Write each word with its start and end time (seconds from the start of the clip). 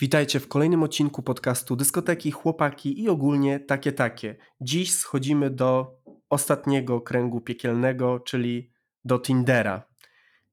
Witajcie 0.00 0.40
w 0.40 0.48
kolejnym 0.48 0.82
odcinku 0.82 1.22
podcastu 1.22 1.76
Dyskoteki, 1.76 2.30
Chłopaki 2.30 3.02
i 3.02 3.08
ogólnie 3.08 3.60
takie 3.60 3.92
takie. 3.92 4.36
Dziś 4.60 4.94
schodzimy 4.94 5.50
do 5.50 5.96
ostatniego 6.30 7.00
kręgu 7.00 7.40
piekielnego, 7.40 8.20
czyli 8.20 8.72
do 9.04 9.18
Tindera. 9.18 9.82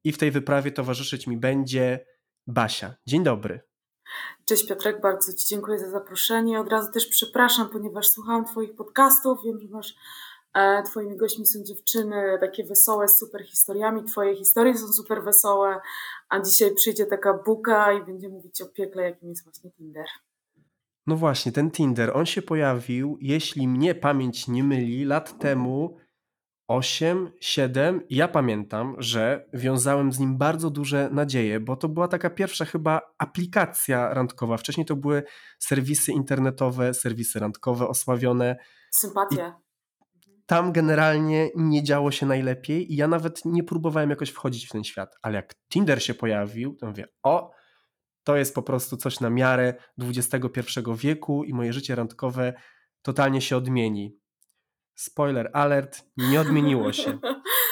I 0.03 0.11
w 0.11 0.17
tej 0.17 0.31
wyprawie 0.31 0.71
towarzyszyć 0.71 1.27
mi 1.27 1.37
będzie 1.37 2.05
Basia. 2.47 2.95
Dzień 3.07 3.23
dobry. 3.23 3.61
Cześć 4.45 4.67
Piotrek, 4.67 5.01
bardzo 5.01 5.33
Ci 5.33 5.47
dziękuję 5.47 5.79
za 5.79 5.89
zaproszenie. 5.89 6.59
Od 6.59 6.69
razu 6.69 6.91
też 6.91 7.07
przepraszam, 7.07 7.69
ponieważ 7.69 8.07
słuchałam 8.07 8.45
Twoich 8.45 8.75
podcastów. 8.75 9.39
Wiem, 9.45 9.59
że 9.59 9.67
masz 9.67 9.95
Twoimi 10.85 11.17
gośćmi 11.17 11.45
są 11.45 11.63
dziewczyny 11.63 12.37
takie 12.39 12.63
wesołe, 12.63 13.07
z 13.07 13.17
super 13.17 13.45
historiami. 13.45 14.03
Twoje 14.03 14.35
historie 14.35 14.77
są 14.77 14.87
super 14.87 15.23
wesołe, 15.23 15.79
a 16.29 16.39
dzisiaj 16.39 16.75
przyjdzie 16.75 17.05
taka 17.05 17.33
buka 17.45 17.93
i 17.93 18.05
będzie 18.05 18.29
mówić 18.29 18.61
o 18.61 18.65
piekle, 18.65 19.03
jakim 19.03 19.29
jest 19.29 19.43
właśnie 19.43 19.71
Tinder. 19.71 20.05
No 21.07 21.15
właśnie, 21.15 21.51
ten 21.51 21.71
Tinder, 21.71 22.17
on 22.17 22.25
się 22.25 22.41
pojawił, 22.41 23.17
jeśli 23.21 23.67
mnie 23.67 23.95
pamięć 23.95 24.47
nie 24.47 24.63
myli, 24.63 25.05
lat 25.05 25.39
temu 25.39 25.97
8, 26.67 27.31
7. 27.39 28.01
Ja 28.09 28.27
pamiętam, 28.27 28.95
że 28.97 29.45
wiązałem 29.53 30.11
z 30.11 30.19
nim 30.19 30.37
bardzo 30.37 30.69
duże 30.69 31.09
nadzieje, 31.11 31.59
bo 31.59 31.75
to 31.75 31.89
była 31.89 32.07
taka 32.07 32.29
pierwsza 32.29 32.65
chyba 32.65 33.01
aplikacja 33.17 34.13
randkowa. 34.13 34.57
Wcześniej 34.57 34.85
to 34.85 34.95
były 34.95 35.23
serwisy 35.59 36.11
internetowe, 36.11 36.93
serwisy 36.93 37.39
randkowe 37.39 37.87
osławione. 37.87 38.57
Sympatia. 38.91 39.64
Tam 40.45 40.71
generalnie 40.71 41.49
nie 41.55 41.83
działo 41.83 42.11
się 42.11 42.25
najlepiej 42.25 42.93
i 42.93 42.95
ja 42.95 43.07
nawet 43.07 43.45
nie 43.45 43.63
próbowałem 43.63 44.09
jakoś 44.09 44.29
wchodzić 44.29 44.67
w 44.67 44.71
ten 44.71 44.83
świat. 44.83 45.15
Ale 45.21 45.35
jak 45.35 45.55
Tinder 45.69 46.03
się 46.03 46.13
pojawił, 46.13 46.75
to 46.75 46.87
mówię, 46.87 47.05
o, 47.23 47.51
to 48.23 48.35
jest 48.35 48.55
po 48.55 48.63
prostu 48.63 48.97
coś 48.97 49.19
na 49.19 49.29
miarę 49.29 49.73
XXI 49.99 50.39
wieku 50.97 51.43
i 51.43 51.53
moje 51.53 51.73
życie 51.73 51.95
randkowe 51.95 52.53
totalnie 53.01 53.41
się 53.41 53.57
odmieni. 53.57 54.19
Spoiler 54.95 55.49
alert, 55.53 56.05
nie 56.17 56.41
odmieniło 56.41 56.93
się. 56.93 57.19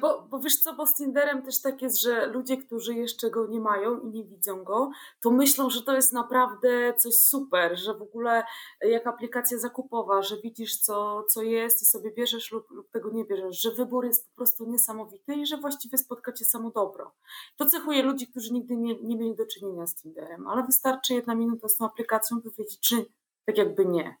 bo, 0.00 0.22
bo 0.22 0.38
wiesz 0.38 0.56
co, 0.62 0.74
bo 0.74 0.86
z 0.86 0.94
Tinderem 0.94 1.42
też 1.42 1.60
tak 1.60 1.82
jest, 1.82 2.00
że 2.00 2.26
ludzie, 2.26 2.56
którzy 2.56 2.94
jeszcze 2.94 3.30
go 3.30 3.46
nie 3.46 3.60
mają 3.60 4.00
i 4.00 4.06
nie 4.08 4.24
widzą 4.24 4.64
go, 4.64 4.90
to 5.22 5.30
myślą, 5.30 5.70
że 5.70 5.82
to 5.82 5.94
jest 5.96 6.12
naprawdę 6.12 6.94
coś 6.94 7.14
super, 7.14 7.78
że 7.78 7.94
w 7.94 8.02
ogóle 8.02 8.44
jak 8.80 9.06
aplikacja 9.06 9.58
zakupowa, 9.58 10.22
że 10.22 10.36
widzisz 10.36 10.76
co, 10.76 11.24
co 11.28 11.42
jest 11.42 11.82
i 11.82 11.84
sobie 11.84 12.10
bierzesz 12.10 12.52
lub, 12.52 12.70
lub 12.70 12.90
tego 12.90 13.10
nie 13.10 13.24
bierzesz, 13.24 13.60
że 13.60 13.70
wybór 13.70 14.04
jest 14.04 14.28
po 14.30 14.36
prostu 14.36 14.70
niesamowity 14.70 15.34
i 15.34 15.46
że 15.46 15.56
właściwie 15.56 15.98
spotkacie 15.98 16.44
samo 16.44 16.70
dobro. 16.70 17.12
To 17.56 17.66
cechuje 17.66 18.02
ludzi, 18.02 18.26
którzy 18.26 18.52
nigdy 18.52 18.76
nie, 18.76 19.02
nie 19.02 19.16
mieli 19.16 19.36
do 19.36 19.46
czynienia 19.46 19.86
z 19.86 19.94
Tinderem, 19.94 20.46
ale 20.46 20.62
wystarczy 20.62 21.14
jedna 21.14 21.34
minuta 21.34 21.68
z 21.68 21.76
tą 21.76 21.86
aplikacją, 21.86 22.40
by 22.40 22.50
wiedzieć, 22.58 22.80
czy 22.80 23.06
tak 23.46 23.58
jakby 23.58 23.86
nie. 23.86 24.16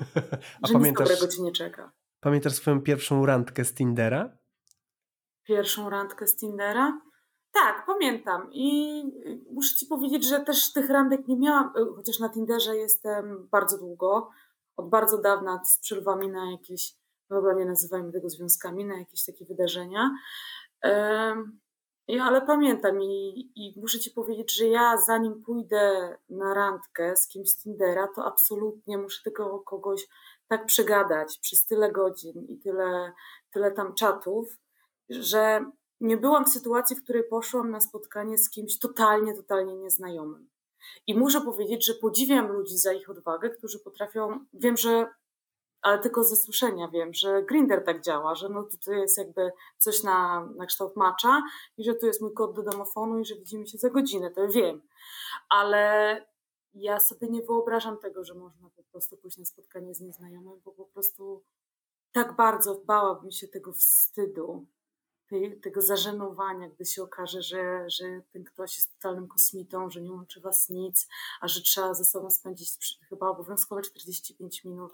A 0.62 0.66
że 0.66 0.72
pamiętasz, 0.72 1.08
nic 1.08 1.18
dobrego 1.18 1.34
ci 1.34 1.42
nie 1.42 1.52
czeka. 1.52 1.92
Pamiętasz 2.20 2.54
swoją 2.54 2.82
pierwszą 2.82 3.26
randkę 3.26 3.64
z 3.64 3.74
Tindera? 3.74 4.38
Pierwszą 5.46 5.90
randkę 5.90 6.26
z 6.26 6.36
Tindera? 6.36 7.00
Tak, 7.52 7.86
pamiętam. 7.86 8.48
I 8.52 9.02
muszę 9.52 9.76
ci 9.76 9.86
powiedzieć, 9.86 10.28
że 10.28 10.40
też 10.40 10.72
tych 10.72 10.90
randek 10.90 11.28
nie 11.28 11.36
miałam, 11.36 11.72
y, 11.76 11.96
chociaż 11.96 12.18
na 12.18 12.28
Tinderze 12.28 12.76
jestem 12.76 13.48
bardzo 13.50 13.78
długo, 13.78 14.30
od 14.76 14.88
bardzo 14.88 15.18
dawna 15.18 15.64
z 15.64 15.78
przerwami 15.78 16.28
na 16.28 16.50
jakieś, 16.50 16.94
no 17.30 17.36
dobra, 17.36 17.54
nie 17.54 17.64
nazywajmy 17.64 18.12
tego 18.12 18.30
związkami, 18.30 18.84
na 18.84 18.98
jakieś 18.98 19.24
takie 19.24 19.44
wydarzenia. 19.44 20.10
Ja, 22.08 22.24
ale 22.24 22.42
pamiętam 22.42 23.02
i, 23.02 23.40
i, 23.54 23.80
muszę 23.80 23.98
ci 23.98 24.10
powiedzieć, 24.10 24.56
że 24.56 24.66
ja 24.66 24.96
zanim 25.06 25.42
pójdę 25.42 26.16
na 26.28 26.54
randkę 26.54 27.16
z 27.16 27.28
kimś 27.28 27.50
z 27.50 27.62
Tindera, 27.62 28.08
to 28.16 28.24
absolutnie 28.24 28.98
muszę 28.98 29.22
tego 29.24 29.60
kogoś 29.60 30.06
tak 30.48 30.66
przegadać 30.66 31.38
przez 31.38 31.66
tyle 31.66 31.92
godzin 31.92 32.46
i 32.48 32.58
tyle, 32.58 33.12
tyle 33.52 33.72
tam 33.72 33.94
czatów, 33.94 34.58
że 35.10 35.70
nie 36.00 36.16
byłam 36.16 36.44
w 36.44 36.48
sytuacji, 36.48 36.96
w 36.96 37.02
której 37.02 37.24
poszłam 37.24 37.70
na 37.70 37.80
spotkanie 37.80 38.38
z 38.38 38.50
kimś 38.50 38.78
totalnie, 38.78 39.34
totalnie 39.34 39.76
nieznajomym. 39.76 40.48
I 41.06 41.18
muszę 41.18 41.40
powiedzieć, 41.40 41.86
że 41.86 41.94
podziwiam 41.94 42.52
ludzi 42.52 42.78
za 42.78 42.92
ich 42.92 43.10
odwagę, 43.10 43.50
którzy 43.50 43.78
potrafią, 43.78 44.44
wiem, 44.52 44.76
że 44.76 45.06
ale 45.82 45.98
tylko 45.98 46.24
ze 46.24 46.36
słyszenia 46.36 46.88
wiem, 46.88 47.14
że 47.14 47.42
Grinder 47.42 47.84
tak 47.84 48.02
działa, 48.02 48.34
że 48.34 48.48
no 48.48 48.62
to, 48.62 48.76
to 48.84 48.92
jest 48.92 49.18
jakby 49.18 49.52
coś 49.78 50.02
na, 50.02 50.48
na 50.56 50.66
kształt 50.66 50.96
macza 50.96 51.42
i 51.76 51.84
że 51.84 51.94
tu 51.94 52.06
jest 52.06 52.20
mój 52.20 52.32
kod 52.32 52.56
do 52.56 52.62
domofonu 52.62 53.18
i 53.18 53.24
że 53.24 53.34
widzimy 53.34 53.66
się 53.66 53.78
za 53.78 53.90
godzinę, 53.90 54.30
to 54.30 54.48
wiem. 54.48 54.82
Ale 55.48 56.26
ja 56.74 57.00
sobie 57.00 57.28
nie 57.28 57.42
wyobrażam 57.42 57.98
tego, 57.98 58.24
że 58.24 58.34
można 58.34 58.70
po 58.76 58.82
prostu 58.82 59.16
pójść 59.16 59.38
na 59.38 59.44
spotkanie 59.44 59.94
z 59.94 60.00
nieznajomym, 60.00 60.60
bo 60.64 60.72
po 60.72 60.84
prostu 60.84 61.42
tak 62.12 62.36
bardzo 62.36 62.74
bałabym 62.74 63.30
się 63.30 63.48
tego 63.48 63.72
wstydu, 63.72 64.66
tej, 65.28 65.60
tego 65.60 65.82
zażenowania, 65.82 66.68
gdy 66.68 66.84
się 66.84 67.02
okaże, 67.02 67.42
że, 67.42 67.90
że 67.90 68.04
ten 68.32 68.44
ktoś 68.44 68.76
jest 68.76 68.94
totalnym 68.94 69.28
kosmitą, 69.28 69.90
że 69.90 70.00
nie 70.00 70.12
łączy 70.12 70.40
was 70.40 70.68
nic, 70.68 71.08
a 71.40 71.48
że 71.48 71.62
trzeba 71.62 71.94
ze 71.94 72.04
sobą 72.04 72.30
spędzić 72.30 72.98
chyba 73.08 73.28
obowiązkowe 73.28 73.82
45 73.82 74.64
minut. 74.64 74.92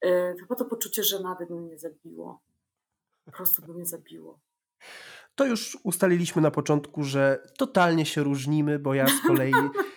E, 0.00 0.34
chyba 0.40 0.54
to 0.54 0.64
poczucie 0.64 1.02
żenady 1.02 1.46
by 1.46 1.54
mnie 1.54 1.78
zabiło. 1.78 2.40
Po 3.24 3.32
prostu 3.32 3.62
by 3.62 3.74
mnie 3.74 3.86
zabiło. 3.86 4.40
To 5.34 5.46
już 5.46 5.78
ustaliliśmy 5.82 6.42
na 6.42 6.50
początku, 6.50 7.04
że 7.04 7.42
totalnie 7.58 8.06
się 8.06 8.22
różnimy, 8.22 8.78
bo 8.78 8.94
ja 8.94 9.06
z 9.06 9.26
kolei 9.26 9.52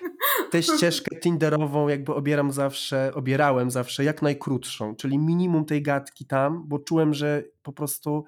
tę 0.51 0.63
ścieżkę 0.63 1.19
Tinderową 1.19 1.87
jakby 1.87 2.13
obieram 2.13 2.51
zawsze, 2.51 3.11
obierałem 3.15 3.71
zawsze 3.71 4.03
jak 4.03 4.21
najkrótszą, 4.21 4.95
czyli 4.95 5.17
minimum 5.17 5.65
tej 5.65 5.81
gadki 5.81 6.25
tam, 6.25 6.63
bo 6.67 6.79
czułem, 6.79 7.13
że 7.13 7.43
po 7.63 7.73
prostu 7.73 8.25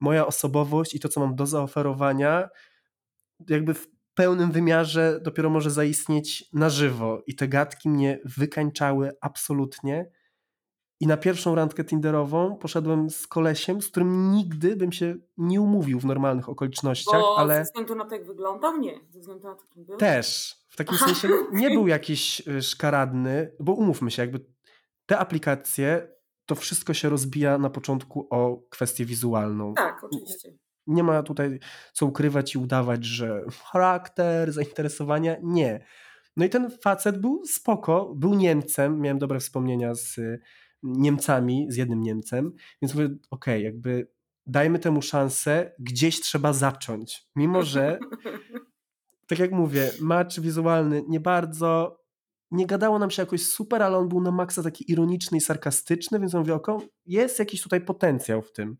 moja 0.00 0.26
osobowość 0.26 0.94
i 0.94 1.00
to, 1.00 1.08
co 1.08 1.20
mam 1.20 1.34
do 1.34 1.46
zaoferowania, 1.46 2.48
jakby 3.48 3.74
w 3.74 3.88
pełnym 4.14 4.52
wymiarze 4.52 5.20
dopiero 5.22 5.50
może 5.50 5.70
zaistnieć 5.70 6.44
na 6.52 6.70
żywo. 6.70 7.22
I 7.26 7.34
te 7.34 7.48
gadki 7.48 7.88
mnie 7.88 8.20
wykańczały 8.24 9.12
absolutnie. 9.20 10.10
I 11.00 11.06
na 11.06 11.16
pierwszą 11.16 11.54
randkę 11.54 11.84
Tinderową 11.84 12.56
poszedłem 12.56 13.10
z 13.10 13.26
kolesiem, 13.26 13.82
z 13.82 13.90
którym 13.90 14.32
nigdy 14.32 14.76
bym 14.76 14.92
się 14.92 15.14
nie 15.36 15.60
umówił 15.60 16.00
w 16.00 16.04
normalnych 16.04 16.48
okolicznościach, 16.48 17.20
Bo 17.20 17.38
ale... 17.38 17.56
Ze 17.56 17.62
względu 17.62 17.94
na 17.94 18.04
to, 18.04 18.14
jak 18.14 18.26
wyglądał? 18.26 18.76
Nie. 18.78 19.00
Ze 19.10 19.20
względu 19.20 19.48
na 19.48 19.54
to, 19.54 19.62
kim 19.66 19.84
był? 19.84 19.96
Też. 19.96 20.56
W 20.68 20.76
takim 20.76 20.94
Aha, 20.94 21.06
sensie 21.06 21.28
nie 21.52 21.70
był 21.70 21.88
jakiś 21.88 22.48
y, 22.48 22.62
szkaradny, 22.62 23.54
bo 23.60 23.72
umówmy 23.72 24.10
się, 24.10 24.22
jakby 24.22 24.40
te 25.06 25.18
aplikacje, 25.18 26.13
to 26.46 26.54
wszystko 26.54 26.94
się 26.94 27.08
rozbija 27.08 27.58
na 27.58 27.70
początku 27.70 28.26
o 28.30 28.62
kwestię 28.70 29.04
wizualną. 29.04 29.74
Tak, 29.74 30.04
oczywiście. 30.04 30.58
Nie 30.86 31.02
ma 31.02 31.22
tutaj 31.22 31.58
co 31.92 32.06
ukrywać 32.06 32.54
i 32.54 32.58
udawać, 32.58 33.04
że 33.04 33.44
charakter, 33.64 34.52
zainteresowania. 34.52 35.36
Nie. 35.42 35.84
No 36.36 36.44
i 36.44 36.48
ten 36.50 36.70
facet 36.70 37.18
był 37.18 37.44
spoko, 37.46 38.14
był 38.16 38.34
Niemcem, 38.34 39.00
miałem 39.00 39.18
dobre 39.18 39.40
wspomnienia 39.40 39.94
z 39.94 40.20
Niemcami, 40.82 41.66
z 41.68 41.76
jednym 41.76 42.02
Niemcem, 42.02 42.52
więc 42.82 42.94
mówię, 42.94 43.06
okej, 43.06 43.20
okay, 43.30 43.60
jakby 43.60 44.08
dajmy 44.46 44.78
temu 44.78 45.02
szansę, 45.02 45.72
gdzieś 45.78 46.20
trzeba 46.20 46.52
zacząć. 46.52 47.28
Mimo, 47.36 47.62
że 47.62 47.98
tak 49.28 49.38
jak 49.38 49.52
mówię, 49.52 49.90
match 50.00 50.40
wizualny 50.40 51.02
nie 51.08 51.20
bardzo, 51.20 52.00
nie 52.54 52.66
gadało 52.66 52.98
nam 52.98 53.10
się 53.10 53.22
jakoś 53.22 53.46
super, 53.46 53.82
ale 53.82 53.98
on 53.98 54.08
był 54.08 54.20
na 54.20 54.30
maksa 54.30 54.62
taki 54.62 54.92
ironiczny 54.92 55.38
i 55.38 55.40
sarkastyczny, 55.40 56.20
więc 56.20 56.34
mówię, 56.34 56.54
oko, 56.54 56.82
jest 57.06 57.38
jakiś 57.38 57.62
tutaj 57.62 57.80
potencjał 57.80 58.42
w 58.42 58.52
tym. 58.52 58.76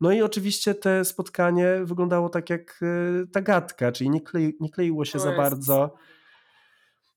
No 0.00 0.12
i 0.12 0.22
oczywiście 0.22 0.74
te 0.74 1.04
spotkanie 1.04 1.80
wyglądało 1.84 2.28
tak 2.28 2.50
jak 2.50 2.80
e, 2.82 3.26
ta 3.26 3.40
gadka, 3.40 3.92
czyli 3.92 4.10
nie, 4.10 4.20
klei, 4.20 4.56
nie 4.60 4.70
kleiło 4.70 5.04
się 5.04 5.18
za 5.18 5.32
bardzo. 5.32 5.94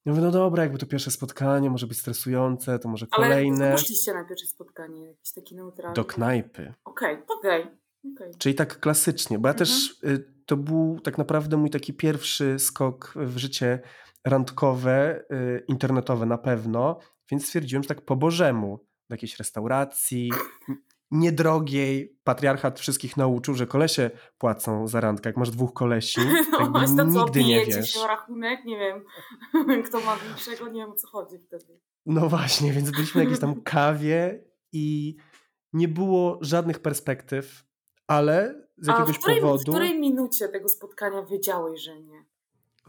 Ja 0.06 0.12
mówię, 0.12 0.22
no 0.22 0.32
dobra, 0.32 0.64
jakby 0.64 0.78
to 0.78 0.86
pierwsze 0.86 1.12
spotkanie 1.12 1.70
może 1.70 1.88
być 1.88 2.00
stresujące, 2.00 2.80
to 2.80 2.90
może 2.90 3.08
kolejne. 3.08 3.66
Ale 3.66 3.76
poszliście 3.76 4.14
na 4.14 4.26
pierwsze 4.26 4.48
spotkanie, 4.48 5.06
jakieś 5.06 5.34
takie 5.34 5.56
neutralne? 5.56 5.96
Do 5.96 6.06
knajpy. 6.06 6.74
Okej, 6.86 7.14
okay, 7.14 7.38
okej. 7.38 7.62
Okay. 7.62 7.82
Okay. 8.16 8.32
Czyli 8.38 8.56
tak 8.56 8.80
klasycznie, 8.80 9.40
bo 9.40 9.48
ja 9.48 9.54
mhm. 9.54 9.58
też, 9.58 10.00
y, 10.04 10.44
to 10.46 10.58
był 10.58 11.00
tak 11.00 11.18
naprawdę 11.18 11.58
mój 11.58 11.70
taki 11.70 11.94
pierwszy 11.94 12.60
skok 12.60 13.14
w 13.16 13.38
życie 13.38 13.80
randkowe, 14.28 15.24
y, 15.32 15.64
internetowe 15.68 16.26
na 16.26 16.38
pewno, 16.38 17.00
więc 17.32 17.46
stwierdziłem, 17.46 17.84
że 17.84 17.90
tak 17.90 18.02
po 18.02 18.16
bożemu, 18.16 18.86
do 19.10 19.14
jakiejś 19.14 19.38
restauracji, 19.38 20.32
niedrogiej. 21.12 22.18
Patriarchat 22.24 22.80
wszystkich 22.80 23.18
nauczył, 23.18 23.56
że 23.56 23.68
kolesie 23.68 24.12
płacą 24.38 24.88
za 24.88 25.02
randkę. 25.02 25.30
Jak 25.30 25.38
masz 25.38 25.50
dwóch 25.50 25.74
kolesi, 25.74 26.22
no, 26.52 26.68
to 26.72 26.80
nigdy 26.80 27.42
co, 27.42 27.48
nie 27.48 27.66
wiesz. 27.66 27.94
się 27.94 28.08
rachunek, 28.08 28.66
nie 28.66 28.80
wiem, 28.80 29.04
kto 29.88 30.00
ma 30.00 30.16
większego, 30.16 30.68
nie 30.68 30.82
wiem 30.82 30.92
o 30.92 30.96
co 30.96 31.08
chodzi 31.08 31.40
wtedy. 31.40 31.80
No 32.06 32.30
właśnie, 32.30 32.72
więc 32.72 32.92
byliśmy 32.92 33.20
na 33.20 33.24
jakiejś 33.24 33.40
tam 33.42 33.62
kawie 33.74 34.44
i 34.72 35.16
nie 35.74 35.88
było 35.88 36.38
żadnych 36.42 36.80
perspektyw, 36.80 37.66
ale 38.08 38.66
z 38.78 38.88
jakiegoś 38.88 39.16
A 39.16 39.20
w 39.20 39.22
której, 39.22 39.42
powodu... 39.42 39.64
w 39.72 39.76
której 39.76 40.00
minucie 40.00 40.50
tego 40.50 40.70
spotkania 40.70 41.26
wiedziałeś, 41.26 41.82
że 41.82 42.02
nie? 42.02 42.26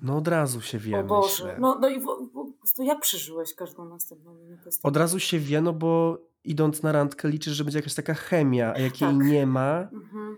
No 0.03 0.17
od 0.17 0.29
razu 0.29 0.61
się 0.61 0.79
wie, 0.79 0.99
O 1.01 1.05
Boże. 1.05 1.45
myślę. 1.45 1.57
No, 1.61 1.79
no 1.81 1.89
i 1.89 2.01
w, 2.01 2.07
to 2.77 2.83
jak 2.83 3.01
przeżyłeś 3.01 3.55
każdą 3.55 3.85
następną 3.85 4.35
minutę? 4.35 4.71
Od 4.83 4.97
razu 4.97 5.21
się 5.21 5.39
wie, 5.39 5.61
no 5.61 5.73
bo 5.73 6.19
idąc 6.45 6.83
na 6.83 6.93
randkę 6.93 7.29
liczysz, 7.29 7.55
że 7.55 7.65
będzie 7.65 7.79
jakaś 7.79 7.95
taka 7.95 8.15
chemia, 8.15 8.73
a 8.75 8.79
jak 8.79 9.01
jej 9.01 9.11
Tak. 9.19 9.27
nie 9.27 9.47
ma, 9.47 9.79
Mhm. 9.93 10.37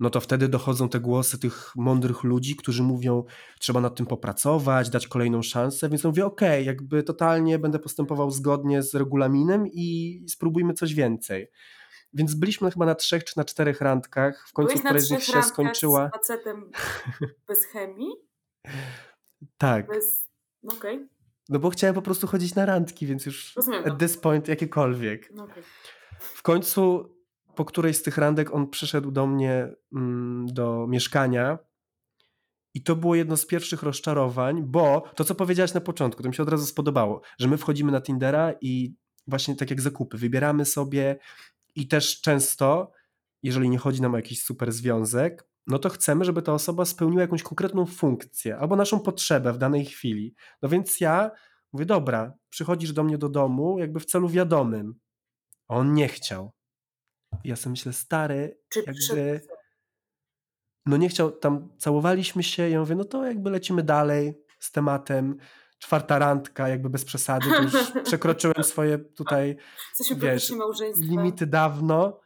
no 0.00 0.10
to 0.10 0.20
wtedy 0.20 0.48
dochodzą 0.48 0.88
te 0.88 1.00
głosy 1.00 1.38
tych 1.38 1.72
mądrych 1.76 2.22
ludzi, 2.24 2.56
którzy 2.56 2.82
mówią, 2.82 3.24
trzeba 3.60 3.80
nad 3.80 3.96
tym 3.96 4.06
popracować, 4.06 4.90
dać 4.90 5.06
kolejną 5.08 5.42
szansę, 5.42 5.88
więc 5.88 6.04
mówię, 6.04 6.26
okej, 6.26 6.66
jakby 6.66 7.02
totalnie 7.02 7.58
będę 7.58 7.78
postępował 7.78 8.30
zgodnie 8.30 8.82
z 8.82 8.94
regulaminem 8.94 9.66
i 9.66 10.20
spróbujmy 10.28 10.74
coś 10.74 10.94
więcej. 10.94 11.50
Więc 12.12 12.34
byliśmy 12.34 12.70
chyba 12.70 12.86
na 12.86 12.94
trzech 12.94 13.24
czy 13.24 13.36
na 13.36 13.44
czterech 13.44 13.80
randkach, 13.80 14.48
w 14.48 14.52
końcu 14.52 14.78
któraś 14.78 15.02
z 15.02 15.10
nich 15.10 15.24
się 15.24 15.42
skończyła. 15.42 16.08
z 16.08 16.12
facetem 16.12 16.70
bez 17.48 17.64
chemii? 17.64 18.10
Tak, 19.58 19.86
Bez... 19.86 20.28
No 20.62 20.74
okej, 20.74 21.08
no 21.48 21.58
bo 21.58 21.70
chciałem 21.70 21.94
po 21.94 22.02
prostu 22.02 22.26
chodzić 22.26 22.54
na 22.54 22.66
randki, 22.66 23.06
więc 23.06 23.26
już 23.26 23.56
rozumiem 23.56 23.84
at 23.84 23.98
this 23.98 24.16
point 24.16 24.48
jakiekolwiek. 24.48 25.30
No 25.34 25.44
okej. 25.44 25.62
W 26.20 26.42
końcu 26.42 27.14
po 27.54 27.64
którejś 27.64 27.96
z 27.96 28.02
tych 28.02 28.18
randek 28.18 28.54
on 28.54 28.70
przyszedł 28.70 29.10
do 29.10 29.26
mnie 29.26 29.68
mm, 29.92 30.46
do 30.46 30.86
mieszkania 30.88 31.58
i 32.74 32.82
to 32.82 32.96
było 32.96 33.14
jedno 33.14 33.36
z 33.36 33.46
pierwszych 33.46 33.82
rozczarowań, 33.82 34.62
bo 34.62 35.04
to, 35.14 35.24
co 35.24 35.34
powiedziałaś 35.34 35.74
na 35.74 35.80
początku, 35.80 36.22
to 36.22 36.28
mi 36.28 36.34
się 36.34 36.42
od 36.42 36.48
razu 36.48 36.66
spodobało, 36.66 37.20
że 37.38 37.48
my 37.48 37.56
wchodzimy 37.56 37.92
na 37.92 38.00
Tindera 38.00 38.54
i 38.60 38.94
właśnie 39.26 39.56
tak 39.56 39.70
jak 39.70 39.80
zakupy, 39.80 40.18
wybieramy 40.18 40.64
sobie 40.64 41.18
i 41.74 41.88
też 41.88 42.20
często, 42.20 42.92
jeżeli 43.42 43.68
nie 43.68 43.78
chodzi 43.78 44.02
nam 44.02 44.14
o 44.14 44.16
jakiś 44.16 44.42
super 44.42 44.72
związek, 44.72 45.47
no 45.68 45.78
to 45.78 45.88
chcemy, 45.88 46.24
żeby 46.24 46.42
ta 46.42 46.52
osoba 46.52 46.84
spełniła 46.84 47.22
jakąś 47.22 47.42
konkretną 47.42 47.86
funkcję 47.86 48.58
albo 48.58 48.76
naszą 48.76 49.00
potrzebę 49.00 49.52
w 49.52 49.58
danej 49.58 49.84
chwili. 49.84 50.34
No 50.62 50.68
więc 50.68 51.00
ja 51.00 51.30
mówię, 51.72 51.86
dobra, 51.86 52.32
przychodzisz 52.50 52.92
do 52.92 53.04
mnie 53.04 53.18
do 53.18 53.28
domu 53.28 53.78
jakby 53.78 54.00
w 54.00 54.04
celu 54.04 54.28
wiadomym. 54.28 54.94
A 55.68 55.74
on 55.74 55.94
nie 55.94 56.08
chciał. 56.08 56.52
I 57.44 57.48
Ja 57.48 57.56
sobie 57.56 57.70
myślę, 57.70 57.92
stary, 57.92 58.58
Czy 58.68 58.82
jakby 58.86 59.40
no 60.86 60.96
nie 60.96 61.08
chciał, 61.08 61.30
tam 61.30 61.68
całowaliśmy 61.78 62.42
się, 62.42 62.68
ja 62.70 62.80
mówię, 62.80 62.94
no 62.94 63.04
to 63.04 63.26
jakby 63.26 63.50
lecimy 63.50 63.82
dalej 63.82 64.44
z 64.60 64.72
tematem, 64.72 65.36
czwarta 65.78 66.18
randka, 66.18 66.68
jakby 66.68 66.90
bez 66.90 67.04
przesady, 67.04 67.50
to 67.50 67.62
już 67.62 67.74
przekroczyłem 68.04 68.64
swoje 68.64 68.98
tutaj 68.98 69.56
wiesz, 70.16 70.52
limity 71.00 71.46
dawno, 71.46 72.20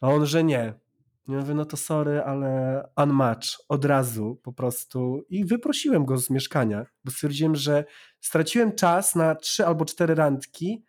a 0.00 0.08
on, 0.08 0.26
że 0.26 0.44
nie. 0.44 0.81
Ja 1.28 1.38
mówię, 1.38 1.54
no 1.54 1.64
to 1.64 1.76
sorry, 1.76 2.22
ale 2.22 2.82
unmatch, 2.96 3.48
od 3.68 3.84
razu 3.84 4.40
po 4.42 4.52
prostu 4.52 5.24
i 5.28 5.44
wyprosiłem 5.44 6.04
go 6.04 6.18
z 6.18 6.30
mieszkania, 6.30 6.86
bo 7.04 7.10
stwierdziłem, 7.10 7.56
że 7.56 7.84
straciłem 8.20 8.72
czas 8.72 9.14
na 9.14 9.34
trzy 9.34 9.66
albo 9.66 9.84
cztery 9.84 10.14
randki, 10.14 10.84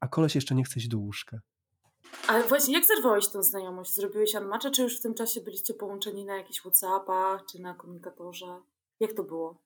a 0.00 0.08
koleś 0.08 0.34
jeszcze 0.34 0.54
nie 0.54 0.64
chce 0.64 0.80
iść 0.80 0.88
do 0.88 0.98
łóżka. 0.98 1.38
Ale 2.28 2.44
właśnie, 2.44 2.74
jak 2.74 2.84
zerwałeś 2.84 3.28
tą 3.28 3.42
znajomość? 3.42 3.94
Zrobiłeś 3.94 4.34
unmatcha, 4.34 4.70
czy 4.70 4.82
już 4.82 4.98
w 4.98 5.02
tym 5.02 5.14
czasie 5.14 5.40
byliście 5.40 5.74
połączeni 5.74 6.24
na 6.24 6.36
jakichś 6.36 6.60
Whatsappach, 6.60 7.44
czy 7.52 7.58
na 7.58 7.74
komunikatorze? 7.74 8.46
Jak 9.00 9.12
to 9.12 9.24
było? 9.24 9.62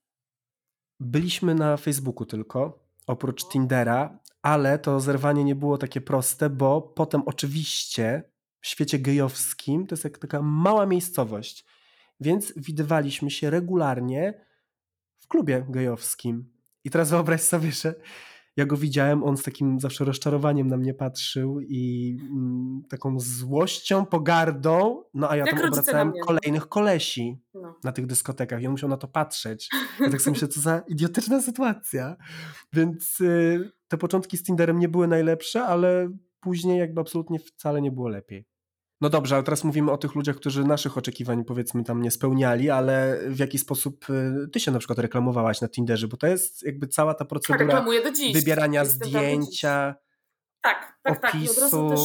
Byliśmy 1.01 1.55
na 1.55 1.77
Facebooku 1.77 2.27
tylko, 2.27 2.79
oprócz. 3.07 3.49
Tindera, 3.49 4.19
ale 4.43 4.79
to 4.79 5.01
zerwanie 5.01 5.45
nie 5.45 5.55
było 5.55 5.79
takie 5.79 6.01
proste, 6.01 6.51
bo 6.51 6.83
potem 6.83 7.23
oczywiście 7.27 8.23
w 8.61 8.67
świecie 8.67 8.99
gejowskim 8.99 9.87
to 9.87 9.93
jest 9.95 10.05
jak 10.05 10.19
taka 10.19 10.43
mała 10.43 10.87
miejscowość, 10.87 11.65
więc 12.21 12.53
widywaliśmy 12.57 13.31
się 13.31 13.51
regularnie 13.51 14.47
w 15.19 15.29
klubie 15.29 15.67
gejowskim. 15.69 16.53
I 16.85 16.91
teraz 16.91 17.11
wyobraź 17.11 17.41
sobie, 17.41 17.73
że 17.73 17.95
ja 18.59 18.67
go 18.67 18.77
widziałem, 18.77 19.25
on 19.25 19.37
z 19.37 19.43
takim 19.43 19.81
zawsze 19.81 20.05
rozczarowaniem 20.05 20.69
na 20.69 20.77
mnie 20.77 20.95
patrzył 20.95 21.61
i 21.61 22.17
mm, 22.31 22.83
taką 22.89 23.21
złością, 23.21 24.07
pogardą, 24.07 25.03
no 25.15 25.31
a 25.31 25.37
ja 25.37 25.45
Jak 25.47 25.61
tam 25.61 25.69
obracałem 25.69 26.13
kolejnych 26.27 26.69
kolesi 26.69 27.39
No. 27.55 27.75
na 27.85 27.93
tych 27.93 28.07
dyskotekach 28.07 28.63
i 28.63 28.67
on 28.67 28.71
musiał 28.73 28.91
na 28.91 28.97
to 28.97 29.09
patrzeć. 29.09 29.69
Ja 30.01 30.11
tak 30.11 30.23
sobie 30.23 30.33
myślę, 30.33 30.49
co 30.49 30.61
za 30.61 30.83
idiotyczna 30.89 31.43
sytuacja. 31.43 32.17
Więc 32.73 33.21
y, 33.21 33.71
te 33.89 33.99
początki 33.99 34.37
z 34.37 34.43
Tinderem 34.43 34.79
nie 34.79 34.89
były 34.89 35.09
najlepsze, 35.09 35.63
ale 35.63 36.11
później 36.41 36.79
jakby 36.79 37.01
absolutnie 37.01 37.39
wcale 37.39 37.83
nie 37.83 37.91
było 37.93 38.09
lepiej. 38.09 38.47
No 39.01 39.09
dobrze, 39.11 39.35
ale 39.35 39.45
teraz 39.45 39.65
mówimy 39.65 39.93
o 39.93 39.99
tych 39.99 40.15
ludziach, 40.15 40.37
którzy 40.37 40.65
naszych 40.65 40.99
oczekiwań 40.99 41.45
powiedzmy 41.45 41.85
tam 41.85 42.03
nie 42.03 42.11
spełniali, 42.11 42.71
ale 42.71 43.19
w 43.27 43.39
jaki 43.39 43.59
sposób 43.59 44.11
y, 44.11 44.49
ty 44.53 44.61
się 44.61 44.71
na 44.71 44.79
przykład 44.79 44.99
reklamowałaś 44.99 45.61
na 45.61 45.69
Tinderze, 45.69 46.09
bo 46.09 46.17
to 46.17 46.27
jest 46.27 46.63
jakby 46.63 46.87
cała 46.89 47.15
ta 47.15 47.19
Tak, 47.19 47.29
procedura 47.29 47.85
dziś. 48.17 48.35
wybierania 48.35 48.85
zdjęcia, 48.85 49.95
Tak, 50.61 50.99
tak, 51.03 51.21
tak. 51.21 51.35
I 51.35 51.51
od 51.51 51.59
razu 51.59 51.89
też 51.91 52.01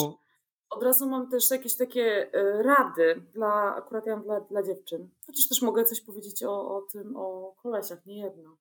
od 0.69 0.83
razu 0.83 1.09
mam 1.09 1.30
też 1.30 1.51
jakieś 1.51 1.75
takie 1.75 2.33
e, 2.33 2.63
rady 2.63 3.21
dla, 3.33 3.75
akurat 3.75 4.06
ja 4.06 4.15
mam 4.15 4.24
dla, 4.25 4.41
dla 4.41 4.63
dziewczyn. 4.63 5.09
Chociaż 5.25 5.47
też 5.47 5.62
mogę 5.62 5.83
coś 5.83 6.01
powiedzieć 6.01 6.44
o, 6.44 6.75
o 6.77 6.81
tym, 6.81 7.15
o 7.18 7.56
kolesiach, 7.63 8.06
nie 8.06 8.18
jedno. 8.18 8.57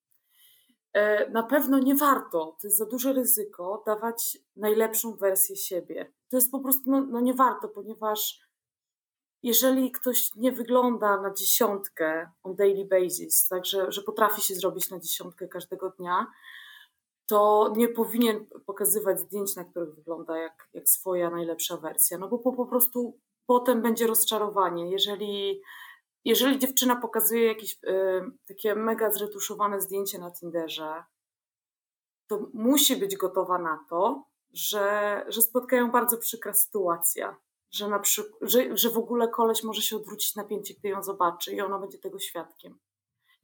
E, 0.95 1.31
Na 1.31 1.43
pewno 1.43 1.79
nie 1.79 1.95
warto, 1.95 2.57
to 2.61 2.67
jest 2.67 2.77
za 2.79 2.87
duże 2.87 3.13
ryzyko, 3.13 3.83
dawać 3.87 4.39
najlepszą 4.57 5.17
wersję 5.17 5.57
siebie. 5.57 6.13
To 6.31 6.37
jest 6.37 6.51
po 6.51 6.61
prostu, 6.61 6.83
no, 6.87 7.01
no 7.01 7.21
nie 7.21 7.35
warto, 7.35 7.69
ponieważ 7.69 8.41
jeżeli 9.43 9.93
ktoś 9.93 10.35
nie 10.35 10.53
wygląda 10.53 11.21
na 11.21 11.35
dziesiątkę 11.35 12.31
on 12.43 12.57
daily 12.57 12.85
basis, 12.85 13.49
także 13.49 13.93
że 13.93 14.03
potrafi 14.03 14.43
się 14.43 14.55
zrobić 14.55 14.91
na 14.91 14.99
dziesiątkę 15.01 15.49
każdego 15.49 15.91
dnia, 15.91 16.27
to 17.27 17.73
nie 17.77 17.89
powinien 17.89 18.47
pokazywać 18.67 19.21
zdjęć, 19.21 19.57
na 19.57 19.65
których 19.65 19.95
wygląda 19.95 20.39
jak, 20.39 20.69
jak 20.73 20.89
swoja 20.89 21.31
najlepsza 21.31 21.77
wersja, 21.77 22.19
no 22.19 22.29
bo 22.29 22.39
po, 22.39 22.53
po 22.53 22.67
prostu 22.67 23.19
potem 23.47 23.83
będzie 23.83 24.07
rozczarowanie. 24.07 24.91
Jeżeli, 24.91 25.63
jeżeli 26.25 26.59
dziewczyna 26.59 26.97
pokazuje 26.97 27.47
jakieś 27.47 27.79
y, 27.85 28.23
takie 28.49 28.75
mega 28.75 29.13
zretuszowane 29.13 29.81
zdjęcie 29.81 30.19
na 30.19 30.31
Tinderze, 30.31 31.05
to 32.27 32.47
musi 32.55 32.97
być 32.97 33.17
gotowa 33.17 33.59
na 33.59 33.85
to, 33.89 34.25
że, 34.53 35.25
że 35.29 35.43
spotkają 35.43 35.91
bardzo 35.91 36.19
przykra 36.19 36.55
sytuacja. 36.55 37.37
Że, 37.71 37.89
na 37.89 38.03
że, 38.41 38.77
że 38.77 38.91
w 38.91 38.99
ogóle 38.99 39.29
koleś 39.29 39.63
może 39.63 39.83
się 39.83 39.97
odwrócić 39.97 40.37
na 40.37 40.45
pięcie, 40.45 40.75
gdy 40.75 40.89
ją 40.89 41.03
zobaczy 41.03 41.53
i 41.53 41.61
ona 41.61 41.79
będzie 41.79 41.99
tego 41.99 42.19
świadkiem. 42.19 42.79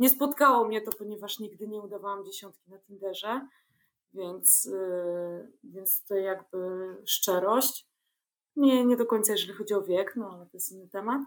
Nie 0.00 0.10
spotkało 0.10 0.64
mnie 0.64 0.80
to, 0.80 0.90
ponieważ 0.98 1.38
nigdy 1.38 1.68
nie 1.68 1.80
udawałam 1.80 2.24
dziesiątki 2.24 2.70
na 2.70 2.78
Tinderze, 2.78 3.48
więc, 4.14 4.64
yy, 4.64 5.52
więc 5.64 6.02
tutaj 6.02 6.22
jakby 6.22 6.58
szczerość. 7.06 7.88
Nie, 8.56 8.84
nie 8.84 8.96
do 8.96 9.06
końca, 9.06 9.32
jeżeli 9.32 9.52
chodzi 9.52 9.74
o 9.74 9.82
wiek, 9.82 10.16
no 10.16 10.30
ale 10.30 10.46
to 10.46 10.50
jest 10.54 10.72
inny 10.72 10.88
temat. 10.88 11.22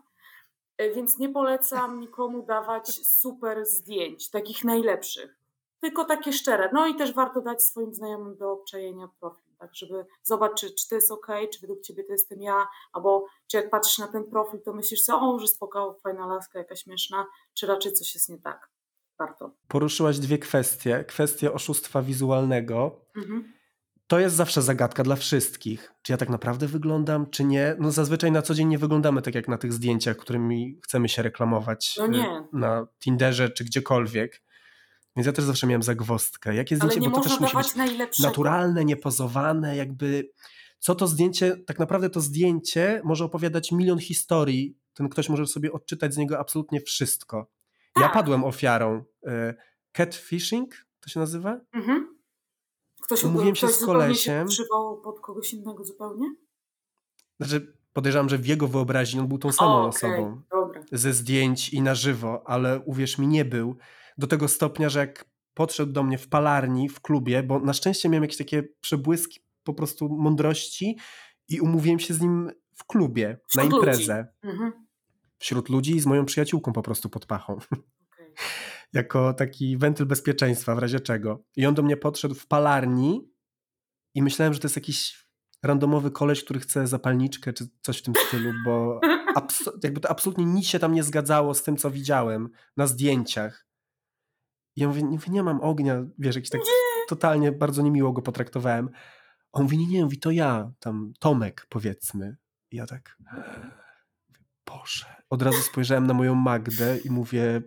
Yy, 0.80 0.94
Więc 0.94 1.18
nie 1.18 1.30
polecam 1.30 2.00
nikomu 2.00 2.44
dawać 2.44 3.08
super 3.08 3.66
zdjęć, 3.66 4.30
takich 4.30 4.64
najlepszych, 4.64 5.40
tylko 5.80 6.06
takie 6.06 6.34
szczere. 6.34 6.70
No 6.74 6.88
i 6.88 6.96
też 6.96 7.14
warto 7.14 7.42
dać 7.42 7.64
swoim 7.64 7.94
znajomym 7.94 8.38
do 8.38 8.52
obczajenia 8.52 9.10
profil, 9.20 9.54
tak, 9.60 9.76
żeby 9.76 10.06
zobaczyć, 10.24 10.84
czy 10.84 10.90
to 10.90 10.96
jest 10.96 11.12
ok, 11.12 11.28
czy 11.54 11.62
według 11.62 11.82
ciebie 11.82 12.04
to 12.04 12.12
jestem 12.12 12.42
ja, 12.42 12.68
albo 12.94 13.26
czy 13.48 13.58
jak 13.58 13.70
patrzysz 13.70 13.98
na 13.98 14.08
ten 14.08 14.24
profil, 14.24 14.62
to 14.62 14.74
myślisz 14.74 15.02
sobie, 15.02 15.18
o, 15.20 15.40
że 15.40 15.48
spoko, 15.48 15.98
fajna 16.04 16.28
laska, 16.28 16.60
jakaś 16.60 16.84
śmieszna, 16.84 17.26
czy 17.54 17.68
raczej 17.68 17.94
coś 17.94 18.14
jest 18.14 18.30
nie 18.30 18.38
tak. 18.38 18.70
Warto. 19.20 19.52
Poruszyłaś 19.68 20.20
dwie 20.20 20.38
kwestie. 20.38 21.06
Kwestię 21.08 21.54
oszustwa 21.54 22.02
wizualnego. 22.02 23.06
Mhm. 23.16 23.54
To 24.12 24.20
jest 24.20 24.36
zawsze 24.36 24.62
zagadka 24.62 25.04
dla 25.04 25.16
wszystkich. 25.16 25.94
Czy 26.02 26.12
ja 26.12 26.18
tak 26.18 26.30
naprawdę 26.30 26.68
wyglądam, 26.68 27.30
czy 27.30 27.44
nie? 27.44 27.76
No 27.80 27.92
zazwyczaj 27.92 28.32
na 28.32 28.42
co 28.42 28.54
dzień 28.54 28.68
nie 28.68 28.78
wyglądamy 28.78 29.22
tak 29.22 29.36
jak 29.36 29.48
na 29.48 29.58
tych 29.58 29.74
zdjęciach, 29.74 30.18
którymi 30.18 30.80
chcemy 30.84 31.10
się 31.10 31.22
reklamować 31.22 31.96
No 31.98 32.06
y, 32.06 32.44
na 32.54 32.88
Tinderze 33.00 33.50
czy 33.50 33.64
gdziekolwiek. 33.64 34.42
Więc 35.16 35.26
ja 35.28 35.34
też 35.34 35.46
zawsze 35.46 35.68
miałem 35.68 35.84
zagwozdkę. 35.84 36.56
Jakie 36.56 36.76
Ale 36.76 36.90
zdjęcie, 36.92 37.00
nie 37.00 37.10
bo 37.10 37.22
to 37.22 37.30
też 37.30 37.40
musi 37.40 37.58
być 37.58 37.76
najlepszego. 37.76 38.30
naturalne, 38.30 38.86
niepozowane, 38.86 39.76
jakby 39.76 40.32
co 40.80 40.96
to 40.96 41.08
zdjęcie, 41.08 41.58
tak 41.58 41.80
naprawdę 41.80 42.10
to 42.10 42.22
zdjęcie 42.22 43.02
może 43.04 43.26
opowiadać 43.26 43.72
milion 43.72 44.00
historii. 44.00 44.78
Ten 44.94 45.10
ktoś 45.10 45.30
może 45.30 45.48
sobie 45.48 45.72
odczytać 45.72 46.14
z 46.14 46.18
niego 46.18 46.40
absolutnie 46.40 46.82
wszystko. 46.82 47.52
Ja 47.96 48.02
Tak. 48.02 48.14
padłem 48.14 48.44
ofiarą 48.44 49.04
y, 49.28 49.30
catfishing, 49.92 50.76
to 51.00 51.10
się 51.10 51.20
nazywa? 51.20 51.60
Mhm. 51.74 52.21
Ktoś, 53.02 53.24
Umówiłem 53.24 53.56
się 53.56 53.68
ktoś 53.68 53.80
z 53.80 53.86
kolesiem. 53.86 54.52
się 54.52 54.64
pod 55.04 55.20
kogoś 55.20 55.54
innego 55.54 55.84
zupełnie? 55.84 56.36
Znaczy, 57.40 57.78
podejrzewam, 57.94 58.30
że 58.30 58.38
w 58.38 58.46
jego 58.46 58.68
wyobraźni 58.68 59.20
on 59.20 59.28
był 59.28 59.38
tą 59.38 59.52
samą 59.52 59.72
O, 59.72 59.78
okej, 59.88 59.90
osobą 59.90 60.42
Dobra. 60.52 60.84
ze 60.92 61.14
zdjęć 61.14 61.74
i 61.74 61.82
na 61.82 61.96
żywo, 61.96 62.42
ale 62.46 62.80
uwierz 62.86 63.18
mi, 63.18 63.28
nie 63.28 63.46
był. 63.46 63.78
Do 64.18 64.28
tego 64.28 64.48
stopnia, 64.48 64.90
że 64.90 65.00
jak 65.00 65.26
podszedł 65.54 65.92
do 65.92 66.04
mnie 66.04 66.18
w 66.18 66.28
palarni, 66.28 66.90
w 66.90 67.02
klubie, 67.02 67.44
bo 67.44 67.60
na 67.60 67.74
szczęście 67.74 68.10
miałem 68.10 68.24
jakieś 68.24 68.38
takie 68.38 68.64
przebłyski 68.82 69.40
po 69.64 69.74
prostu 69.74 70.10
mądrości 70.10 70.98
i 71.48 71.62
umówiłem 71.62 72.00
się 72.00 72.14
z 72.14 72.22
nim 72.22 72.52
w 72.76 72.84
klubie, 72.86 73.38
na 73.56 73.64
Wśród 73.64 73.74
imprezę. 73.76 74.28
Mhm. 74.44 74.72
Wśród 75.38 75.70
ludzi 75.70 75.96
i 75.96 76.00
z 76.00 76.06
moją 76.06 76.26
przyjaciółką 76.26 76.74
po 76.74 76.82
prostu 76.82 77.10
pod 77.10 77.26
pachą. 77.26 77.54
okej. 77.54 78.34
jako 78.94 79.34
taki 79.34 79.78
wentyl 79.78 80.06
bezpieczeństwa 80.06 80.76
w 80.76 80.80
razie 80.80 81.00
czego. 81.00 81.44
I 81.56 81.66
on 81.66 81.74
do 81.74 81.84
mnie 81.84 81.98
podszedł 81.98 82.36
w 82.36 82.48
palarni 82.48 83.32
i 84.16 84.22
myślałem, 84.24 84.54
że 84.54 84.60
to 84.60 84.66
jest 84.66 84.76
jakiś 84.76 85.28
randomowy 85.64 86.12
koleś, 86.12 86.44
który 86.44 86.60
chce 86.60 86.88
zapalniczkę 86.88 87.54
czy 87.54 87.68
coś 87.82 87.98
w 87.98 88.02
tym 88.02 88.14
stylu, 88.28 88.52
bo 88.66 89.00
jakby 89.84 90.00
to 90.00 90.10
absolutnie 90.10 90.46
nic 90.46 90.68
się 90.68 90.80
tam 90.80 90.94
nie 90.94 91.04
zgadzało 91.04 91.54
z 91.54 91.64
tym, 91.64 91.78
co 91.78 91.92
widziałem 91.92 92.50
na 92.78 92.88
zdjęciach. 92.88 93.68
I 94.76 94.82
ja 94.82 94.88
mówię, 94.88 95.04
nie, 95.04 95.18
nie 95.30 95.44
mam 95.44 95.62
ognia, 95.62 96.06
wiesz, 96.20 96.36
jakiś 96.36 96.50
tak 96.50 96.62
totalnie 97.08 97.52
bardzo 97.52 97.82
niemiło 97.82 98.14
go 98.14 98.22
potraktowałem. 98.22 98.90
On 99.52 99.64
mówi, 99.64 99.78
nie, 99.78 99.88
nie, 99.88 100.04
mówi, 100.04 100.20
to 100.20 100.32
ja, 100.32 100.72
tam 100.80 101.14
Tomek 101.20 101.66
powiedzmy. 101.70 102.38
I 102.72 102.76
ja 102.76 102.86
tak, 102.86 103.18
Boże. 104.66 105.06
Od 105.30 105.42
razu 105.42 105.62
spojrzałem 105.62 106.08
na 106.08 106.14
moją 106.14 106.36
Magdę 106.36 106.98
i 106.98 107.10
mówię, 107.10 107.62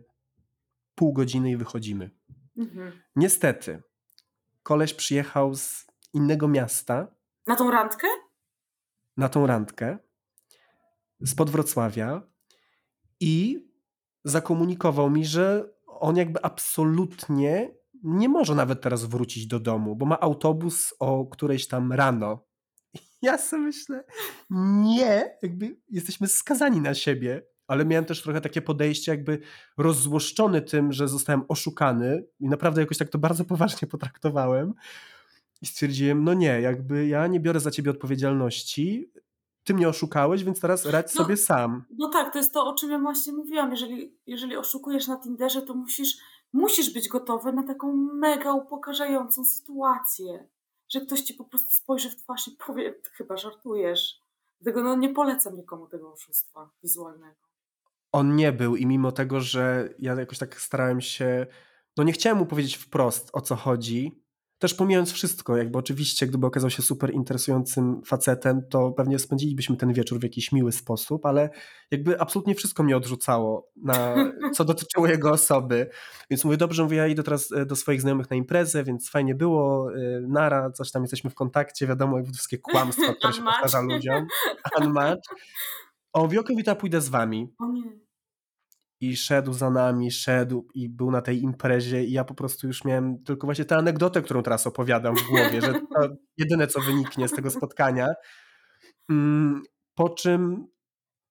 pół 0.94 1.12
godziny 1.12 1.50
i 1.50 1.56
wychodzimy. 1.56 2.10
Mhm. 2.56 2.92
Niestety, 3.16 3.82
koleś 4.62 4.94
przyjechał 4.94 5.54
z 5.54 5.86
innego 6.12 6.48
miasta. 6.48 7.14
Na 7.46 7.56
tą 7.56 7.70
randkę? 7.70 8.06
Na 9.16 9.28
tą 9.28 9.46
randkę. 9.46 9.98
Spod 11.26 11.50
Wrocławia. 11.50 12.22
I 13.20 13.66
zakomunikował 14.24 15.10
mi, 15.10 15.24
że 15.24 15.74
on 15.86 16.16
jakby 16.16 16.42
absolutnie 16.42 17.74
nie 18.02 18.28
może 18.28 18.54
nawet 18.54 18.80
teraz 18.80 19.04
wrócić 19.04 19.46
do 19.46 19.60
domu, 19.60 19.96
bo 19.96 20.06
ma 20.06 20.20
autobus 20.20 20.94
o 20.98 21.26
którejś 21.26 21.68
tam 21.68 21.92
rano. 21.92 22.46
Ja 23.22 23.38
sobie 23.38 23.62
myślę, 23.62 24.04
nie, 24.50 25.38
jakby 25.42 25.76
jesteśmy 25.90 26.28
skazani 26.28 26.80
na 26.80 26.94
siebie, 26.94 27.42
ale 27.66 27.84
miałem 27.84 28.04
też 28.04 28.22
trochę 28.22 28.40
takie 28.40 28.62
podejście, 28.62 29.12
jakby 29.12 29.38
rozzłoszczony 29.78 30.62
tym, 30.62 30.92
że 30.92 31.08
zostałem 31.08 31.42
oszukany 31.48 32.24
i 32.40 32.48
naprawdę 32.48 32.80
jakoś 32.80 32.98
tak 32.98 33.08
to 33.08 33.18
bardzo 33.18 33.44
poważnie 33.54 33.88
potraktowałem. 33.88 34.74
I 35.62 35.66
stwierdziłem, 35.66 36.24
no 36.24 36.34
nie, 36.34 36.60
jakby 36.60 37.06
ja 37.06 37.26
nie 37.26 37.40
biorę 37.40 37.60
za 37.60 37.70
ciebie 37.70 37.90
odpowiedzialności, 37.90 39.12
ty 39.64 39.74
mnie 39.74 39.88
oszukałeś, 39.88 40.44
więc 40.44 40.60
teraz 40.60 40.86
radź 40.86 41.14
no, 41.14 41.22
sobie 41.22 41.36
sam. 41.36 41.84
No 41.98 42.08
tak, 42.08 42.32
to 42.32 42.38
jest 42.38 42.52
to, 42.52 42.66
o 42.66 42.74
czym 42.74 42.90
ja 42.90 42.98
właśnie 42.98 43.32
mówiłam. 43.32 43.70
Jeżeli, 43.70 44.18
jeżeli 44.26 44.56
oszukujesz 44.56 45.08
na 45.08 45.20
Tinderze, 45.20 45.62
to 45.62 45.74
musisz, 45.74 46.16
musisz 46.52 46.94
być 46.94 47.08
gotowy 47.08 47.52
na 47.52 47.62
taką 47.62 47.96
mega 47.96 48.52
upokarzającą 48.52 49.44
sytuację. 49.44 50.48
Że 50.88 51.00
ktoś 51.00 51.20
ci 51.20 51.34
po 51.34 51.44
prostu 51.44 51.70
spojrzy 51.70 52.10
w 52.10 52.16
twarz 52.16 52.48
i 52.48 52.50
powie, 52.66 52.94
chyba 53.12 53.36
żartujesz. 53.36 54.20
Dlatego 54.60 54.82
no, 54.82 54.96
nie 54.96 55.08
polecam 55.08 55.56
nikomu 55.56 55.86
tego 55.86 56.12
oszustwa 56.12 56.70
wizualnego. 56.82 57.43
On 58.14 58.36
nie 58.36 58.52
był 58.52 58.76
i 58.76 58.86
mimo 58.86 59.12
tego, 59.12 59.40
że 59.40 59.88
ja 59.98 60.14
jakoś 60.14 60.38
tak 60.38 60.60
starałem 60.60 61.00
się, 61.00 61.46
no 61.96 62.04
nie 62.04 62.12
chciałem 62.12 62.38
mu 62.38 62.46
powiedzieć 62.46 62.76
wprost 62.76 63.30
o 63.32 63.40
co 63.40 63.56
chodzi, 63.56 64.24
też 64.58 64.74
pomijając 64.74 65.12
wszystko, 65.12 65.56
jakby 65.56 65.78
oczywiście, 65.78 66.26
gdyby 66.26 66.46
okazał 66.46 66.70
się 66.70 66.82
super 66.82 67.14
interesującym 67.14 68.02
facetem, 68.06 68.62
to 68.70 68.90
pewnie 68.90 69.18
spędzilibyśmy 69.18 69.76
ten 69.76 69.92
wieczór 69.92 70.20
w 70.20 70.22
jakiś 70.22 70.52
miły 70.52 70.72
sposób, 70.72 71.26
ale 71.26 71.50
jakby 71.90 72.20
absolutnie 72.20 72.54
wszystko 72.54 72.82
mnie 72.82 72.96
odrzucało, 72.96 73.70
na, 73.76 74.14
co 74.54 74.64
dotyczyło 74.64 75.06
jego 75.06 75.30
osoby. 75.30 75.90
Więc 76.30 76.44
mówię, 76.44 76.56
dobrze, 76.56 76.82
mówię, 76.82 76.96
ja 76.96 77.06
idę 77.06 77.22
teraz 77.22 77.52
e, 77.52 77.66
do 77.66 77.76
swoich 77.76 78.00
znajomych 78.00 78.30
na 78.30 78.36
imprezę, 78.36 78.84
więc 78.84 79.10
fajnie 79.10 79.34
było, 79.34 79.92
e, 79.94 80.20
nara, 80.28 80.70
coś 80.70 80.90
tam 80.90 81.02
jesteśmy 81.02 81.30
w 81.30 81.34
kontakcie, 81.34 81.86
wiadomo, 81.86 82.16
jakby 82.16 82.32
wszystkie 82.32 82.58
kłamstwa, 82.58 83.14
które 83.14 83.32
się 83.36 83.42
powtarza 83.42 83.80
ludziom. 83.80 84.26
Unmatch. 84.80 85.28
Okej, 86.14 86.38
okay, 86.38 86.76
pójdę 86.76 87.00
z 87.00 87.08
wami. 87.08 87.54
O 87.58 87.72
nie 87.72 88.04
i 89.00 89.16
szedł 89.16 89.52
za 89.52 89.70
nami, 89.70 90.10
szedł 90.10 90.68
i 90.74 90.88
był 90.88 91.10
na 91.10 91.22
tej 91.22 91.42
imprezie 91.42 92.04
i 92.04 92.12
ja 92.12 92.24
po 92.24 92.34
prostu 92.34 92.66
już 92.66 92.84
miałem 92.84 93.24
tylko 93.24 93.46
właśnie 93.46 93.64
tę 93.64 93.76
anegdotę, 93.76 94.22
którą 94.22 94.42
teraz 94.42 94.66
opowiadam 94.66 95.16
w 95.16 95.28
głowie, 95.28 95.60
że 95.60 95.72
to 95.72 96.08
jedyne, 96.38 96.66
co 96.66 96.80
wyniknie 96.80 97.28
z 97.28 97.32
tego 97.32 97.50
spotkania. 97.50 98.08
Mm, 99.10 99.62
po 99.94 100.10
czym 100.10 100.66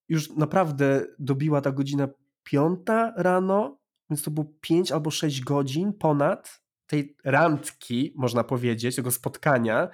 już 0.09 0.29
naprawdę 0.29 1.05
dobiła 1.19 1.61
ta 1.61 1.71
godzina 1.71 2.07
piąta 2.43 3.13
rano, 3.17 3.79
więc 4.09 4.23
to 4.23 4.31
było 4.31 4.47
pięć 4.61 4.91
albo 4.91 5.11
sześć 5.11 5.41
godzin 5.41 5.93
ponad 5.93 6.61
tej 6.87 7.15
randki, 7.23 8.13
można 8.15 8.43
powiedzieć, 8.43 8.95
tego 8.95 9.11
spotkania. 9.11 9.89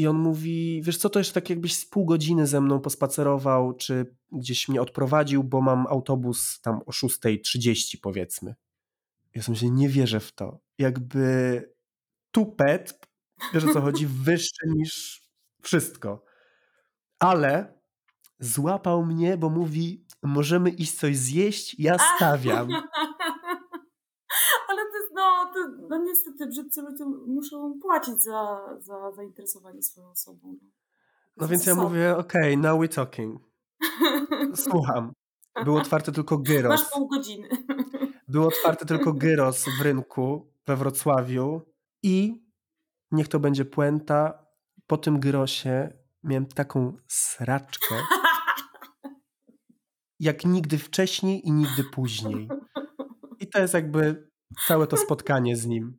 I 0.00 0.06
on 0.06 0.18
mówi, 0.18 0.82
wiesz 0.82 0.96
co, 0.96 1.10
to 1.10 1.20
jeszcze 1.20 1.34
tak 1.34 1.50
jakbyś 1.50 1.76
z 1.76 1.86
pół 1.86 2.04
godziny 2.04 2.46
ze 2.46 2.60
mną 2.60 2.80
pospacerował, 2.80 3.72
czy 3.72 4.14
gdzieś 4.32 4.68
mnie 4.68 4.82
odprowadził, 4.82 5.44
bo 5.44 5.60
mam 5.60 5.86
autobus 5.86 6.60
tam 6.60 6.80
o 6.86 6.90
6.30 6.90 7.96
powiedzmy. 8.02 8.54
Ja 9.34 9.42
sobie 9.42 9.70
nie 9.70 9.88
wierzę 9.88 10.20
w 10.20 10.32
to. 10.32 10.58
Jakby 10.78 11.62
tupet, 12.30 13.00
wiesz 13.54 13.64
o 13.64 13.72
co 13.72 13.80
chodzi, 13.80 14.06
wyższy 14.24 14.66
niż 14.66 15.22
wszystko. 15.62 16.24
Ale 17.18 17.80
złapał 18.38 19.06
mnie, 19.06 19.36
bo 19.36 19.50
mówi, 19.50 20.04
możemy 20.22 20.70
iść 20.70 20.98
coś 20.98 21.16
zjeść, 21.16 21.76
ja 21.78 21.96
stawiam. 22.16 22.68
no, 25.68 25.88
no 25.88 26.04
niestety 26.04 26.46
brzydcy 26.46 26.82
ludzie 26.82 27.04
muszą 27.26 27.78
płacić 27.82 28.22
za, 28.22 28.60
za 28.78 29.12
zainteresowanie 29.12 29.82
swoją 29.82 30.10
osobą. 30.10 30.58
No, 30.60 30.68
no 31.36 31.48
więc 31.48 31.66
ja 31.66 31.74
mówię, 31.74 32.16
okej, 32.16 32.54
okay, 32.54 32.56
now 32.56 32.80
we're 32.80 32.94
talking. 32.94 33.40
Słucham. 34.70 35.12
Był 35.64 35.76
otwarty 35.76 36.12
tylko 36.12 36.38
gyros. 36.38 36.80
Masz 36.80 36.90
pół 36.90 37.08
godziny. 37.08 37.48
Był 38.28 38.46
otwarty 38.46 38.86
tylko 38.86 39.12
gyros 39.24 39.64
w 39.80 39.82
rynku 39.82 40.52
we 40.66 40.76
Wrocławiu 40.76 41.60
i 42.02 42.44
niech 43.10 43.28
to 43.28 43.40
będzie 43.40 43.64
puenta, 43.64 44.46
po 44.86 44.96
tym 44.96 45.20
gyrosie 45.20 45.92
miałem 46.22 46.46
taką 46.46 46.96
sraczkę 47.08 47.94
jak 50.20 50.44
nigdy 50.44 50.78
wcześniej 50.78 51.48
i 51.48 51.52
nigdy 51.52 51.84
później. 51.84 52.48
I 53.38 53.48
to 53.48 53.58
jest 53.58 53.74
jakby 53.74 54.29
całe 54.66 54.86
to 54.86 54.96
spotkanie 54.96 55.56
z 55.56 55.66
nim. 55.66 55.98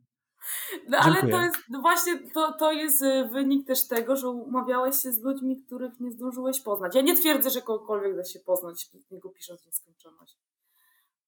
No 0.88 0.98
ale 0.98 1.12
Dziękuję. 1.12 1.32
to 1.32 1.40
jest 1.40 1.56
no 1.70 1.80
właśnie 1.80 2.30
to, 2.34 2.52
to 2.52 2.72
jest 2.72 3.02
y, 3.02 3.28
wynik 3.32 3.66
też 3.66 3.88
tego, 3.88 4.16
że 4.16 4.28
umawiałeś 4.28 4.96
się 4.96 5.12
z 5.12 5.20
ludźmi, 5.20 5.62
których 5.66 6.00
nie 6.00 6.10
zdążyłeś 6.10 6.60
poznać. 6.60 6.94
Ja 6.94 7.02
nie 7.02 7.16
twierdzę, 7.16 7.50
że 7.50 7.62
kogokolwiek 7.62 8.16
da 8.16 8.24
się 8.24 8.40
poznać, 8.40 8.90
niego 9.10 9.30
pisząc 9.30 9.66
nieskończoność. 9.66 10.38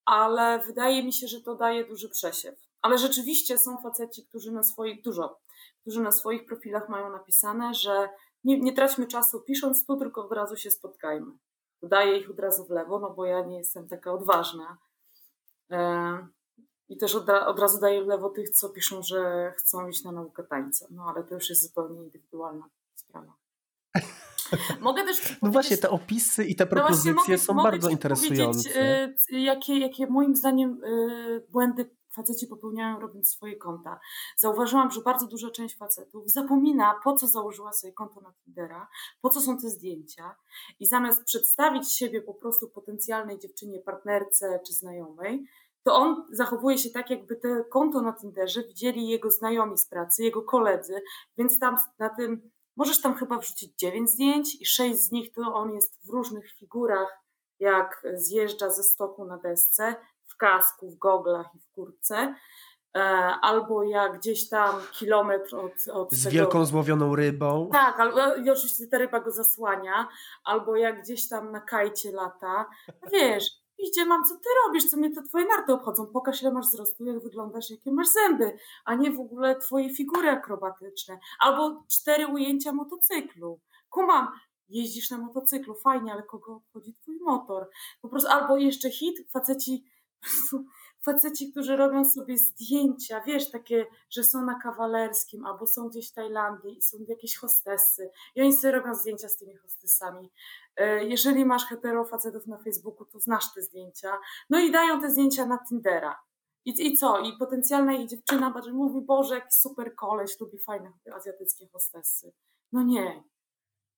Ale 0.04 0.58
wydaje 0.58 1.04
mi 1.04 1.12
się, 1.12 1.28
że 1.28 1.40
to 1.40 1.54
daje 1.54 1.84
duży 1.84 2.08
przesiew. 2.08 2.54
Ale 2.82 2.98
rzeczywiście 2.98 3.58
są 3.58 3.76
faceci, 3.82 4.26
którzy 4.26 4.52
na 4.52 4.62
swoich, 4.62 5.02
dużo, 5.02 5.40
którzy 5.80 6.02
na 6.02 6.12
swoich 6.12 6.46
profilach 6.46 6.88
mają 6.88 7.10
napisane, 7.10 7.74
że 7.74 8.08
nie, 8.44 8.60
nie 8.60 8.72
traćmy 8.72 9.06
czasu 9.06 9.40
pisząc 9.40 9.86
tu, 9.86 9.96
tylko 9.96 10.24
od 10.24 10.32
razu 10.32 10.56
się 10.56 10.70
spotkajmy. 10.70 11.32
Daję 11.82 12.18
ich 12.18 12.30
od 12.30 12.38
razu 12.38 12.64
w 12.64 12.70
lewo, 12.70 12.98
no 12.98 13.10
bo 13.10 13.24
ja 13.24 13.40
nie 13.40 13.58
jestem 13.58 13.88
taka 13.88 14.12
odważna. 14.12 14.78
E, 15.70 16.28
i 16.94 16.96
też 16.96 17.14
od, 17.14 17.28
od 17.28 17.58
razu 17.58 17.80
daję 17.80 18.00
lewo 18.00 18.30
tych, 18.30 18.50
co 18.50 18.68
piszą, 18.68 19.02
że 19.02 19.52
chcą 19.56 19.88
iść 19.88 20.04
na 20.04 20.12
naukę 20.12 20.44
tańca. 20.44 20.86
No 20.90 21.12
ale 21.14 21.24
to 21.24 21.34
już 21.34 21.50
jest 21.50 21.62
zupełnie 21.62 22.02
indywidualna 22.02 22.68
sprawa. 22.94 23.32
Mogę 24.80 25.04
też 25.04 25.36
No 25.42 25.50
właśnie, 25.50 25.76
te 25.76 25.90
opisy 25.90 26.44
i 26.44 26.56
te 26.56 26.66
propozycje 26.66 27.12
no 27.12 27.20
mogę, 27.22 27.38
są 27.38 27.54
mogę 27.54 27.70
bardzo 27.70 27.88
interesujące. 27.88 28.70
Y, 29.32 29.40
jakie, 29.40 29.78
jakie 29.78 30.06
moim 30.06 30.36
zdaniem 30.36 30.84
y, 30.84 31.46
błędy 31.50 31.90
faceci 32.14 32.46
popełniają 32.46 33.00
robiąc 33.00 33.28
swoje 33.28 33.56
konta. 33.56 34.00
Zauważyłam, 34.36 34.90
że 34.90 35.00
bardzo 35.00 35.26
duża 35.26 35.50
część 35.50 35.76
facetów 35.76 36.30
zapomina, 36.30 37.00
po 37.04 37.14
co 37.14 37.28
założyła 37.28 37.72
sobie 37.72 37.92
konto 37.92 38.20
na 38.20 38.32
Tindera, 38.32 38.88
po 39.20 39.30
co 39.30 39.40
są 39.40 39.58
te 39.58 39.70
zdjęcia 39.70 40.36
i 40.80 40.86
zamiast 40.86 41.24
przedstawić 41.24 41.92
siebie 41.92 42.22
po 42.22 42.34
prostu 42.34 42.68
potencjalnej 42.68 43.38
dziewczynie, 43.38 43.80
partnerce 43.80 44.60
czy 44.66 44.72
znajomej, 44.72 45.46
to 45.84 45.94
on 45.94 46.26
zachowuje 46.30 46.78
się 46.78 46.90
tak, 46.90 47.10
jakby 47.10 47.36
te 47.36 47.64
konto 47.70 48.00
na 48.00 48.12
Tinderze 48.12 48.62
widzieli 48.62 49.08
jego 49.08 49.30
znajomi 49.30 49.78
z 49.78 49.86
pracy, 49.86 50.22
jego 50.22 50.42
koledzy, 50.42 51.02
więc 51.38 51.58
tam 51.58 51.76
na 51.98 52.08
tym 52.08 52.50
możesz 52.76 53.00
tam 53.00 53.14
chyba 53.14 53.38
wrzucić 53.38 53.78
dziewięć 53.78 54.10
zdjęć 54.10 54.54
i 54.60 54.66
sześć 54.66 54.98
z 54.98 55.12
nich 55.12 55.32
to 55.32 55.54
on 55.54 55.72
jest 55.72 56.06
w 56.06 56.08
różnych 56.08 56.52
figurach, 56.52 57.18
jak 57.60 58.02
zjeżdża 58.14 58.70
ze 58.70 58.82
stoku 58.82 59.24
na 59.24 59.38
desce, 59.38 59.96
w 60.26 60.36
kasku, 60.36 60.90
w 60.90 60.98
goglach 60.98 61.46
i 61.54 61.58
w 61.58 61.70
kurce. 61.70 62.34
E, 62.96 63.00
albo 63.42 63.82
jak 63.82 64.18
gdzieś 64.18 64.48
tam 64.48 64.74
kilometr 64.92 65.56
od. 65.56 65.72
od 65.92 66.12
z 66.12 66.24
tego... 66.24 66.34
wielką 66.34 66.64
złowioną 66.64 67.16
rybą. 67.16 67.68
Tak, 67.72 68.00
albo, 68.00 68.34
i 68.34 68.50
oczywiście 68.50 68.86
ta 68.86 68.98
ryba 68.98 69.20
go 69.20 69.30
zasłania, 69.30 70.08
albo 70.44 70.76
jak 70.76 71.02
gdzieś 71.02 71.28
tam 71.28 71.52
na 71.52 71.60
kajcie 71.60 72.12
lata. 72.12 72.66
Wiesz, 73.12 73.63
idzie 73.88 74.06
mam, 74.06 74.24
co 74.24 74.34
ty 74.34 74.48
robisz, 74.66 74.84
co 74.90 74.96
mnie 74.96 75.10
te 75.10 75.22
twoje 75.22 75.46
narty 75.46 75.72
obchodzą, 75.72 76.06
pokaż 76.06 76.42
ile 76.42 76.52
masz 76.52 76.66
wzrostu, 76.66 77.04
jak 77.04 77.22
wyglądasz, 77.22 77.70
jakie 77.70 77.92
masz 77.92 78.08
zęby, 78.08 78.56
a 78.84 78.94
nie 78.94 79.10
w 79.10 79.20
ogóle 79.20 79.56
twoje 79.56 79.94
figury 79.94 80.30
akrobatyczne, 80.30 81.18
albo 81.40 81.84
cztery 81.88 82.26
ujęcia 82.26 82.72
motocyklu. 82.72 83.60
Kumam, 83.90 84.28
jeździsz 84.68 85.10
na 85.10 85.18
motocyklu, 85.18 85.74
fajnie, 85.74 86.12
ale 86.12 86.22
kogo 86.22 86.54
obchodzi 86.54 86.94
twój 86.94 87.18
motor? 87.20 87.68
Po 88.00 88.08
prostu, 88.08 88.30
albo 88.30 88.56
jeszcze 88.56 88.90
hit, 88.90 89.30
faceci, 89.32 89.84
faceci, 91.04 91.52
którzy 91.52 91.76
robią 91.76 92.04
sobie 92.04 92.38
zdjęcia, 92.38 93.20
wiesz, 93.20 93.50
takie, 93.50 93.86
że 94.10 94.24
są 94.24 94.44
na 94.44 94.58
kawalerskim 94.62 95.46
albo 95.46 95.66
są 95.66 95.88
gdzieś 95.88 96.10
w 96.10 96.14
Tajlandii 96.14 96.78
i 96.78 96.82
są 96.82 96.96
jakieś 97.08 97.36
hostessy 97.36 98.10
i 98.34 98.42
oni 98.42 98.52
sobie 98.52 98.72
robią 98.72 98.94
zdjęcia 98.94 99.28
z 99.28 99.36
tymi 99.36 99.56
hostessami. 99.56 100.32
E, 100.76 101.04
jeżeli 101.04 101.44
masz 101.44 101.64
hetero 101.66 102.04
facetów 102.04 102.46
na 102.46 102.58
Facebooku, 102.58 103.06
to 103.06 103.20
znasz 103.20 103.54
te 103.54 103.62
zdjęcia. 103.62 104.18
No 104.50 104.60
i 104.60 104.72
dają 104.72 105.00
te 105.00 105.10
zdjęcia 105.10 105.46
na 105.46 105.58
Tindera. 105.68 106.20
I, 106.64 106.86
I 106.86 106.96
co? 106.96 107.18
I 107.18 107.32
potencjalna 107.38 107.92
ich 107.92 108.08
dziewczyna 108.08 108.54
mówi, 108.72 109.00
Boże, 109.00 109.34
jaki 109.34 109.52
super 109.52 109.94
koleś, 109.94 110.40
lubi 110.40 110.58
fajne 110.58 110.92
azjatyckie 111.14 111.68
hostessy. 111.68 112.32
No 112.72 112.82
nie, 112.82 113.24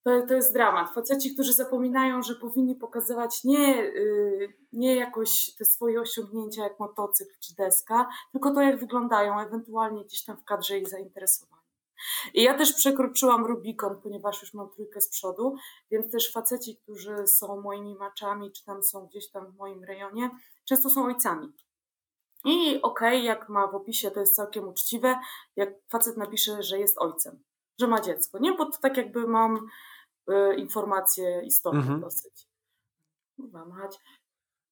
to, 0.07 0.27
to 0.27 0.33
jest 0.33 0.53
dramat. 0.53 0.93
Faceci, 0.93 1.33
którzy 1.33 1.53
zapominają, 1.53 2.21
że 2.21 2.35
powinni 2.35 2.75
pokazywać 2.75 3.43
nie, 3.43 3.75
yy, 3.75 4.53
nie 4.73 4.95
jakoś 4.95 5.55
te 5.55 5.65
swoje 5.65 6.01
osiągnięcia 6.01 6.63
jak 6.63 6.79
motocykl 6.79 7.33
czy 7.39 7.55
deska, 7.55 8.09
tylko 8.31 8.53
to, 8.53 8.61
jak 8.61 8.79
wyglądają, 8.79 9.39
ewentualnie 9.39 10.05
gdzieś 10.05 10.25
tam 10.25 10.37
w 10.37 10.43
kadrze 10.43 10.79
ich 10.79 10.89
zainteresowań. 10.89 11.59
I 12.33 12.43
ja 12.43 12.57
też 12.57 12.73
przekroczyłam 12.73 13.45
Rubikon, 13.45 14.01
ponieważ 14.01 14.41
już 14.41 14.53
mam 14.53 14.69
trójkę 14.69 15.01
z 15.01 15.09
przodu, 15.09 15.55
więc 15.91 16.11
też 16.11 16.31
faceci, 16.31 16.77
którzy 16.77 17.27
są 17.27 17.61
moimi 17.61 17.95
maczami, 17.95 18.51
czy 18.51 18.65
tam 18.65 18.83
są 18.83 19.07
gdzieś 19.07 19.29
tam 19.29 19.51
w 19.51 19.55
moim 19.55 19.83
rejonie, 19.83 20.29
często 20.65 20.89
są 20.89 21.05
ojcami. 21.05 21.53
I 22.45 22.81
okej, 22.81 22.81
okay, 22.81 23.19
jak 23.19 23.49
ma 23.49 23.67
w 23.67 23.75
opisie, 23.75 24.11
to 24.11 24.19
jest 24.19 24.35
całkiem 24.35 24.67
uczciwe, 24.67 25.19
jak 25.55 25.69
facet 25.89 26.17
napisze, 26.17 26.63
że 26.63 26.79
jest 26.79 26.97
ojcem, 26.97 27.43
że 27.79 27.87
ma 27.87 28.01
dziecko. 28.01 28.39
Nie, 28.39 28.53
bo 28.53 28.65
to 28.65 28.77
tak 28.81 28.97
jakby 28.97 29.27
mam 29.27 29.55
y, 29.55 29.59
informacje 30.57 31.41
istotne 31.45 31.79
mhm. 31.79 32.01
dosyć. 32.01 32.47
Mać. 33.37 33.99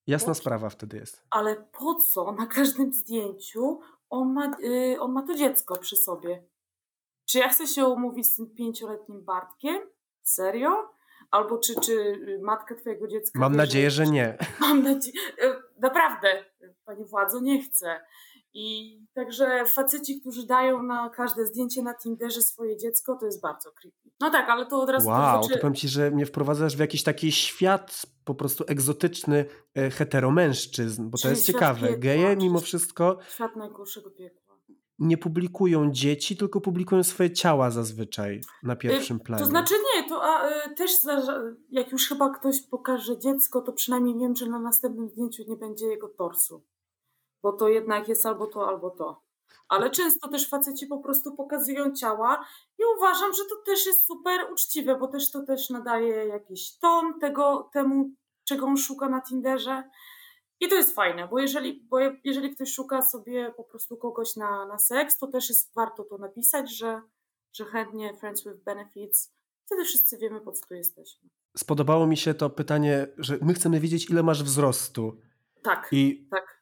Jasna 0.07 0.33
po, 0.33 0.35
sprawa 0.35 0.69
wtedy 0.69 0.97
jest. 0.97 1.23
Ale 1.29 1.55
po 1.55 1.95
co 1.95 2.31
na 2.31 2.45
każdym 2.45 2.93
zdjęciu 2.93 3.79
on 4.09 4.33
ma, 4.33 4.57
y, 4.63 4.97
on 4.99 5.11
ma 5.11 5.27
to 5.27 5.35
dziecko 5.35 5.77
przy 5.77 5.95
sobie? 5.95 6.43
Czy 7.29 7.39
ja 7.39 7.49
chcę 7.49 7.67
się 7.67 7.85
umówić 7.85 8.27
z 8.27 8.35
tym 8.35 8.55
pięcioletnim 8.55 9.23
Bartkiem? 9.23 9.81
Serio? 10.23 10.95
Albo 11.31 11.57
czy, 11.57 11.75
czy 11.79 12.19
matkę 12.43 12.75
twojego 12.75 13.07
dziecka... 13.07 13.39
Mam 13.39 13.55
nadzieję, 13.55 13.91
że 13.91 14.05
nie. 14.05 14.37
Mam 14.59 14.83
nadzieję... 14.83 15.17
Y, 15.43 15.79
naprawdę, 15.79 16.45
Panie 16.85 17.05
władzo, 17.05 17.39
nie 17.39 17.63
chcę. 17.63 18.05
I 18.57 18.99
także 19.13 19.65
faceci, 19.65 20.21
którzy 20.21 20.45
dają 20.45 20.83
na 20.83 21.09
każde 21.09 21.45
zdjęcie 21.45 21.83
na 21.83 21.93
Tinderze 21.93 22.41
swoje 22.41 22.77
dziecko, 22.77 23.17
to 23.19 23.25
jest 23.25 23.41
bardzo 23.41 23.71
creepy. 23.71 24.09
No 24.19 24.29
tak, 24.29 24.49
ale 24.49 24.65
to 24.65 24.81
od 24.81 24.89
razu... 24.89 25.09
Wow, 25.09 25.37
to, 25.37 25.43
znaczy... 25.43 25.53
to 25.53 25.61
powiem 25.61 25.75
Ci, 25.75 25.87
że 25.87 26.11
mnie 26.11 26.25
wprowadzasz 26.25 26.75
w 26.75 26.79
jakiś 26.79 27.03
taki 27.03 27.31
świat 27.31 28.01
po 28.25 28.35
prostu 28.35 28.63
egzotyczny 28.67 29.45
e, 29.77 29.89
heteromężczyzn, 29.89 31.09
bo 31.09 31.17
Czyli 31.17 31.21
to 31.21 31.29
jest 31.29 31.45
ciekawe. 31.45 31.87
Piekła, 31.87 31.97
Geje 31.97 32.35
mimo 32.35 32.59
wszystko... 32.59 33.17
Świat 33.29 33.55
najgorszego 33.55 34.09
piekła. 34.11 34.45
Nie 34.99 35.17
publikują 35.17 35.91
dzieci, 35.91 36.37
tylko 36.37 36.61
publikują 36.61 37.03
swoje 37.03 37.31
ciała 37.31 37.71
zazwyczaj 37.71 38.41
na 38.63 38.73
y, 38.73 38.77
pierwszym 38.77 39.19
planie. 39.19 39.43
To 39.43 39.49
znaczy 39.49 39.73
nie, 39.95 40.09
to 40.09 40.23
a, 40.23 40.49
y, 40.49 40.75
też 40.75 40.91
jak 41.69 41.91
już 41.91 42.07
chyba 42.09 42.29
ktoś 42.29 42.61
pokaże 42.61 43.19
dziecko, 43.19 43.61
to 43.61 43.73
przynajmniej 43.73 44.19
wiem, 44.19 44.35
że 44.35 44.45
na 44.45 44.59
następnym 44.59 45.09
zdjęciu 45.09 45.43
nie 45.47 45.55
będzie 45.55 45.85
jego 45.85 46.07
torsu 46.07 46.63
bo 47.45 47.53
to 47.53 47.67
jednak 47.69 48.07
jest 48.07 48.25
albo 48.25 48.47
to, 48.47 48.67
albo 48.67 48.89
to. 48.89 49.21
Ale 49.67 49.89
często 49.89 50.27
też 50.27 50.49
faceci 50.49 50.87
po 50.87 50.97
prostu 50.97 51.35
pokazują 51.35 51.93
ciała 51.93 52.45
i 52.79 52.81
uważam, 52.97 53.33
że 53.33 53.43
to 53.49 53.55
też 53.65 53.85
jest 53.85 54.07
super 54.07 54.47
uczciwe, 54.53 54.95
bo 54.95 55.07
też 55.07 55.31
to 55.31 55.43
też 55.43 55.69
nadaje 55.69 56.27
jakiś 56.27 56.77
ton 56.77 57.19
tego, 57.19 57.69
temu, 57.73 58.09
czego 58.43 58.65
on 58.65 58.77
szuka 58.77 59.09
na 59.09 59.21
Tinderze. 59.21 59.83
I 60.59 60.69
to 60.69 60.75
jest 60.75 60.95
fajne, 60.95 61.27
bo 61.27 61.39
jeżeli, 61.39 61.87
bo 61.89 61.97
jeżeli 62.23 62.55
ktoś 62.55 62.73
szuka 62.73 63.01
sobie 63.01 63.53
po 63.57 63.63
prostu 63.63 63.97
kogoś 63.97 64.35
na, 64.35 64.65
na 64.65 64.77
seks, 64.77 65.17
to 65.17 65.27
też 65.27 65.49
jest 65.49 65.73
warto 65.75 66.03
to 66.03 66.17
napisać, 66.17 66.77
że, 66.77 67.01
że 67.53 67.65
chętnie 67.65 68.13
Friends 68.13 68.43
with 68.43 68.63
Benefits. 68.63 69.33
Wtedy 69.65 69.83
wszyscy 69.85 70.17
wiemy, 70.17 70.41
po 70.41 70.51
co 70.51 70.65
tu 70.67 70.73
jesteśmy. 70.73 71.29
Spodobało 71.57 72.07
mi 72.07 72.17
się 72.17 72.33
to 72.33 72.49
pytanie, 72.49 73.07
że 73.17 73.37
my 73.41 73.53
chcemy 73.53 73.79
wiedzieć, 73.79 74.09
ile 74.09 74.23
masz 74.23 74.43
wzrostu. 74.43 75.17
Tak, 75.63 75.87
I 75.91 76.27
tak 76.31 76.54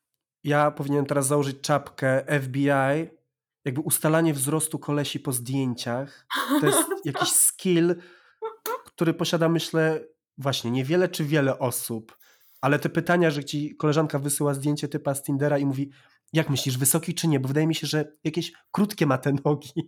ja 0.44 0.72
powinienem 0.72 1.06
teraz 1.06 1.28
założyć 1.28 1.62
czapkę 1.62 2.40
FBI, 2.42 2.70
jakby 3.66 3.82
ustalanie 3.82 4.34
wzrostu 4.34 4.80
kolesi 4.80 5.20
po 5.20 5.32
zdjęciach. 5.32 6.28
To 6.62 6.66
jest 6.66 6.90
jakiś 7.06 7.30
skill, 7.30 7.96
który 8.86 9.14
posiada, 9.14 9.50
myślę, 9.50 10.06
właśnie 10.38 10.72
niewiele 10.72 11.10
czy 11.10 11.24
wiele 11.24 11.60
osób. 11.60 12.18
Ale 12.62 12.80
te 12.80 12.90
pytania, 12.90 13.32
że 13.32 13.44
ci 13.44 13.76
koleżanka 13.76 14.20
wysyła 14.20 14.54
zdjęcie 14.54 14.88
typa 14.88 15.16
z 15.16 15.24
Tindera 15.24 15.58
i 15.58 15.66
mówi, 15.66 15.92
jak 16.34 16.50
myślisz, 16.50 16.78
wysoki 16.78 17.14
czy 17.14 17.28
nie? 17.28 17.40
Bo 17.40 17.48
wydaje 17.48 17.68
mi 17.68 17.76
się, 17.76 17.88
że 17.88 18.12
jakieś 18.24 18.54
krótkie 18.72 19.06
ma 19.06 19.18
te 19.18 19.34
nogi. 19.46 19.74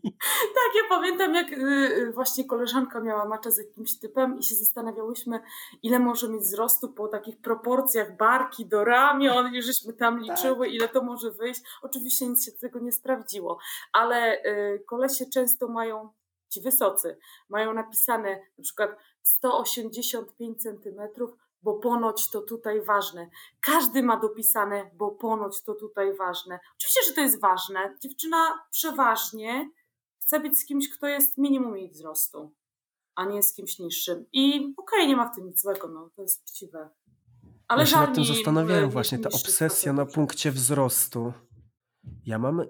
Tak, 0.56 0.76
ja 0.76 0.90
pamiętam, 0.90 1.36
jak 1.36 1.52
y, 1.52 1.56
y, 1.98 2.12
właśnie 2.12 2.46
koleżanka 2.46 3.02
miała 3.02 3.26
maczę 3.26 3.52
z 3.52 3.58
jakimś 3.58 4.00
typem 4.00 4.40
i 4.40 4.44
się 4.44 4.56
zastanawiałyśmy, 4.56 5.40
ile 5.84 6.00
może 6.00 6.30
mieć 6.30 6.42
wzrostu 6.42 6.94
po 6.94 7.08
takich 7.08 7.42
proporcjach 7.42 8.18
barki 8.18 8.66
do 8.66 8.84
ramion 8.84 9.48
i 9.56 9.62
żeśmy 9.62 9.94
tam 9.94 10.26
tak. 10.26 10.38
liczyły, 10.38 10.68
ile 10.68 10.88
to 10.88 11.04
może 11.04 11.32
wyjść. 11.32 11.62
Oczywiście 11.82 12.28
nic 12.28 12.46
się 12.46 12.52
tego 12.52 12.80
nie 12.80 12.92
sprawdziło, 12.92 13.58
ale 13.94 14.46
y, 14.46 14.84
kolesie 14.88 15.26
często 15.26 15.68
mają, 15.68 16.10
ci 16.50 16.62
wysocy, 16.62 17.18
mają 17.50 17.74
napisane 17.74 18.40
na 18.58 18.64
przykład 18.64 18.98
185 19.22 20.62
centymetrów, 20.62 21.32
bo 21.66 21.74
ponoć 21.74 22.30
to 22.30 22.42
tutaj 22.42 22.82
ważne. 22.82 23.30
Każdy 23.62 24.04
ma 24.04 24.20
dopisane, 24.20 24.92
bo 24.94 25.12
ponoć 25.12 25.64
to 25.64 25.74
tutaj 25.74 26.18
ważne. 26.18 26.60
Oczywiście, 26.76 27.02
że 27.08 27.14
to 27.14 27.22
jest 27.22 27.42
ważne. 27.42 27.98
Dziewczyna 28.02 28.38
przeważnie 28.72 29.70
chce 30.20 30.40
być 30.40 30.60
z 30.60 30.66
kimś, 30.66 30.90
kto 30.90 31.08
jest 31.08 31.38
minimum 31.38 31.78
jej 31.78 31.90
wzrostu, 31.90 32.54
a 33.16 33.26
nie 33.26 33.44
z 33.44 33.54
kimś 33.54 33.80
niższym. 33.80 34.26
I 34.34 34.74
okej, 34.78 35.00
okay, 35.00 35.08
nie 35.08 35.16
ma 35.16 35.32
w 35.32 35.36
tym 35.36 35.46
nic 35.46 35.62
złego, 35.62 35.88
no, 35.88 36.10
to 36.16 36.22
jest 36.22 36.42
uczciwe. 36.44 36.90
Ale 37.68 37.82
ja 37.82 37.86
się 37.86 37.98
nad 37.98 38.16
tym 38.16 38.26
zastanawiałem 38.26 38.90
właśnie, 38.90 39.20
ta 39.20 39.30
obsesja 39.30 39.94
na 39.94 40.06
punkcie 40.06 40.52
wzrostu. 40.52 41.34
Ja 42.26 42.40
mam, 42.40 42.62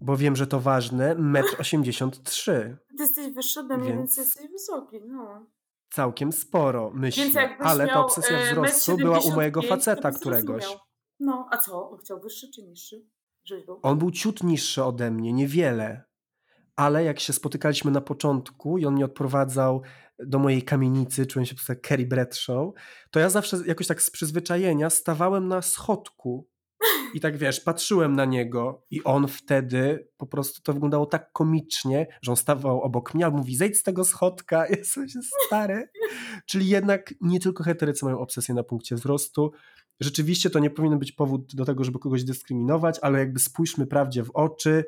bo 0.00 0.16
wiem, 0.16 0.36
że 0.36 0.46
to 0.46 0.60
ważne, 0.60 1.16
1,83 1.16 2.52
m. 2.52 2.76
Ty 2.96 3.02
jesteś 3.02 3.34
wyższy 3.34 3.60
ode 3.60 3.78
mnie, 3.78 3.88
więc, 3.88 3.98
więc 3.98 4.16
jesteś 4.16 4.50
wysoki, 4.50 5.00
no 5.06 5.46
całkiem 5.90 6.32
sporo, 6.32 6.90
myślę. 6.94 7.56
Ale 7.58 7.86
ta 7.86 8.00
obsesja 8.00 8.38
e, 8.38 8.50
wzrostu 8.50 8.96
była 8.96 9.18
u 9.18 9.30
mojego 9.30 9.62
faceta 9.62 10.10
któregoś. 10.10 10.76
No, 11.20 11.48
a 11.50 11.56
co? 11.56 11.90
On 11.90 11.98
chciał 11.98 12.20
wyższy 12.20 12.50
czy 12.54 12.62
niższy? 12.62 13.06
Był? 13.66 13.80
On 13.82 13.98
był 13.98 14.10
ciut 14.10 14.42
niższy 14.42 14.84
ode 14.84 15.10
mnie, 15.10 15.32
niewiele. 15.32 16.04
Ale 16.76 17.04
jak 17.04 17.20
się 17.20 17.32
spotykaliśmy 17.32 17.90
na 17.90 18.00
początku 18.00 18.78
i 18.78 18.86
on 18.86 18.94
mnie 18.94 19.04
odprowadzał 19.04 19.82
do 20.18 20.38
mojej 20.38 20.62
kamienicy, 20.62 21.26
czułem 21.26 21.46
się 21.46 21.54
po 21.54 21.56
prostu 21.56 21.72
jak 21.72 21.80
Kerry 21.80 22.06
Bradshaw, 22.06 22.72
to 23.10 23.20
ja 23.20 23.30
zawsze 23.30 23.56
jakoś 23.66 23.86
tak 23.86 24.02
z 24.02 24.10
przyzwyczajenia 24.10 24.90
stawałem 24.90 25.48
na 25.48 25.62
schodku 25.62 26.48
i 27.14 27.20
tak 27.20 27.36
wiesz, 27.36 27.60
patrzyłem 27.60 28.16
na 28.16 28.24
niego 28.24 28.82
i 28.90 29.04
on 29.04 29.28
wtedy 29.28 30.08
po 30.16 30.26
prostu 30.26 30.62
to 30.62 30.72
wyglądało 30.72 31.06
tak 31.06 31.32
komicznie, 31.32 32.06
że 32.22 32.32
on 32.32 32.36
stawał 32.36 32.82
obok 32.82 33.14
mnie, 33.14 33.30
mówi 33.30 33.56
zejdź 33.56 33.78
z 33.78 33.82
tego 33.82 34.04
schodka, 34.04 34.66
jestem 34.78 35.08
się 35.08 35.20
stary. 35.46 35.88
Czyli 36.46 36.68
jednak 36.68 37.14
nie 37.20 37.40
tylko 37.40 37.64
heterycy 37.64 38.04
mają 38.04 38.18
obsesję 38.18 38.54
na 38.54 38.62
punkcie 38.62 38.94
wzrostu. 38.94 39.52
Rzeczywiście 40.00 40.50
to 40.50 40.58
nie 40.58 40.70
powinien 40.70 40.98
być 40.98 41.12
powód 41.12 41.54
do 41.54 41.64
tego, 41.64 41.84
żeby 41.84 41.98
kogoś 41.98 42.24
dyskryminować, 42.24 42.98
ale 43.02 43.18
jakby 43.18 43.40
spójrzmy 43.40 43.86
prawdzie 43.86 44.24
w 44.24 44.30
oczy, 44.30 44.84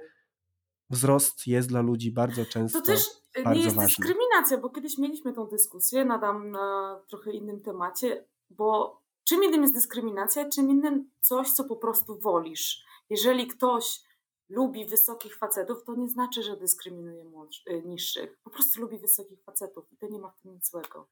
wzrost 0.90 1.46
jest 1.46 1.68
dla 1.68 1.80
ludzi 1.80 2.12
bardzo 2.12 2.44
często. 2.44 2.80
To 2.80 2.86
też 2.86 3.04
nie 3.46 3.62
jest 3.62 3.76
ważny. 3.76 3.88
dyskryminacja, 3.88 4.58
bo 4.58 4.70
kiedyś 4.70 4.98
mieliśmy 4.98 5.32
tą 5.32 5.46
dyskusję, 5.46 6.04
nadam 6.04 6.50
na 6.50 7.00
trochę 7.08 7.32
innym 7.32 7.60
temacie, 7.60 8.26
bo 8.50 8.99
Czym 9.24 9.44
innym 9.44 9.62
jest 9.62 9.74
dyskryminacja, 9.74 10.48
czym 10.48 10.70
innym 10.70 11.10
coś, 11.20 11.50
co 11.50 11.64
po 11.64 11.76
prostu 11.76 12.18
wolisz. 12.18 12.84
Jeżeli 13.10 13.46
ktoś 13.46 14.00
lubi 14.48 14.86
wysokich 14.86 15.36
facetów, 15.36 15.84
to 15.84 15.94
nie 15.94 16.08
znaczy, 16.08 16.42
że 16.42 16.56
dyskryminuje 16.56 17.24
y, 17.70 17.82
niższych. 17.84 18.38
Po 18.42 18.50
prostu 18.50 18.80
lubi 18.80 18.98
wysokich 18.98 19.42
facetów 19.42 19.92
i 19.92 19.96
to 19.96 20.08
nie 20.08 20.18
ma 20.18 20.30
w 20.30 20.40
tym 20.42 20.52
nic 20.52 20.70
złego. 20.70 21.08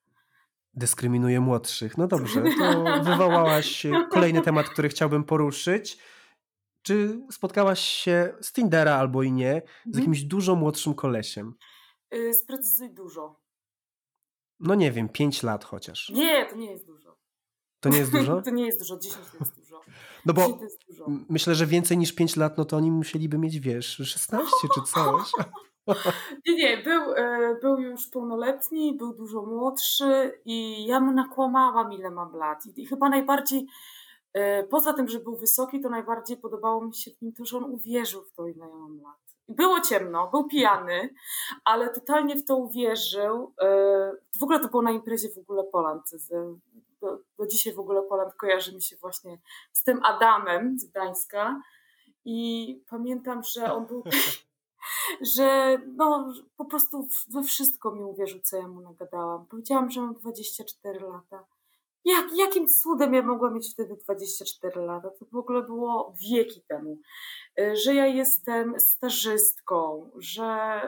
Dyskryminuje 0.75 1.41
młodszych. 1.41 1.99
No 1.99 2.07
dobrze, 2.07 2.43
to 2.59 2.85
wywołałaś 3.11 3.87
kolejny 4.11 4.43
temat, 4.43 4.69
który 4.69 4.89
chciałbym 4.89 5.25
poruszyć. 5.25 5.99
Czy 6.83 7.21
spotkałaś 7.31 7.81
się 7.81 8.35
z 8.41 8.53
Tindera 8.53 8.95
albo 8.95 9.23
i 9.23 9.33
nie 9.33 9.63
z 9.85 9.87
mhm. 9.87 10.03
jakimś 10.03 10.23
dużo 10.23 10.55
młodszym 10.57 10.95
kolesiem? 10.95 11.55
Yy, 12.11 12.35
sprecyzuj 12.35 12.91
dużo. 12.91 13.41
No 14.61 14.75
nie 14.75 14.93
wiem, 14.93 15.09
5 15.09 15.43
lat 15.43 15.65
chociaż. 15.65 16.09
Nie, 16.09 16.47
to 16.47 16.57
nie 16.57 16.71
jest 16.71 16.87
dużo. 16.87 17.08
To 17.81 17.89
nie 17.89 17.99
jest 17.99 18.13
dużo? 18.13 18.43
to 18.45 18.51
nie 18.51 18.67
jest 18.67 18.79
dużo, 18.79 18.99
10 18.99 19.27
to 19.33 19.39
jest 19.41 19.57
dużo. 19.57 19.81
No 20.27 20.35
bo 20.35 20.59
myślę, 21.29 21.55
że 21.55 21.67
więcej 21.67 21.99
niż 21.99 22.13
5 22.13 22.37
lat, 22.37 22.59
no 22.59 22.65
to 22.65 22.77
oni 22.77 22.91
musieliby 22.91 23.39
mieć, 23.39 23.61
wiesz, 23.61 23.87
16 23.87 24.69
czy 24.75 24.81
coś. 24.93 25.33
nie, 26.47 26.55
nie, 26.55 26.83
był, 26.83 27.13
e, 27.15 27.57
był 27.63 27.79
już 27.79 28.07
pełnoletni, 28.07 28.97
był 28.97 29.15
dużo 29.15 29.43
młodszy 29.43 30.41
i 30.45 30.87
ja 30.87 31.01
mu 31.01 31.13
nakłamałam, 31.13 31.93
ile 31.93 32.11
mam 32.11 32.37
lat. 32.37 32.63
I 32.77 32.87
chyba 32.87 33.09
najbardziej 33.09 33.67
E, 34.33 34.65
poza 34.65 34.93
tym, 34.93 35.09
że 35.09 35.19
był 35.19 35.37
wysoki, 35.37 35.81
to 35.81 35.89
najbardziej 35.89 36.37
podobało 36.37 36.85
mi 36.85 36.95
się 36.95 37.11
w 37.11 37.23
nim 37.23 37.33
to, 37.33 37.45
że 37.45 37.57
on 37.57 37.65
uwierzył 37.65 38.23
w 38.23 38.33
to, 38.33 38.47
ile 38.47 38.69
ja 38.69 38.75
mam 38.75 39.01
lat. 39.01 39.17
Było 39.49 39.81
ciemno, 39.81 40.29
był 40.31 40.45
pijany, 40.45 41.15
ale 41.65 41.91
totalnie 41.91 42.37
w 42.37 42.45
to 42.45 42.57
uwierzył. 42.57 43.55
E, 43.61 43.67
w 44.39 44.43
ogóle 44.43 44.61
to 44.61 44.69
było 44.69 44.83
na 44.83 44.91
imprezie 44.91 45.29
w 45.29 45.39
ogóle 45.39 45.65
Poland. 45.65 46.11
Do, 47.01 47.19
do 47.39 47.47
dzisiaj 47.47 47.75
w 47.75 47.79
ogóle 47.79 48.03
Poland 48.03 48.35
kojarzy 48.35 48.75
mi 48.75 48.83
się 48.83 48.97
właśnie 48.97 49.39
z 49.73 49.85
tym 49.85 50.05
Adamem 50.05 50.79
z 50.79 50.85
Gdańska. 50.85 51.63
I 52.25 52.85
pamiętam, 52.91 53.43
że 53.43 53.73
on 53.73 53.87
był 53.87 54.05
że 55.37 55.79
no, 55.97 56.33
po 56.57 56.65
prostu 56.65 57.09
we 57.29 57.43
wszystko 57.43 57.91
mi 57.91 58.05
uwierzył, 58.05 58.41
co 58.41 58.57
ja 58.57 58.69
mu 58.69 58.81
nagadałam. 58.81 59.47
Powiedziałam, 59.47 59.91
że 59.91 60.01
mam 60.01 60.15
24 60.15 61.01
lata. 61.01 61.47
Jak, 62.05 62.27
jakim 62.37 62.69
cudem 62.69 63.15
ja 63.15 63.23
mogłam 63.23 63.55
mieć 63.55 63.73
wtedy 63.73 63.97
24 63.97 64.81
lata? 64.81 65.11
To 65.11 65.27
w 65.33 65.37
ogóle 65.37 65.63
było 65.63 66.15
wieki 66.31 66.63
temu. 66.69 66.99
E, 67.61 67.77
że 67.77 67.95
ja 67.95 68.07
jestem 68.07 68.75
stażystką, 68.81 70.11
że, 70.19 70.45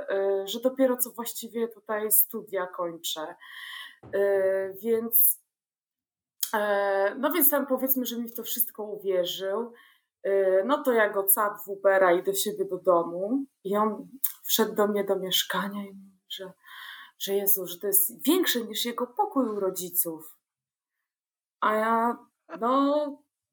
e, 0.08 0.48
że 0.48 0.60
dopiero 0.60 0.96
co 0.96 1.10
właściwie 1.10 1.68
tutaj 1.68 2.12
studia 2.12 2.66
kończę. 2.66 3.34
E, 4.12 4.72
więc 4.82 5.39
no 7.18 7.30
więc 7.32 7.50
tam 7.50 7.66
powiedzmy, 7.66 8.06
że 8.06 8.18
mi 8.18 8.28
w 8.28 8.34
to 8.34 8.42
wszystko 8.42 8.82
uwierzył. 8.84 9.72
No 10.64 10.82
to 10.82 10.92
ja 10.92 11.10
go 11.10 11.24
cap 11.24 11.64
w 11.64 11.68
Ubera 11.68 12.12
i 12.12 12.22
do 12.22 12.34
siebie 12.34 12.64
do 12.64 12.78
domu 12.78 13.44
i 13.64 13.76
on 13.76 14.08
wszedł 14.44 14.74
do 14.74 14.86
mnie 14.86 15.04
do 15.04 15.16
mieszkania 15.16 15.82
i 15.82 15.94
mówi, 15.94 16.20
że, 16.28 16.52
że 17.18 17.34
Jezu, 17.34 17.66
że 17.66 17.78
to 17.78 17.86
jest 17.86 18.26
większe 18.26 18.60
niż 18.60 18.84
jego 18.84 19.06
pokój 19.06 19.48
u 19.48 19.60
rodziców. 19.60 20.36
A 21.60 21.74
ja, 21.74 22.18
no, 22.60 22.94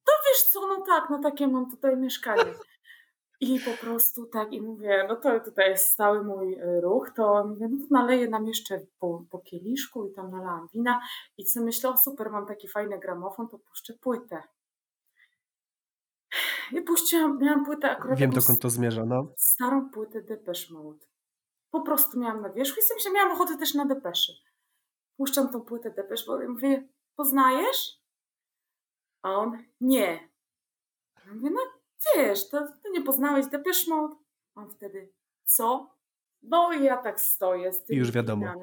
to 0.06 0.12
wiesz 0.28 0.44
co, 0.44 0.68
no 0.68 0.86
tak, 0.86 1.10
no 1.10 1.20
takie 1.24 1.48
mam 1.48 1.72
tutaj 1.72 1.98
mieszkanie. 1.98 2.54
I 3.40 3.60
po 3.60 3.86
prostu 3.86 4.26
tak, 4.26 4.54
i 4.54 4.62
mówię, 4.62 5.06
no 5.10 5.16
to 5.16 5.40
tutaj 5.40 5.70
jest 5.70 5.88
stały 5.88 6.24
mój 6.24 6.54
e, 6.54 6.82
ruch, 6.82 7.12
to 7.16 7.46
mówię, 7.48 7.68
no 7.70 7.78
to 7.78 7.86
naleję 7.92 8.30
nam 8.30 8.48
jeszcze 8.48 8.80
po, 9.00 9.24
po 9.30 9.40
kieliszku 9.40 10.08
i 10.08 10.14
tam 10.14 10.32
nalałam 10.32 10.68
wina 10.74 11.02
i 11.38 11.46
sobie 11.46 11.66
myślę, 11.66 11.90
o 11.90 11.98
super, 11.98 12.32
mam 12.32 12.46
taki 12.46 12.68
fajny 12.68 13.00
gramofon, 13.00 13.48
to 13.50 13.60
puszczę 13.60 13.94
płytę. 13.94 14.44
I 16.72 16.82
puściłam, 16.82 17.40
miałam 17.42 17.66
płytę 17.66 17.92
akurat. 17.92 18.20
Wiem, 18.20 18.32
dokąd 18.32 18.60
to 18.60 18.70
zmierza, 18.70 19.06
no. 19.06 19.34
Starą 19.38 19.90
płytę 19.90 20.22
Depeche 20.22 20.74
Mode. 20.74 21.06
Po 21.72 21.82
prostu 21.82 22.20
miałam 22.20 22.42
na 22.42 22.50
wierzchu 22.50 22.80
i 22.80 22.84
sobie 22.84 22.98
myślę, 22.98 23.12
miałam 23.12 23.32
ochotę 23.32 23.58
też 23.58 23.74
na 23.74 23.86
Depesze. 23.86 24.34
Puszczam 25.18 25.50
tą 25.50 25.62
płytę 25.62 25.92
Depeche 25.92 26.24
Mode 26.28 26.46
i 26.46 26.48
mówię, 26.48 26.88
poznajesz? 27.16 28.02
A 29.22 29.32
on, 29.32 29.64
nie. 29.82 30.30
Ja 31.26 31.34
mówię, 31.34 31.50
no 31.50 31.77
wiesz, 32.16 32.50
to 32.50 32.68
ty 32.84 32.90
nie 32.92 33.02
poznałeś 33.02 33.48
Depeche 33.48 33.90
Mode? 33.90 34.16
On 34.56 34.70
wtedy, 34.70 35.14
co? 35.46 35.98
No 36.42 36.74
i 36.74 36.84
ja 36.84 36.98
tak 36.98 37.22
stoję 37.22 37.74
z 37.74 37.84
tym 37.84 37.98
już 37.98 38.12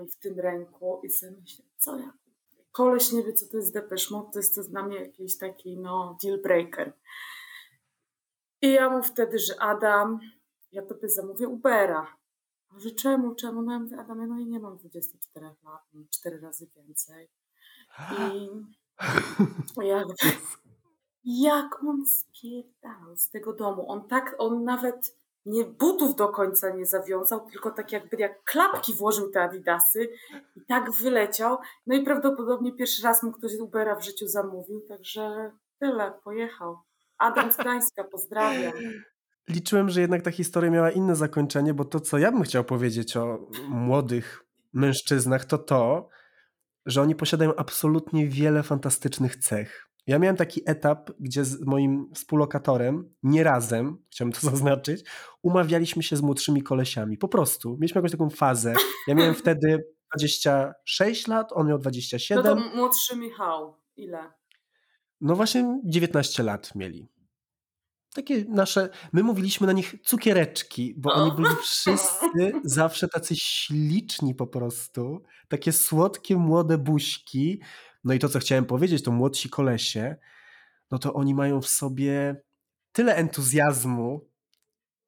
w 0.06 0.16
tym 0.16 0.40
ręku 0.40 1.00
i 1.02 1.10
sobie 1.10 1.32
myślę, 1.40 1.64
co 1.78 1.98
ja? 1.98 2.12
Koleś 2.72 3.12
nie 3.12 3.22
wie, 3.22 3.32
co 3.32 3.46
to 3.46 3.56
jest 3.56 3.74
Depeche 3.74 4.06
Mode, 4.10 4.30
to 4.32 4.38
jest 4.38 4.54
to 4.54 4.62
dla 4.62 4.82
mnie 4.82 4.96
jakiś 4.96 5.38
taki, 5.38 5.78
no, 5.78 6.18
deal 6.22 6.42
breaker. 6.42 6.92
I 8.62 8.72
ja 8.72 8.90
mu 8.90 9.02
wtedy, 9.02 9.38
że 9.38 9.60
Adam, 9.60 10.20
ja 10.72 10.82
tobie 10.82 11.08
zamówię 11.08 11.48
Ubera. 11.48 12.16
Że 12.76 12.90
czemu, 12.90 13.34
czemu? 13.34 13.62
No 13.62 13.72
ja 13.72 13.78
mówię, 13.78 13.98
Adam, 13.98 14.28
no 14.28 14.38
i 14.38 14.46
nie 14.46 14.60
mam 14.60 14.78
24 14.78 15.46
lat, 15.46 15.84
mam 15.92 16.08
4 16.10 16.40
razy 16.40 16.70
więcej. 16.76 17.28
I 18.10 18.48
jak, 19.88 20.06
jak 21.24 21.84
on 21.84 22.06
spierdał 22.06 23.16
z 23.16 23.30
tego 23.30 23.52
domu. 23.52 23.90
On 23.90 24.08
tak, 24.08 24.34
on 24.38 24.64
nawet 24.64 25.16
nie 25.46 25.64
butów 25.64 26.16
do 26.16 26.28
końca 26.28 26.70
nie 26.70 26.86
zawiązał, 26.86 27.50
tylko 27.50 27.70
tak 27.70 27.92
jakby 27.92 28.16
jak 28.16 28.44
klapki 28.44 28.94
włożył 28.94 29.30
te 29.30 29.42
adidasy 29.42 30.08
i 30.56 30.60
tak 30.68 30.92
wyleciał. 30.92 31.58
No 31.86 31.96
i 31.96 32.04
prawdopodobnie 32.04 32.72
pierwszy 32.72 33.02
raz 33.02 33.22
mu 33.22 33.32
ktoś 33.32 33.54
Ubera 33.54 33.96
w 33.96 34.04
życiu 34.04 34.28
zamówił, 34.28 34.80
także 34.88 35.52
tyle, 35.78 36.12
pojechał. 36.24 36.78
Adam 37.18 37.52
z 37.52 37.56
Gdańska, 37.56 38.04
pozdrawiam. 38.04 38.72
Liczyłem, 39.48 39.90
że 39.90 40.00
jednak 40.00 40.22
ta 40.22 40.30
historia 40.30 40.70
miała 40.70 40.90
inne 40.90 41.16
zakończenie, 41.16 41.74
bo 41.74 41.84
to, 41.84 42.00
co 42.00 42.18
ja 42.18 42.32
bym 42.32 42.42
chciał 42.42 42.64
powiedzieć 42.64 43.16
o 43.16 43.38
młodych 43.68 44.44
mężczyznach, 44.72 45.44
to 45.44 45.58
to, 45.58 46.08
że 46.86 47.02
oni 47.02 47.14
posiadają 47.14 47.54
absolutnie 47.54 48.28
wiele 48.28 48.62
fantastycznych 48.62 49.36
cech. 49.36 49.93
Ja 50.06 50.18
miałem 50.18 50.36
taki 50.36 50.62
etap, 50.66 51.10
gdzie 51.20 51.44
z 51.44 51.60
moim 51.60 52.10
współlokatorem, 52.14 53.14
nie 53.22 53.44
razem, 53.44 53.98
chciałbym 54.10 54.32
to 54.32 54.40
zaznaczyć, 54.50 55.04
umawialiśmy 55.42 56.02
się 56.02 56.16
z 56.16 56.22
młodszymi 56.22 56.62
kolesiami. 56.62 57.18
Po 57.18 57.28
prostu. 57.28 57.76
Mieliśmy 57.80 57.98
jakąś 57.98 58.10
taką 58.10 58.30
fazę. 58.30 58.74
Ja 59.06 59.14
miałem 59.14 59.34
wtedy 59.34 59.84
26 60.16 61.26
lat, 61.26 61.52
on 61.52 61.68
miał 61.68 61.78
27. 61.78 62.44
No 62.44 62.54
to 62.54 62.76
młodszy 62.76 63.16
Michał, 63.16 63.76
ile? 63.96 64.32
No 65.20 65.36
właśnie 65.36 65.80
19 65.84 66.42
lat 66.42 66.74
mieli. 66.74 67.08
Takie 68.14 68.44
nasze, 68.48 68.88
my 69.12 69.22
mówiliśmy 69.22 69.66
na 69.66 69.72
nich 69.72 69.94
cukiereczki, 70.04 70.94
bo 70.96 71.12
oni 71.12 71.32
byli 71.32 71.56
wszyscy 71.62 72.52
zawsze 72.64 73.08
tacy 73.08 73.36
śliczni 73.36 74.34
po 74.34 74.46
prostu. 74.46 75.22
Takie 75.48 75.72
słodkie, 75.72 76.36
młode 76.36 76.78
buźki. 76.78 77.60
No 78.04 78.14
i 78.14 78.18
to, 78.18 78.28
co 78.28 78.38
chciałem 78.38 78.64
powiedzieć, 78.64 79.02
to 79.02 79.12
młodsi 79.12 79.50
kolesie, 79.50 80.16
no 80.90 80.98
to 80.98 81.14
oni 81.14 81.34
mają 81.34 81.60
w 81.60 81.68
sobie 81.68 82.36
tyle 82.92 83.16
entuzjazmu, 83.16 84.28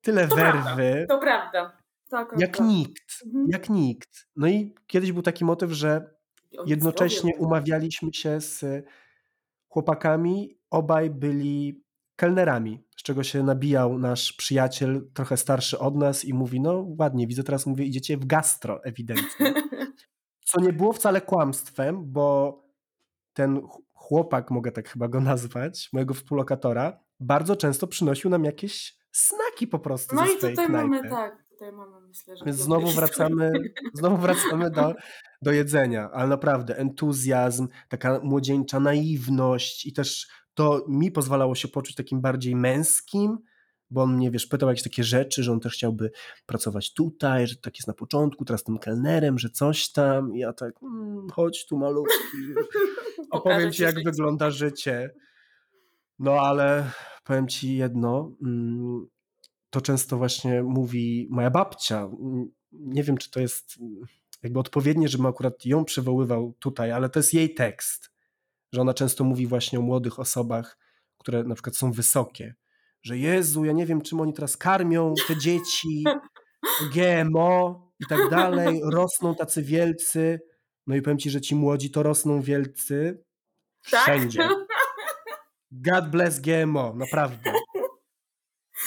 tyle 0.01 0.29
to 0.29 0.37
werwy. 0.37 1.07
Prawda, 1.09 1.09
to 1.09 1.19
prawda. 1.19 1.77
Tak, 2.11 2.35
jak 2.39 2.61
nikt. 2.61 3.23
Mhm. 3.27 3.47
Jak 3.49 3.71
nikt. 3.71 4.27
No 4.37 4.49
i 4.49 4.75
kiedyś 4.87 5.13
był 5.13 5.23
taki 5.23 5.45
motyw, 5.45 5.71
że 5.73 6.17
jednocześnie 6.67 7.37
umawialiśmy 7.37 8.15
się 8.15 8.41
z 8.41 8.65
chłopakami, 9.69 10.59
obaj 10.71 11.11
byli 11.11 11.83
kelnerami, 12.17 12.85
z 12.97 13.03
czego 13.03 13.23
się 13.23 13.43
nabijał 13.43 13.99
nasz 13.99 14.33
przyjaciel, 14.33 15.11
trochę 15.15 15.37
starszy 15.37 15.79
od 15.79 15.97
nas 15.97 16.25
i 16.25 16.35
mówi, 16.35 16.61
no 16.61 16.87
ładnie, 16.99 17.27
widzę 17.27 17.43
teraz, 17.43 17.67
mówię, 17.67 17.85
idziecie 17.85 18.17
w 18.17 18.27
gastro 18.27 18.85
ewidentnie. 18.85 19.55
Co 20.49 20.61
nie 20.61 20.73
było 20.73 20.93
wcale 20.93 21.21
kłamstwem, 21.21 22.13
bo 22.13 22.66
ten 23.37 23.61
chłopak, 23.95 24.51
mogę 24.51 24.73
tak 24.73 24.89
chyba 24.89 25.09
go 25.09 25.21
nazwać, 25.21 25.89
mojego 25.93 26.15
współlokatora, 26.15 27.01
bardzo 27.21 27.57
często 27.57 27.87
przynosił 27.87 28.31
nam 28.31 28.45
jakieś 28.45 28.97
snaki 29.13 29.67
po 29.67 29.79
prostu 29.79 30.17
No 30.17 30.27
i 30.27 30.39
tutaj 30.41 30.69
mamy, 30.69 31.11
tak, 31.11 31.45
tutaj 31.49 31.73
mamy, 31.73 32.01
myślę, 32.01 32.37
że... 32.37 32.45
Więc 32.45 32.59
znowu 32.59 32.89
wracamy, 32.89 33.53
znowu 33.95 34.17
wracamy 34.17 34.71
do, 34.71 34.95
do 35.43 35.53
jedzenia, 35.53 36.11
ale 36.13 36.29
naprawdę 36.29 36.79
entuzjazm, 36.79 37.69
taka 37.89 38.21
młodzieńcza 38.23 38.81
naiwność 38.81 39.87
i 39.87 39.93
też 39.93 40.29
to 40.55 40.85
mi 40.89 41.11
pozwalało 41.11 41.55
się 41.55 41.69
poczuć 41.69 41.97
takim 41.97 42.21
bardziej 42.21 42.57
męskim, 42.57 43.39
bo 43.91 44.03
on 44.03 44.17
mnie, 44.17 44.31
wiesz, 44.31 44.47
pytał 44.47 44.69
jakieś 44.69 44.85
takie 44.85 45.05
rzeczy, 45.05 45.43
że 45.43 45.53
on 45.53 45.61
też 45.61 45.75
chciałby 45.75 46.11
pracować 46.47 46.95
tutaj, 46.95 47.47
że 47.47 47.57
tak 47.57 47.77
jest 47.77 47.89
na 47.89 47.95
początku, 47.95 48.45
teraz 48.45 48.65
tym 48.65 48.79
kelnerem, 48.79 49.39
że 49.39 49.51
coś 49.51 49.93
tam. 49.93 50.37
I 50.37 50.39
ja 50.39 50.53
tak, 50.53 50.83
mm, 50.83 51.31
chodź 51.31 51.67
tu 51.67 51.79
malutki, 51.79 52.37
opowiem 53.31 53.73
ci, 53.73 53.83
jak 53.83 53.95
życie. 53.95 54.11
wygląda 54.11 54.51
życie. 54.51 55.15
No 56.19 56.33
ale 56.33 56.91
powiem 57.25 57.49
ci 57.49 57.77
jedno, 57.77 58.33
mm, 58.43 59.07
to 59.71 59.81
często 59.81 60.17
właśnie 60.17 60.63
mówi 60.63 61.27
moja 61.31 61.51
babcia. 61.51 62.09
Nie 62.73 63.03
wiem, 63.03 63.19
czy 63.19 63.31
to 63.31 63.41
jest 63.41 63.79
jakby 64.43 64.61
odpowiednie, 64.61 65.09
żebym 65.09 65.27
akurat 65.27 65.67
ją 65.67 65.85
przywoływał 65.85 66.55
tutaj, 66.59 66.93
ale 66.93 67.09
to 67.09 67.19
jest 67.19 67.35
jej 67.35 67.55
tekst 67.55 68.17
że 68.73 68.81
ona 68.81 68.95
często 68.95 69.25
mówi 69.25 69.47
właśnie 69.47 69.79
o 69.79 69.83
młodych 69.83 70.19
osobach, 70.19 70.79
które 71.19 71.45
na 71.45 71.55
przykład 71.55 71.77
są 71.77 71.93
wysokie, 71.93 72.55
że 73.07 73.19
Jezu, 73.19 73.65
ja 73.65 73.73
nie 73.73 73.87
wiem, 73.87 74.03
czym 74.03 74.21
oni 74.21 74.33
teraz 74.33 74.57
karmią 74.57 75.15
te 75.29 75.37
dzieci, 75.37 76.05
GMO 76.95 77.87
i 78.01 78.07
tak 78.07 78.31
dalej, 78.31 78.81
rosną 78.85 79.35
tacy 79.35 79.63
wielcy. 79.63 80.41
No 80.87 80.97
i 80.97 81.03
powiem 81.03 81.19
ci, 81.19 81.31
że 81.31 81.41
ci 81.41 81.55
młodzi 81.55 81.91
to 81.91 82.03
rosną 82.03 82.41
wielcy 82.41 83.25
tak? 83.91 84.03
wszędzie. 84.03 84.49
God 85.71 86.11
bless 86.11 86.41
GMO, 86.41 86.95
naprawdę. 86.95 87.53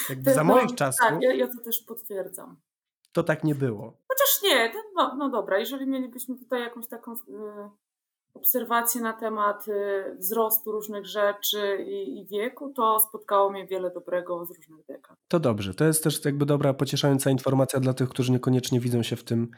Jakby 0.10 0.34
za 0.34 0.44
no, 0.44 0.56
moich 0.56 0.76
czasów. 0.76 1.08
Tak, 1.08 1.22
ja, 1.22 1.34
ja, 1.34 1.48
to 1.48 1.64
też 1.64 1.84
potwierdzam. 1.88 2.62
To 3.12 3.24
tak 3.24 3.44
nie 3.44 3.56
było. 3.56 3.98
Chociaż 4.08 4.42
nie, 4.44 4.74
no, 4.96 5.16
no 5.16 5.30
dobra, 5.30 5.60
jeżeli 5.60 5.88
mielibyśmy 5.88 6.38
tutaj 6.38 6.62
jakąś 6.62 6.88
taką 6.88 7.12
yy, 7.12 7.70
obserwacje 8.34 9.02
na 9.02 9.14
temat 9.14 9.68
y, 9.68 10.16
wzrostu 10.20 10.72
różnych 10.72 11.06
rzeczy 11.06 11.86
i, 11.88 12.20
i, 12.20 12.26
wieku, 12.26 12.74
to 12.74 13.00
spotkało 13.00 13.52
mnie 13.52 13.68
wiele 13.68 13.92
dobrego 13.92 14.46
z 14.46 14.52
różnych 14.52 14.86
dekad. 14.86 15.18
To 15.28 15.40
dobrze. 15.40 15.74
To 15.74 15.86
jest 15.86 16.04
też 16.04 16.26
jakby 16.26 16.46
dobra, 16.46 16.74
pocieszająca 16.74 17.30
informacja 17.30 17.80
dla 17.80 17.94
tych, 17.94 18.10
którzy 18.10 18.32
niekoniecznie 18.32 18.80
widzą 18.80 19.04
się 19.04 19.16
w 19.16 19.24
tym 19.24 19.52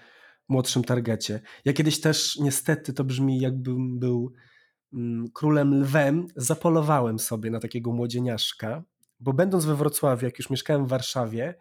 młodszym 0.49 0.83
targecie. 0.83 1.41
Ja 1.65 1.73
kiedyś 1.73 2.01
też 2.01 2.39
niestety 2.39 2.93
to 2.93 3.03
brzmi 3.03 3.39
jakbym 3.39 3.99
był 3.99 4.33
mm, 4.93 5.25
królem 5.33 5.81
lwem, 5.81 6.27
zapolowałem 6.35 7.19
sobie 7.19 7.51
na 7.51 7.59
takiego 7.59 7.91
młodzieniaszka, 7.91 8.83
bo 9.19 9.33
będąc 9.33 9.65
we 9.65 9.75
Wrocławiu, 9.75 10.25
jak 10.25 10.39
już 10.39 10.49
mieszkałem 10.49 10.85
w 10.85 10.89
Warszawie, 10.89 11.55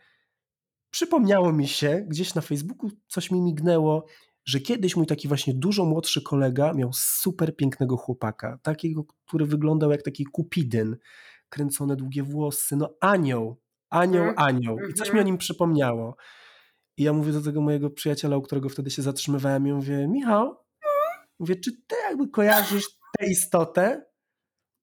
przypomniało 0.90 1.52
mi 1.52 1.68
się, 1.68 2.04
gdzieś 2.08 2.34
na 2.34 2.42
Facebooku 2.42 2.90
coś 3.08 3.30
mi 3.30 3.40
mignęło, 3.40 4.06
że 4.50 4.60
kiedyś 4.60 4.96
mój 4.96 5.06
taki 5.06 5.28
właśnie 5.28 5.54
dużo 5.54 5.84
młodszy 5.84 6.22
kolega 6.22 6.72
miał 6.72 6.90
super 6.92 7.56
pięknego 7.56 7.96
chłopaka, 7.96 8.58
takiego, 8.62 9.04
który 9.26 9.46
wyglądał 9.46 9.90
jak 9.90 10.02
taki 10.02 10.24
kupidyn, 10.24 10.96
kręcone 11.48 11.96
długie 11.96 12.22
włosy, 12.22 12.76
no 12.76 12.94
anioł, 13.00 13.60
anioł, 13.90 14.24
Mhm, 14.28 14.48
anioł. 14.48 14.78
I 14.90 14.94
coś 14.94 15.08
mi 15.08 15.12
o 15.12 15.22
mhm. 15.22 15.26
nim 15.26 15.38
przypomniało. 15.38 16.16
I 16.96 17.02
ja 17.02 17.12
mówię 17.12 17.32
do 17.32 17.42
tego 17.42 17.60
mojego 17.60 17.90
przyjaciela, 17.90 18.36
u 18.36 18.42
którego 18.42 18.68
wtedy 18.68 18.90
się 18.90 19.02
zatrzymywałem, 19.02 19.66
i 19.66 19.72
mówię, 19.72 20.08
Michał, 20.08 20.56
mówię, 21.38 21.56
czy 21.56 21.72
ty 21.86 21.96
jakby 22.08 22.28
kojarzysz 22.28 22.84
tę 23.18 23.26
istotę? 23.26 24.04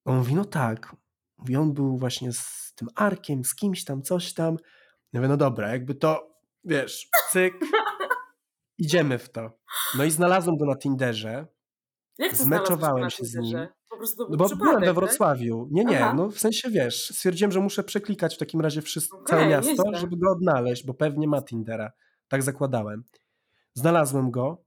On 0.04 0.16
mówi, 0.16 0.34
no 0.34 0.44
tak. 0.44 0.96
Mówi, 1.38 1.56
on 1.56 1.72
był 1.72 1.98
właśnie 1.98 2.32
z 2.32 2.72
tym 2.76 2.88
Arkiem, 2.94 3.44
z 3.44 3.54
kimś 3.54 3.84
tam, 3.84 4.02
coś 4.02 4.34
tam. 4.34 4.56
Ja 5.12 5.20
mówię, 5.20 5.28
no 5.28 5.36
dobra, 5.36 5.68
jakby 5.68 5.94
to, 5.94 6.34
wiesz, 6.64 7.08
cyk, 7.32 7.54
idziemy 8.78 9.18
w 9.18 9.30
to. 9.30 9.50
No 9.98 10.04
i 10.04 10.10
znalazłem 10.10 10.56
go 10.56 10.66
na 10.66 10.76
Tinderze, 10.76 11.46
Jak 12.18 12.36
zmeczowałem 12.36 13.10
się 13.10 13.24
z 13.24 13.34
nim. 13.34 13.58
Po 13.90 13.96
prostu 13.96 14.16
to 14.16 14.22
No 14.22 14.28
był 14.28 14.38
bo 14.38 14.44
przypadek, 14.44 14.66
byłem 14.68 14.80
we 14.80 14.86
tak? 14.86 14.94
Wrocławiu. 14.94 15.68
Nie, 15.70 15.84
nie, 15.84 16.04
Aha. 16.04 16.14
no 16.16 16.28
w 16.28 16.38
sensie 16.38 16.70
wiesz, 16.70 17.08
stwierdziłem, 17.14 17.52
że 17.52 17.60
muszę 17.60 17.84
przeklikać 17.84 18.34
w 18.34 18.38
takim 18.38 18.60
razie 18.60 18.82
wszystko, 18.82 19.22
całe 19.26 19.42
Okej, 19.42 19.50
miasto, 19.50 19.70
nieźle. 19.84 20.00
żeby 20.00 20.16
go 20.16 20.30
odnaleźć, 20.32 20.84
bo 20.86 20.94
pewnie 20.94 21.28
ma 21.28 21.42
Tindera. 21.42 21.92
Tak 22.28 22.42
zakładałem. 22.42 23.04
Znalazłem 23.74 24.30
go, 24.30 24.64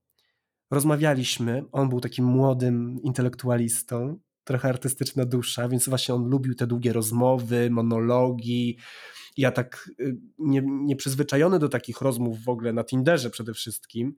rozmawialiśmy, 0.71 1.63
on 1.71 1.89
był 1.89 2.01
takim 2.01 2.25
młodym 2.25 2.99
intelektualistą, 3.03 4.19
trochę 4.43 4.69
artystyczna 4.69 5.25
dusza, 5.25 5.69
więc 5.69 5.89
właśnie 5.89 6.15
on 6.15 6.29
lubił 6.29 6.55
te 6.55 6.67
długie 6.67 6.93
rozmowy, 6.93 7.69
monologi. 7.69 8.77
Ja 9.37 9.51
tak 9.51 9.89
y, 9.99 10.17
nie, 10.37 10.61
nieprzyzwyczajony 10.65 11.59
do 11.59 11.69
takich 11.69 12.01
rozmów 12.01 12.43
w 12.43 12.49
ogóle 12.49 12.73
na 12.73 12.83
Tinderze 12.83 13.29
przede 13.29 13.53
wszystkim, 13.53 14.15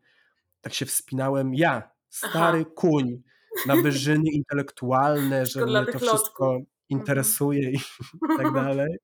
tak 0.61 0.73
się 0.73 0.85
wspinałem 0.85 1.53
ja, 1.53 1.91
stary 2.09 2.59
Aha. 2.61 2.71
kuń, 2.75 3.21
na 3.67 3.75
wyżyny 3.75 4.31
intelektualne, 4.39 5.45
że 5.45 5.65
mnie 5.65 5.85
to 5.85 5.99
wszystko 5.99 6.13
loczków. 6.13 6.41
Mhm. 6.41 6.65
interesuje 6.89 7.71
i 7.71 7.77
tak 8.37 8.53
dalej. 8.53 8.97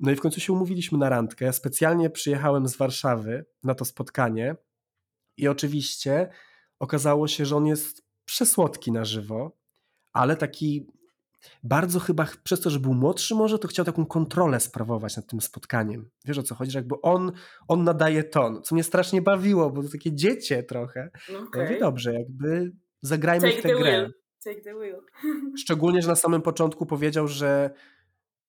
No 0.00 0.10
i 0.10 0.16
w 0.16 0.20
końcu 0.20 0.40
się 0.40 0.52
umówiliśmy 0.52 0.98
na 0.98 1.08
randkę. 1.08 1.44
Ja 1.44 1.52
specjalnie 1.52 2.10
przyjechałem 2.10 2.68
z 2.68 2.76
Warszawy 2.76 3.46
na 3.64 3.74
to 3.74 3.84
spotkanie 3.84 4.56
i 5.36 5.48
oczywiście 5.48 6.28
okazało 6.78 7.28
się, 7.28 7.46
że 7.46 7.56
on 7.56 7.66
jest 7.66 8.02
przesłodki 8.24 8.92
na 8.92 9.04
żywo, 9.04 9.58
ale 10.12 10.36
taki 10.36 10.86
bardzo 11.62 12.00
chyba 12.00 12.24
ch- 12.24 12.36
przez 12.42 12.60
to, 12.60 12.70
że 12.70 12.80
był 12.80 12.94
młodszy 12.94 13.34
może, 13.34 13.58
to 13.58 13.68
chciał 13.68 13.84
taką 13.84 14.06
kontrolę 14.06 14.60
sprawować 14.60 15.16
nad 15.16 15.26
tym 15.26 15.40
spotkaniem. 15.40 16.10
Wiesz 16.24 16.38
o 16.38 16.42
co 16.42 16.54
chodzi? 16.54 16.70
Że 16.70 16.78
jakby 16.78 16.94
on, 17.02 17.32
on 17.68 17.84
nadaje 17.84 18.24
ton, 18.24 18.62
co 18.62 18.74
mnie 18.74 18.84
strasznie 18.84 19.22
bawiło, 19.22 19.70
bo 19.70 19.82
to 19.82 19.88
takie 19.88 20.12
dziecię 20.14 20.62
trochę. 20.62 21.10
No 21.32 21.38
Ja 21.54 21.62
mówię, 21.64 21.78
dobrze, 21.80 22.14
jakby 22.14 22.72
zagrajmy 23.02 23.48
Take 23.48 23.58
w 23.60 23.62
tę 23.62 23.68
grę. 23.68 23.78
wheel. 23.80 24.12
Take 24.44 24.60
the 24.60 24.74
wheel. 24.74 25.00
Szczególnie, 25.62 26.02
że 26.02 26.08
na 26.08 26.16
samym 26.16 26.42
początku 26.42 26.86
powiedział, 26.86 27.28
że 27.28 27.70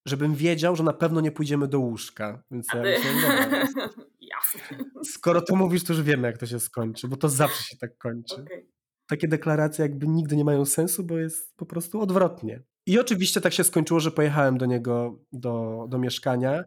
żebym 0.06 0.36
wiedział, 0.36 0.76
że 0.76 0.84
na 0.84 0.94
pewno 0.94 1.22
nie 1.22 1.32
pójdziemy 1.32 1.68
do 1.68 1.80
łóżka. 1.80 2.44
Więc 2.52 2.68
ja 2.74 2.82
myślałem, 2.82 3.22
dobra, 3.22 3.68
Jasne. 4.22 4.78
skoro 5.04 5.42
to 5.42 5.56
mówisz, 5.56 5.84
to 5.84 5.94
już 5.94 6.02
wiemy, 6.02 6.28
jak 6.28 6.38
to 6.38 6.46
się 6.46 6.60
skończy, 6.60 7.08
bo 7.08 7.18
to 7.18 7.30
zawsze 7.30 7.64
się 7.64 7.78
tak 7.78 7.98
kończy. 7.98 8.36
Okej. 8.42 8.70
Takie 9.08 9.28
deklaracje 9.28 9.82
jakby 9.84 10.08
nigdy 10.08 10.36
nie 10.36 10.44
mają 10.46 10.66
sensu, 10.66 11.04
bo 11.04 11.18
jest 11.18 11.56
po 11.58 11.66
prostu 11.66 12.02
odwrotnie. 12.02 12.64
I 12.90 13.00
oczywiście 13.00 13.42
tak 13.42 13.54
się 13.54 13.64
skończyło, 13.64 14.00
że 14.00 14.12
pojechałem 14.12 14.58
do 14.58 14.66
niego 14.66 15.20
do, 15.32 15.86
do 15.90 15.98
mieszkania 15.98 16.64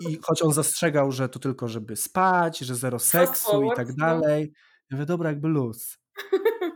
i 0.00 0.18
choć 0.24 0.42
on 0.42 0.52
zastrzegał, 0.52 1.12
że 1.12 1.28
to 1.28 1.38
tylko 1.38 1.68
żeby 1.68 1.96
spać, 1.96 2.58
że 2.58 2.74
zero 2.74 2.98
seksu 2.98 3.62
i 3.62 3.76
tak 3.76 3.92
dalej, 3.94 4.52
ja 4.90 4.96
mówię, 4.96 5.06
dobra, 5.06 5.30
jakby 5.30 5.48
luz. 5.48 5.98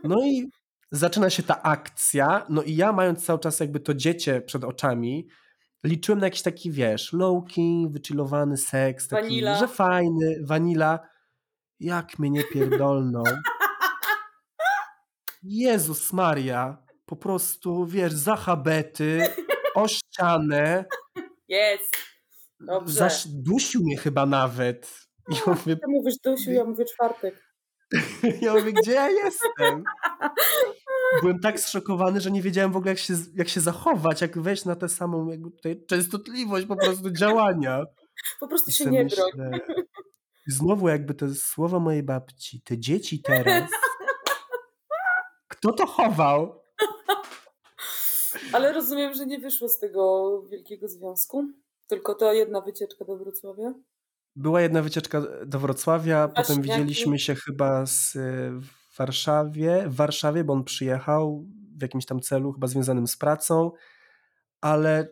No 0.03 0.25
i 0.25 0.49
zaczyna 0.91 1.29
się 1.29 1.43
ta 1.43 1.63
akcja, 1.63 2.45
no 2.49 2.63
i 2.63 2.75
ja 2.75 2.93
mając 2.93 3.25
cały 3.25 3.39
czas 3.39 3.59
jakby 3.59 3.79
to 3.79 3.93
dziecię 3.93 4.41
przed 4.41 4.63
oczami, 4.63 5.27
liczyłem 5.83 6.19
na 6.19 6.27
jakiś 6.27 6.41
taki, 6.41 6.71
wiesz, 6.71 7.13
low-key, 7.13 7.91
wychillowany 7.91 8.57
seks, 8.57 9.07
taki, 9.07 9.23
Vanilla. 9.23 9.59
że 9.59 9.67
fajny, 9.67 10.39
vanilla. 10.43 10.99
Jak 11.79 12.19
mnie 12.19 12.29
nie 12.29 12.43
pierdolną. 12.43 13.23
Jezus 15.43 16.13
Maria, 16.13 16.77
po 17.11 17.15
prostu, 17.15 17.85
wiesz, 17.85 18.13
za 18.13 18.35
habety, 18.35 19.21
o 19.75 19.87
ścianę, 19.87 20.85
Jest. 21.47 21.97
Dobrze. 22.59 22.93
zaś 22.93 23.27
dusił 23.27 23.81
mnie 23.83 23.97
chyba 23.97 24.25
nawet. 24.25 25.07
I 25.29 25.35
ja 25.35 25.41
mówię, 25.47 25.75
Ty 25.75 25.87
mówisz 25.87 26.15
Dusiu, 26.25 26.51
ja 26.51 26.63
mówię 26.63 26.85
czwartek. 26.85 27.43
ja 28.41 28.53
mówię, 28.53 28.73
gdzie 28.73 28.91
ja 28.91 29.09
jestem? 29.09 29.83
Byłem 31.21 31.39
tak 31.39 31.59
zszokowany, 31.59 32.21
że 32.21 32.31
nie 32.31 32.41
wiedziałem 32.41 32.71
w 32.71 32.75
ogóle, 32.77 32.91
jak 32.91 32.99
się, 32.99 33.13
jak 33.35 33.49
się 33.49 33.61
zachować, 33.61 34.21
jak 34.21 34.39
wejść 34.39 34.65
na 34.65 34.75
tę 34.75 34.89
samą 34.89 35.29
jakby 35.29 35.51
tutaj 35.51 35.85
częstotliwość 35.89 36.67
po 36.67 36.75
prostu 36.75 37.11
działania. 37.11 37.85
Po 38.39 38.47
prostu 38.47 38.71
się 38.71 38.85
nie 38.85 39.05
broń. 39.05 39.59
znowu 40.47 40.89
jakby 40.89 41.13
te 41.13 41.35
słowa 41.35 41.79
mojej 41.79 42.03
babci, 42.03 42.61
te 42.61 42.77
dzieci 42.77 43.21
teraz, 43.21 43.69
kto 45.51 45.73
to 45.73 45.85
chował? 45.87 46.60
Ale 48.53 48.73
rozumiem, 48.73 49.13
że 49.13 49.25
nie 49.25 49.39
wyszło 49.39 49.69
z 49.69 49.79
tego 49.79 50.41
wielkiego 50.49 50.87
związku. 50.87 51.47
Tylko 51.87 52.15
ta 52.15 52.33
jedna 52.33 52.61
wycieczka 52.61 53.05
do 53.05 53.17
Wrocławia. 53.17 53.73
Była 54.35 54.61
jedna 54.61 54.81
wycieczka 54.81 55.21
do 55.45 55.59
Wrocławia, 55.59 56.27
potem 56.27 56.55
Właśnie, 56.55 56.63
widzieliśmy 56.63 57.19
się 57.19 57.35
chyba 57.35 57.85
z, 57.85 58.13
w 58.61 58.97
Warszawie, 58.97 59.83
w 59.87 59.95
Warszawie, 59.95 60.43
bo 60.43 60.53
on 60.53 60.63
przyjechał 60.63 61.45
w 61.77 61.81
jakimś 61.81 62.05
tam 62.05 62.19
celu, 62.19 62.53
chyba 62.53 62.67
związanym 62.67 63.07
z 63.07 63.17
pracą, 63.17 63.71
ale 64.61 65.07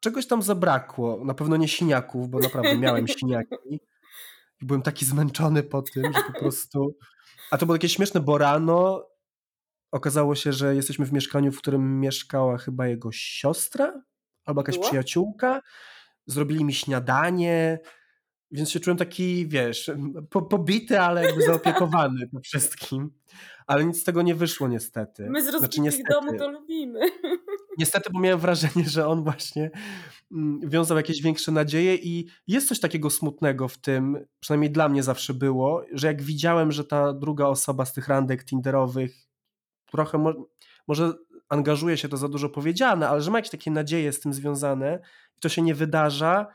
czegoś 0.00 0.26
tam 0.26 0.42
zabrakło. 0.42 1.24
Na 1.24 1.34
pewno 1.34 1.56
nie 1.56 1.68
siniaków, 1.68 2.28
bo 2.28 2.38
naprawdę 2.38 2.78
miałem 2.78 3.08
siniaki. 3.18 3.80
Byłem 4.62 4.82
taki 4.82 5.04
zmęczony 5.04 5.62
po 5.62 5.82
tym, 5.82 6.12
że 6.12 6.20
po 6.32 6.40
prostu... 6.40 6.96
A 7.50 7.58
to 7.58 7.66
było 7.66 7.78
takie 7.78 7.88
śmieszne, 7.88 8.20
bo 8.20 8.38
rano 8.38 9.06
okazało 9.96 10.34
się, 10.34 10.52
że 10.52 10.74
jesteśmy 10.74 11.06
w 11.06 11.12
mieszkaniu, 11.12 11.52
w 11.52 11.58
którym 11.58 12.00
mieszkała 12.00 12.58
chyba 12.58 12.86
jego 12.86 13.12
siostra 13.12 14.02
albo 14.44 14.60
jakaś 14.60 14.74
Była? 14.74 14.86
przyjaciółka. 14.86 15.62
Zrobili 16.26 16.64
mi 16.64 16.74
śniadanie, 16.74 17.78
więc 18.50 18.70
się 18.70 18.80
czułem 18.80 18.96
taki, 18.96 19.46
wiesz, 19.48 19.90
po, 20.30 20.42
pobity, 20.42 21.00
ale 21.00 21.24
jakby 21.24 21.42
zaopiekowany 21.42 22.28
po 22.32 22.40
wszystkim. 22.40 23.10
Ale 23.66 23.84
nic 23.84 24.00
z 24.00 24.04
tego 24.04 24.22
nie 24.22 24.34
wyszło 24.34 24.68
niestety. 24.68 25.26
My 25.30 25.40
z 25.40 25.44
Znaczy 25.44 25.58
rozbitych 25.58 25.84
niestety. 25.84 26.12
domu 26.12 26.38
to 26.38 26.48
lubimy. 26.50 27.00
Niestety, 27.78 28.10
bo 28.12 28.20
miałem 28.20 28.40
wrażenie, 28.40 28.84
że 28.84 29.06
on 29.06 29.24
właśnie 29.24 29.70
mm, 30.32 30.60
wiązał 30.70 30.96
jakieś 30.96 31.22
większe 31.22 31.52
nadzieje 31.52 31.94
i 31.94 32.28
jest 32.46 32.68
coś 32.68 32.80
takiego 32.80 33.10
smutnego 33.10 33.68
w 33.68 33.78
tym, 33.78 34.26
przynajmniej 34.40 34.70
dla 34.70 34.88
mnie 34.88 35.02
zawsze 35.02 35.34
było, 35.34 35.84
że 35.92 36.06
jak 36.06 36.22
widziałem, 36.22 36.72
że 36.72 36.84
ta 36.84 37.12
druga 37.12 37.46
osoba 37.46 37.84
z 37.84 37.92
tych 37.92 38.08
randek 38.08 38.44
tinderowych 38.44 39.25
trochę 39.90 40.18
mo 40.18 40.32
może 40.86 41.12
angażuje 41.48 41.96
się, 41.96 42.08
to 42.08 42.16
za 42.16 42.28
dużo 42.28 42.48
powiedziane, 42.48 43.08
ale 43.08 43.20
że 43.20 43.30
ma 43.30 43.38
jakieś 43.38 43.50
takie 43.50 43.70
nadzieje 43.70 44.12
z 44.12 44.20
tym 44.20 44.32
związane 44.32 44.98
i 45.36 45.40
to 45.40 45.48
się 45.48 45.62
nie 45.62 45.74
wydarza, 45.74 46.46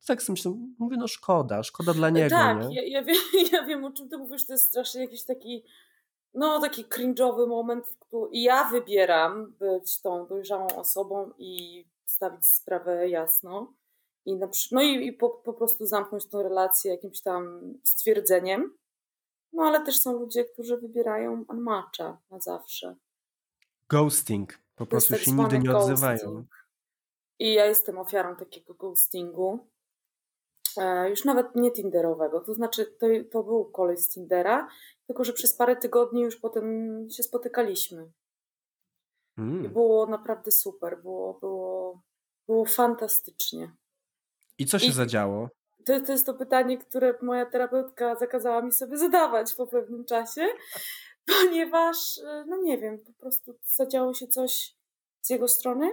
to 0.00 0.06
tak 0.06 0.22
sobie 0.22 0.34
myślę, 0.34 0.52
mówię, 0.78 0.96
no 0.96 1.08
szkoda, 1.08 1.62
szkoda 1.62 1.94
dla 1.94 2.10
niego, 2.10 2.36
tak, 2.36 2.68
nie? 2.68 2.76
ja, 2.76 2.82
ja, 2.82 3.02
wiem, 3.02 3.16
ja 3.52 3.64
wiem 3.64 3.84
o 3.84 3.92
czym 3.92 4.08
ty 4.08 4.18
mówisz, 4.18 4.46
to 4.46 4.52
jest 4.52 4.68
strasznie 4.68 5.00
jakiś 5.00 5.24
taki 5.24 5.64
no 6.36 6.60
taki 6.60 6.84
cringe'owy 6.84 7.48
moment, 7.48 7.86
w 7.86 7.98
którym 7.98 8.28
ja 8.32 8.70
wybieram 8.70 9.52
być 9.52 10.00
tą 10.00 10.26
dojrzałą 10.26 10.66
osobą 10.66 11.30
i 11.38 11.84
stawić 12.04 12.46
sprawę 12.46 13.08
jasno 13.08 13.72
i, 14.24 14.36
na, 14.36 14.48
przy- 14.48 14.74
no 14.74 14.82
i, 14.82 15.06
i 15.06 15.12
po, 15.12 15.30
po 15.30 15.52
prostu 15.52 15.86
zamknąć 15.86 16.26
tą 16.26 16.42
relację 16.42 16.90
jakimś 16.90 17.20
tam 17.20 17.60
stwierdzeniem. 17.84 18.74
No 19.56 19.62
ale 19.62 19.84
też 19.84 20.00
są 20.00 20.12
ludzie, 20.18 20.44
którzy 20.44 20.76
wybierają 20.76 21.44
unmatcha 21.48 22.18
na 22.30 22.40
zawsze. 22.40 22.96
Ghosting, 23.90 24.58
po 24.74 24.86
prostu 24.86 25.12
tak 25.14 25.22
się 25.22 25.30
nigdy 25.32 25.44
zwany 25.50 25.64
nie 25.64 25.76
odzywają. 25.76 26.18
ghosting. 26.18 26.66
I 27.38 27.54
ja 27.54 27.66
jestem 27.66 27.98
ofiarą 27.98 28.36
takiego 28.36 28.74
ghostingu. 28.74 29.68
E, 30.76 31.10
już 31.10 31.24
nawet 31.24 31.54
nie 31.54 31.70
Tinderowego. 31.72 32.40
To 32.40 32.54
znaczy, 32.54 32.86
to, 32.86 33.06
to 33.30 33.42
był 33.42 33.64
kolej 33.64 33.96
z 33.96 34.08
Tindera, 34.08 34.68
tylko 35.06 35.24
że 35.24 35.32
przez 35.32 35.56
parę 35.56 35.76
tygodni 35.76 36.20
już 36.22 36.36
potem 36.36 36.64
się 37.10 37.22
spotykaliśmy. 37.22 38.12
I 39.38 39.40
Mm. 39.40 39.72
było 39.72 40.06
naprawdę 40.06 40.50
super. 40.50 41.02
Było, 41.02 41.34
było, 41.34 42.02
było 42.48 42.64
fantastycznie. 42.64 43.76
I 44.58 44.66
co 44.66 44.78
się 44.78 44.86
I- 44.86 44.92
zadziało? 44.92 45.48
To, 45.86 46.00
to 46.00 46.12
jest 46.12 46.26
to 46.26 46.34
pytanie, 46.34 46.78
które 46.78 47.14
moja 47.22 47.46
terapeutka 47.46 48.14
zakazała 48.14 48.62
mi 48.62 48.72
sobie 48.72 48.98
zadawać 48.98 49.54
po 49.54 49.66
pewnym 49.66 50.04
czasie, 50.04 50.48
ponieważ, 51.42 52.18
y, 52.18 52.44
no 52.46 52.56
nie 52.62 52.78
wiem, 52.78 52.98
po 52.98 53.12
prostu 53.12 53.58
zadziało 53.64 54.14
się 54.14 54.26
coś 54.28 54.74
z 55.22 55.30
jego 55.30 55.48
strony 55.48 55.90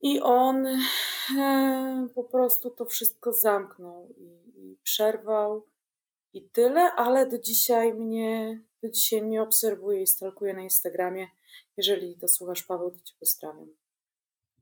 i 0.00 0.20
on 0.20 0.66
e, 0.66 2.08
po 2.14 2.24
prostu 2.24 2.70
to 2.70 2.84
wszystko 2.84 3.32
zamknął 3.32 4.08
i, 4.16 4.52
i 4.56 4.76
przerwał 4.82 5.66
i 6.32 6.50
tyle, 6.50 6.92
ale 6.92 7.26
do 7.26 7.38
dzisiaj 7.38 7.94
mnie, 7.94 8.62
do 8.82 8.88
dzisiaj 8.88 9.22
mnie 9.22 9.42
obserwuje 9.42 10.02
i 10.02 10.06
stalkuje 10.06 10.54
na 10.54 10.62
Instagramie. 10.62 11.28
Jeżeli 11.76 12.18
to 12.18 12.28
słuchasz, 12.28 12.62
Paweł, 12.62 12.90
to 12.90 12.98
cię 13.04 13.14
pozdrawiam. 13.20 13.74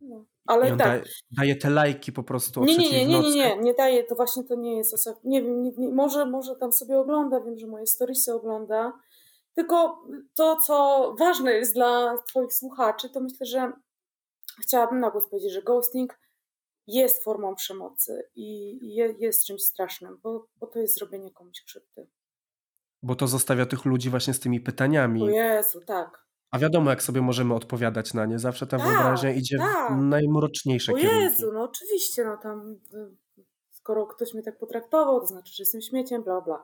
No. 0.01 0.25
Ale 0.47 0.69
tak. 0.69 0.79
daje, 0.79 1.03
daje 1.31 1.57
te 1.57 1.71
lajki 1.71 2.13
po 2.13 2.23
prostu 2.23 2.61
o 2.61 2.65
Nie, 2.65 2.77
nie, 2.77 2.91
nie, 2.91 3.07
nie, 3.07 3.21
nie, 3.21 3.31
nie, 3.31 3.57
nie 3.57 3.75
daje, 3.75 4.05
to 4.05 4.15
właśnie 4.15 4.45
to 4.45 4.55
nie 4.55 4.77
jest 4.77 4.95
osoba, 4.95 5.21
nie 5.25 5.43
wiem, 5.43 5.63
nie, 5.63 5.73
nie, 5.79 5.89
może, 5.89 6.27
może 6.27 6.57
tam 6.57 6.73
sobie 6.73 6.99
ogląda, 6.99 7.41
wiem, 7.41 7.59
że 7.59 7.67
moje 7.67 7.87
storiesy 7.87 8.35
ogląda, 8.35 8.93
tylko 9.55 10.05
to, 10.35 10.57
co 10.57 11.15
ważne 11.19 11.53
jest 11.53 11.75
dla 11.75 12.19
twoich 12.29 12.53
słuchaczy, 12.53 13.11
to 13.11 13.21
myślę, 13.21 13.47
że 13.47 13.73
chciałabym 14.63 15.01
na 15.01 15.11
głos 15.11 15.29
powiedzieć, 15.31 15.53
że 15.53 15.63
ghosting 15.63 16.19
jest 16.87 17.25
formą 17.25 17.55
przemocy 17.55 18.29
i 18.35 18.79
je, 18.95 19.15
jest 19.19 19.47
czymś 19.47 19.63
strasznym, 19.63 20.19
bo, 20.23 20.47
bo 20.57 20.67
to 20.67 20.79
jest 20.79 20.95
zrobienie 20.99 21.31
komuś 21.31 21.63
krzywdy. 21.63 22.07
Bo 23.03 23.15
to 23.17 23.27
zostawia 23.27 23.67
tych 23.67 23.85
ludzi 23.85 24.11
właśnie 24.11 24.35
z 24.35 24.41
tymi 24.41 24.61
O 24.61 24.65
pytaniami. 24.65 25.27
Jezu, 25.27 25.81
tak. 25.87 26.26
A 26.51 26.59
wiadomo, 26.59 26.91
jak 26.91 27.03
sobie 27.03 27.23
możemy 27.23 27.55
odpowiadać 27.55 28.15
na 28.15 28.27
nie. 28.27 28.39
Zawsze 28.39 28.67
ta 28.67 28.79
Tak, 28.79 28.87
wyobraźnia 28.87 29.31
idzie 29.31 29.59
tak. 29.59 29.93
w 29.93 29.97
najmroczniejsze 29.97 30.93
O 30.93 30.97
kierunki. 30.97 31.23
Jezu, 31.23 31.53
no 31.53 31.63
oczywiście, 31.63 32.25
no 32.25 32.37
tam 32.37 32.77
y, 32.95 33.47
skoro 33.71 34.07
ktoś 34.07 34.35
mnie 34.35 34.43
tak 34.43 34.59
potraktował, 34.59 35.21
to 35.21 35.27
znaczy, 35.27 35.53
że 35.55 35.63
jestem 35.63 35.81
śmieciem, 35.81 36.23
bla 36.23 36.41
bla. 36.41 36.63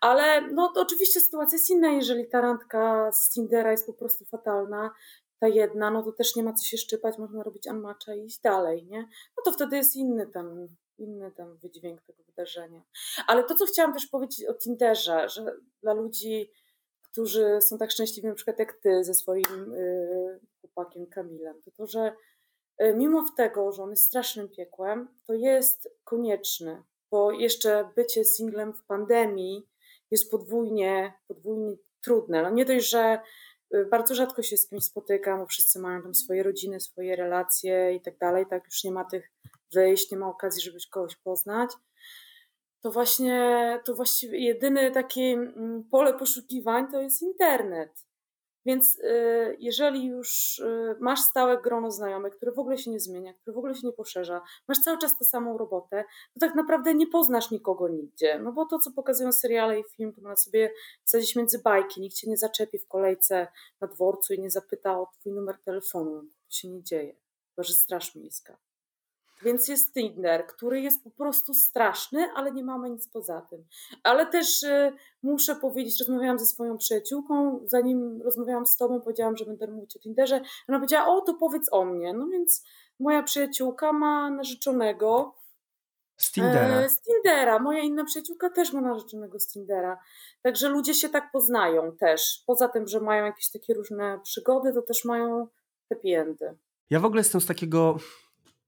Ale 0.00 0.40
no 0.52 0.72
to 0.74 0.80
oczywiście 0.80 1.20
sytuacja 1.20 1.56
jest 1.56 1.70
inna, 1.70 1.88
jeżeli 1.88 2.28
ta 2.28 2.40
randka 2.40 3.12
z 3.12 3.30
Tindera 3.30 3.70
jest 3.70 3.86
po 3.86 3.92
prostu 3.92 4.24
fatalna, 4.24 4.90
ta 5.38 5.48
jedna, 5.48 5.90
no 5.90 6.02
to 6.02 6.12
też 6.12 6.36
nie 6.36 6.42
ma 6.42 6.52
co 6.52 6.64
się 6.64 6.76
szczypać, 6.76 7.18
można 7.18 7.42
robić 7.42 7.66
unmatcha 7.66 8.14
i 8.14 8.24
iść 8.24 8.40
dalej, 8.40 8.86
nie? 8.86 9.00
No 9.36 9.42
to 9.44 9.52
wtedy 9.52 9.76
jest 9.76 9.96
inny 9.96 10.26
tam, 10.26 10.68
inny 10.98 11.32
tam 11.32 11.56
wydźwięk 11.56 12.02
tego 12.02 12.22
wydarzenia. 12.22 12.82
Ale 13.26 13.44
to, 13.44 13.54
co 13.54 13.66
chciałam 13.66 13.92
też 13.92 14.06
powiedzieć 14.06 14.46
o 14.46 14.54
Tinderze, 14.54 15.28
że 15.28 15.56
dla 15.82 15.92
ludzi, 15.92 16.50
którzy 17.12 17.58
są 17.60 17.78
tak 17.78 17.90
szczęśliwi, 17.90 18.28
na 18.28 18.34
przykład 18.34 18.58
jak 18.58 18.72
ty 18.72 19.04
ze 19.04 19.14
swoim 19.14 19.74
y, 19.74 20.40
chłopakiem 20.60 21.06
Kamilem, 21.06 21.62
to 21.62 21.70
to, 21.70 21.86
że 21.86 22.12
y, 22.82 22.94
mimo 22.94 23.26
tego, 23.36 23.72
że 23.72 23.82
on 23.82 23.90
jest 23.90 24.04
strasznym 24.04 24.48
piekłem, 24.48 25.08
to 25.26 25.34
jest 25.34 25.88
konieczny, 26.04 26.82
bo 27.10 27.32
jeszcze 27.32 27.88
bycie 27.96 28.24
singlem 28.24 28.72
w 28.72 28.84
pandemii 28.84 29.68
jest 30.10 30.30
podwójnie, 30.30 31.12
podwójnie 31.28 31.76
trudne. 32.00 32.42
No 32.42 32.50
nie 32.50 32.64
dość, 32.64 32.90
że 32.90 33.20
y, 33.74 33.84
bardzo 33.84 34.14
rzadko 34.14 34.42
się 34.42 34.56
z 34.56 34.68
kimś 34.68 34.84
spotykam, 34.84 35.40
bo 35.40 35.46
wszyscy 35.46 35.78
mają 35.78 36.02
tam 36.02 36.14
swoje 36.14 36.42
rodziny, 36.42 36.80
swoje 36.80 37.16
relacje 37.16 37.94
i 37.94 38.00
tak 38.00 38.18
dalej, 38.18 38.46
tak 38.50 38.64
już 38.64 38.84
nie 38.84 38.92
ma 38.92 39.04
tych 39.04 39.32
wyjść, 39.72 40.10
nie 40.10 40.18
ma 40.18 40.28
okazji, 40.28 40.62
żeby 40.62 40.78
kogoś 40.90 41.16
poznać. 41.16 41.70
To 42.82 42.90
właśnie, 42.90 43.80
to 43.84 43.94
właściwie 43.94 44.38
jedyne 44.38 44.90
takie 44.90 45.20
mm, 45.20 45.84
pole 45.90 46.14
poszukiwań 46.14 46.90
to 46.90 47.00
jest 47.00 47.22
internet. 47.22 48.10
Więc 48.66 48.98
y, 48.98 49.56
jeżeli 49.58 50.06
już 50.06 50.58
y, 50.58 50.96
masz 51.00 51.20
stałe 51.20 51.62
grono 51.62 51.90
znajomych, 51.90 52.36
które 52.36 52.52
w 52.52 52.58
ogóle 52.58 52.78
się 52.78 52.90
nie 52.90 53.00
zmienia, 53.00 53.34
które 53.34 53.54
w 53.54 53.58
ogóle 53.58 53.74
się 53.74 53.86
nie 53.86 53.92
poszerza, 53.92 54.42
masz 54.68 54.78
cały 54.78 54.98
czas 54.98 55.18
tę 55.18 55.24
samą 55.24 55.58
robotę, 55.58 56.04
to 56.34 56.40
tak 56.40 56.54
naprawdę 56.54 56.94
nie 56.94 57.06
poznasz 57.06 57.50
nikogo 57.50 57.88
nigdzie. 57.88 58.38
No 58.38 58.52
bo 58.52 58.66
to, 58.66 58.78
co 58.78 58.90
pokazują 58.90 59.32
seriale 59.32 59.80
i 59.80 59.84
film, 59.96 60.12
to 60.12 60.20
można 60.20 60.36
sobie 60.36 60.72
wsadzić 61.04 61.36
między 61.36 61.58
bajki. 61.58 62.00
Nikt 62.00 62.16
cię 62.16 62.30
nie 62.30 62.36
zaczepi 62.36 62.78
w 62.78 62.88
kolejce 62.88 63.48
na 63.80 63.88
dworcu 63.88 64.34
i 64.34 64.40
nie 64.40 64.50
zapyta 64.50 65.00
o 65.00 65.10
twój 65.20 65.32
numer 65.32 65.58
telefonu. 65.64 66.22
To 66.22 66.50
się 66.50 66.68
nie 66.68 66.82
dzieje. 66.82 67.16
Chyba, 67.50 67.62
że 67.62 67.72
straż 67.72 68.14
miejska. 68.14 68.69
Więc 69.44 69.68
jest 69.68 69.92
Tinder, 69.94 70.46
który 70.46 70.80
jest 70.80 71.04
po 71.04 71.10
prostu 71.10 71.54
straszny, 71.54 72.28
ale 72.34 72.52
nie 72.52 72.64
mamy 72.64 72.90
nic 72.90 73.08
poza 73.08 73.40
tym. 73.40 73.64
Ale 74.02 74.26
też 74.26 74.62
y, 74.62 74.92
muszę 75.22 75.56
powiedzieć, 75.56 76.00
rozmawiałam 76.00 76.38
ze 76.38 76.46
swoją 76.46 76.78
przyjaciółką, 76.78 77.60
zanim 77.66 78.22
rozmawiałam 78.22 78.66
z 78.66 78.76
tobą, 78.76 79.00
powiedziałam, 79.00 79.36
że 79.36 79.44
będę 79.44 79.66
mówić 79.66 79.96
o 79.96 80.00
Tinderze. 80.00 80.40
Ona 80.68 80.78
powiedziała, 80.78 81.16
o 81.16 81.20
to 81.20 81.34
powiedz 81.34 81.68
o 81.72 81.84
mnie. 81.84 82.14
No 82.14 82.26
więc 82.26 82.64
moja 83.00 83.22
przyjaciółka 83.22 83.92
ma 83.92 84.30
narzeczonego 84.30 85.34
Z 86.16 86.32
Tindera. 86.32 86.80
e, 86.80 86.88
z 86.88 87.00
Tindera. 87.00 87.58
Moja 87.58 87.80
inna 87.80 88.04
przyjaciółka 88.04 88.50
też 88.50 88.72
ma 88.72 88.80
narzeczonego 88.80 89.40
z 89.40 89.46
Tindera. 89.48 89.98
Także 90.42 90.68
ludzie 90.68 90.94
się 90.94 91.08
tak 91.08 91.30
poznają 91.32 91.96
też. 91.96 92.42
Poza 92.46 92.68
tym, 92.68 92.88
że 92.88 93.00
mają 93.00 93.24
jakieś 93.24 93.50
takie 93.50 93.74
różne 93.74 94.20
przygody, 94.22 94.72
to 94.72 94.82
też 94.82 95.04
mają 95.04 95.48
happy 95.88 96.08
endy. 96.20 96.58
Ja 96.90 97.00
w 97.00 97.04
ogóle 97.04 97.20
jestem 97.20 97.40
z 97.40 97.46
takiego 97.46 97.96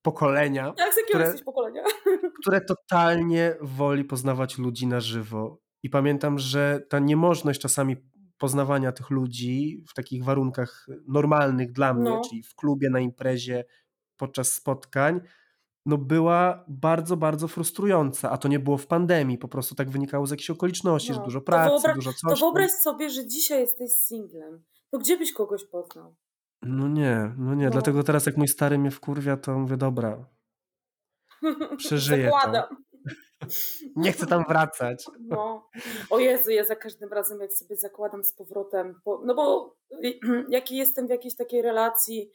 pokolenia, 0.02 0.64
jakiego 0.78 1.08
które, 1.08 1.34
pokolenia? 1.44 1.82
które 2.40 2.60
totalnie 2.60 3.56
woli 3.60 4.04
poznawać 4.04 4.58
ludzi 4.58 4.86
na 4.86 5.00
żywo. 5.00 5.58
I 5.82 5.90
pamiętam, 5.90 6.38
że 6.38 6.80
ta 6.88 6.98
niemożność 6.98 7.60
czasami 7.60 7.96
poznawania 8.38 8.92
tych 8.92 9.10
ludzi 9.10 9.84
w 9.90 9.94
takich 9.94 10.24
warunkach 10.24 10.86
normalnych 11.08 11.72
dla 11.72 11.94
mnie, 11.94 12.10
No. 12.10 12.20
czyli 12.28 12.42
w 12.42 12.54
klubie, 12.54 12.90
na 12.90 13.00
imprezie, 13.00 13.64
podczas 14.16 14.52
spotkań, 14.52 15.20
no 15.86 15.98
była 15.98 16.64
bardzo, 16.68 17.16
bardzo 17.16 17.48
frustrująca. 17.48 18.30
A 18.30 18.38
to 18.38 18.48
nie 18.48 18.58
było 18.58 18.78
w 18.78 18.86
pandemii, 18.86 19.38
po 19.38 19.48
prostu 19.48 19.74
tak 19.74 19.90
wynikało 19.90 20.26
z 20.26 20.30
jakichś 20.30 20.50
okoliczności, 20.50 21.12
że 21.12 21.18
No, 21.18 21.24
dużo 21.24 21.40
to 21.40 21.44
pracy, 21.44 21.88
dużo 21.94 22.12
coś. 22.12 22.40
To 22.40 22.46
wyobraź 22.46 22.70
sobie, 22.70 23.10
że 23.10 23.26
dzisiaj 23.26 23.60
jesteś 23.60 23.92
singlem. 23.92 24.64
To 24.90 24.98
gdzie 24.98 25.18
byś 25.18 25.32
kogoś 25.32 25.64
poznał? 25.64 26.14
No 26.62 26.88
nie, 26.88 27.35
no 27.38 27.55
nie. 27.55 27.64
No. 27.64 27.70
Dlatego 27.70 28.03
teraz 28.03 28.27
jak 28.27 28.37
mój 28.37 28.48
stary 28.48 28.79
mnie 28.79 28.90
wkurwia, 28.90 29.37
to 29.37 29.59
mówię, 29.59 29.77
dobra, 29.77 30.25
przeżyję 31.79 32.31
to. 32.31 32.37
Zakładam. 32.37 32.85
Nie 33.96 34.12
chcę 34.12 34.27
tam 34.27 34.44
wracać. 34.48 35.05
No. 35.20 35.68
O 36.11 36.18
Jezu, 36.18 36.51
ja 36.51 36.64
za 36.64 36.77
każdym 36.77 37.12
razem 37.12 37.40
jak 37.40 37.53
sobie 37.53 37.77
zakładam 37.77 38.25
z 38.25 38.33
powrotem, 38.33 39.01
bo, 39.05 39.22
no 39.25 39.35
bo 39.35 39.77
jak 40.48 40.70
jestem 40.70 41.07
w 41.07 41.11
jakiejś 41.11 41.37
takiej 41.37 41.62
relacji, 41.62 42.31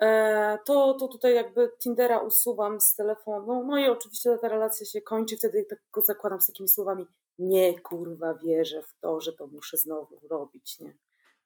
e, 0.00 0.58
to, 0.64 0.94
to 0.94 1.08
tutaj 1.08 1.34
jakby 1.34 1.70
Tindera 1.82 2.18
usuwam 2.18 2.80
z 2.80 2.94
telefonu, 2.94 3.66
no 3.66 3.78
i 3.78 3.86
oczywiście 3.86 4.38
ta 4.38 4.48
relacja 4.48 4.86
się 4.86 5.00
kończy, 5.00 5.36
wtedy 5.36 5.64
tak 5.70 5.78
go 5.92 6.02
zakładam 6.02 6.40
z 6.40 6.46
takimi 6.46 6.68
słowami, 6.68 7.06
nie 7.38 7.80
kurwa 7.80 8.34
wierzę 8.34 8.82
w 8.82 9.00
to, 9.00 9.20
że 9.20 9.32
to 9.32 9.46
muszę 9.46 9.76
znowu 9.76 10.20
robić, 10.30 10.80
nie? 10.80 10.94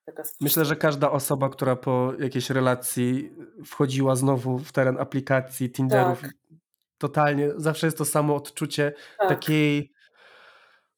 Taka 0.06 0.22
Myślę, 0.40 0.64
że 0.64 0.76
każda 0.76 1.10
osoba, 1.10 1.48
która 1.48 1.76
po 1.76 2.12
jakiejś 2.18 2.50
relacji 2.50 3.32
wchodziła 3.64 4.16
znowu 4.16 4.58
w 4.58 4.72
teren 4.72 5.00
aplikacji, 5.00 5.70
Tinderów, 5.72 6.20
Tak. 6.20 6.30
totalnie, 6.98 7.50
zawsze 7.56 7.86
jest 7.86 7.98
to 7.98 8.04
samo 8.04 8.34
odczucie 8.34 8.92
tak. 9.18 9.28
takiej. 9.28 9.92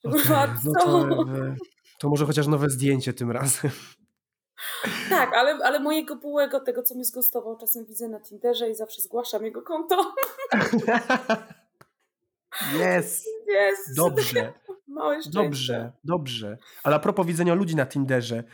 Kurwa, 0.03 0.55
no 0.65 0.73
to, 0.85 1.09
jakby, 1.09 1.55
to 1.99 2.09
może 2.09 2.27
chociaż 2.27 2.47
nowe 2.47 2.71
zdjęcie 2.71 3.13
tym 3.13 3.31
razem. 3.31 3.71
Tak, 5.11 5.35
ale, 5.35 5.59
ale 5.65 5.81
mojego 5.81 6.17
byłego, 6.17 6.61
tego 6.61 6.83
co 6.83 6.95
mnie 6.95 7.05
zgostował, 7.05 7.57
czasem 7.59 7.85
widzę 7.85 8.09
na 8.09 8.21
Tinderze 8.21 8.71
i 8.71 8.75
zawsze 8.75 9.03
zgłaszam 9.03 9.45
jego 9.45 9.63
konto. 9.63 9.97
Jest! 12.79 13.25
Jest. 13.47 13.97
Dobrze, 13.97 14.53
Małe 14.89 15.15
szczęście. 15.23 15.43
dobrze, 15.43 15.93
dobrze. 16.05 16.59
Ale 16.83 16.97
a 16.97 16.99
propos 16.99 17.27
widzenia 17.27 17.55
ludzi 17.55 17.77
na 17.77 17.87
Tinderze. 17.87 18.45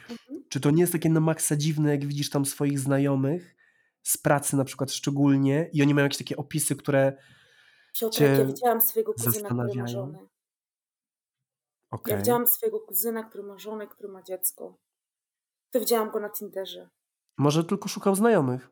Czy 0.50 0.60
to 0.60 0.70
nie 0.70 0.80
jest 0.80 0.92
takie 0.92 1.10
na 1.10 1.20
maksa 1.20 1.56
dziwne, 1.56 1.90
jak 1.90 2.06
widzisz 2.06 2.30
tam 2.30 2.44
swoich 2.44 2.78
znajomych 2.78 3.56
z 4.02 4.18
pracy 4.18 4.56
na 4.56 4.64
przykład 4.64 4.92
szczególnie 4.92 5.70
i 5.72 5.82
oni 5.82 5.94
mają 5.94 6.04
jakieś 6.04 6.18
takie 6.18 6.36
opisy, 6.36 6.76
które 6.76 7.16
Piotrek, 8.00 8.30
ja 8.30 8.36
cię 8.36 8.46
widziałam 8.46 8.80
swojego 8.80 9.14
kuzyna, 9.14 9.48
który 9.48 9.74
ma 9.74 9.86
żonę. 9.86 10.18
Ja 10.18 10.28
Okej. 11.90 12.16
widziałam 12.16 12.46
swojego 12.46 12.80
kuzyna, 12.80 13.24
który 13.24 13.44
ma 13.44 13.58
żonę, 13.58 13.86
który 13.86 14.08
ma 14.08 14.22
dziecko. 14.22 14.78
To 15.70 15.80
widziałam 15.80 16.10
go 16.10 16.20
na 16.20 16.30
Tinderze. 16.30 16.90
Może 17.38 17.64
tylko 17.64 17.88
szukał 17.88 18.14
znajomych. 18.14 18.70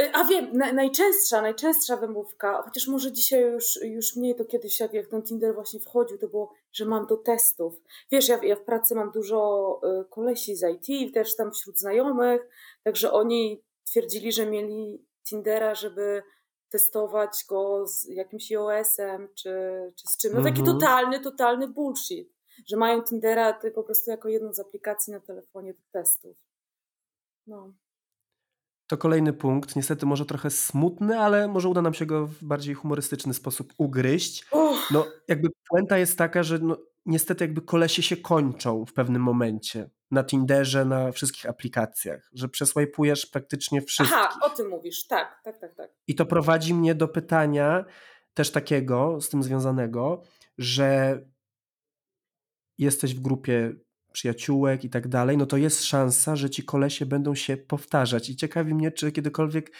Y, 0.00 0.12
A 0.14 0.24
wiem, 0.24 0.56
na, 0.56 0.72
najczęstsza, 0.72 1.42
najczęstsza 1.42 1.96
wymówka, 1.96 2.62
chociaż 2.62 2.88
może 2.88 3.12
dzisiaj 3.12 3.42
już, 3.42 3.82
już 3.82 4.16
mniej, 4.16 4.34
to 4.34 4.44
kiedyś 4.44 4.80
jak, 4.80 4.92
jak 4.94 5.06
ten 5.08 5.22
Tinder 5.22 5.54
właśnie 5.54 5.80
wchodził, 5.80 6.18
to 6.18 6.28
było, 6.28 6.52
że 6.72 6.84
mam 6.84 7.06
do 7.06 7.16
testów. 7.16 7.80
Wiesz, 8.12 8.28
ja, 8.28 8.40
ja 8.42 8.56
w 8.56 8.64
pracy 8.64 8.94
mam 8.94 9.10
dużo 9.10 9.80
y, 10.00 10.04
kolesi 10.10 10.56
z 10.56 10.62
IT, 10.88 11.14
też 11.14 11.36
tam 11.36 11.52
wśród 11.52 11.78
znajomych, 11.78 12.48
także 12.82 13.12
oni 13.12 13.62
twierdzili, 13.84 14.32
że 14.32 14.46
mieli 14.46 15.06
Tindera, 15.28 15.74
żeby 15.74 16.22
testować 16.68 17.44
go 17.48 17.86
z 17.86 18.04
jakimś 18.08 18.52
iOS-em 18.52 19.28
czy, 19.34 19.50
czy 19.96 20.08
z 20.08 20.16
czym. 20.16 20.32
No 20.34 20.42
taki 20.42 20.60
Mhm. 20.60 20.78
totalny, 20.78 21.20
totalny 21.20 21.68
bullshit, 21.68 22.32
że 22.66 22.76
mają 22.76 23.02
Tindera 23.02 23.60
po 23.74 23.82
prostu 23.82 24.10
jako 24.10 24.28
jedną 24.28 24.52
z 24.52 24.60
aplikacji 24.60 25.12
na 25.12 25.20
telefonie 25.20 25.74
do 25.74 25.82
testów. 25.92 26.36
No. 27.46 27.72
To 28.90 28.98
kolejny 28.98 29.32
punkt, 29.32 29.76
niestety 29.76 30.06
może 30.06 30.26
trochę 30.26 30.50
smutny, 30.50 31.18
ale 31.18 31.48
może 31.48 31.68
uda 31.68 31.82
nam 31.82 31.94
się 31.94 32.06
go 32.06 32.26
w 32.26 32.44
bardziej 32.44 32.74
humorystyczny 32.74 33.34
sposób 33.34 33.72
ugryźć. 33.78 34.46
Uff. 34.52 34.90
No, 34.90 35.06
jakby 35.28 35.48
puenta 35.68 35.98
jest 35.98 36.18
taka, 36.18 36.42
że 36.42 36.58
no, 36.58 36.76
niestety 37.06 37.44
jakby 37.44 37.62
kolesie 37.62 38.02
się 38.02 38.16
kończą 38.16 38.86
w 38.86 38.92
pewnym 38.92 39.22
momencie. 39.22 39.90
Na 40.10 40.24
Tinderze, 40.24 40.84
na 40.84 41.12
wszystkich 41.12 41.46
aplikacjach, 41.46 42.30
że 42.32 42.48
przesłajpujesz 42.48 43.26
praktycznie 43.26 43.82
wszystkich. 43.82 44.18
Aha, 44.20 44.38
o 44.42 44.50
tym 44.50 44.68
mówisz, 44.68 45.06
tak, 45.06 45.40
tak, 45.44 45.58
tak, 45.58 45.74
tak. 45.74 45.90
I 46.06 46.14
to 46.14 46.26
prowadzi 46.26 46.74
mnie 46.74 46.94
do 46.94 47.08
pytania 47.08 47.84
też 48.34 48.50
takiego, 48.50 49.20
z 49.20 49.28
tym 49.28 49.42
związanego, 49.42 50.22
że 50.58 51.20
jesteś 52.78 53.14
w 53.14 53.20
grupie 53.20 53.72
przyjaciółek 54.12 54.84
i 54.84 54.90
tak 54.90 55.08
dalej, 55.08 55.36
no 55.36 55.46
to 55.46 55.56
jest 55.56 55.84
szansa, 55.84 56.36
że 56.36 56.50
ci 56.50 56.64
kolesie 56.64 57.06
będą 57.06 57.34
się 57.34 57.56
powtarzać. 57.56 58.30
I 58.30 58.36
ciekawi 58.36 58.74
mnie, 58.74 58.92
czy 58.92 59.12
kiedykolwiek, 59.12 59.72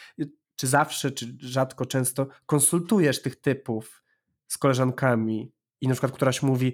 czy 0.55 0.67
zawsze, 0.67 1.11
czy 1.11 1.35
rzadko, 1.39 1.85
często 1.85 2.27
konsultujesz 2.45 3.21
tych 3.21 3.35
typów 3.35 4.03
z 4.47 4.57
koleżankami 4.57 5.51
i 5.81 5.87
na 5.87 5.93
przykład 5.93 6.11
któraś 6.11 6.43
mówi, 6.43 6.73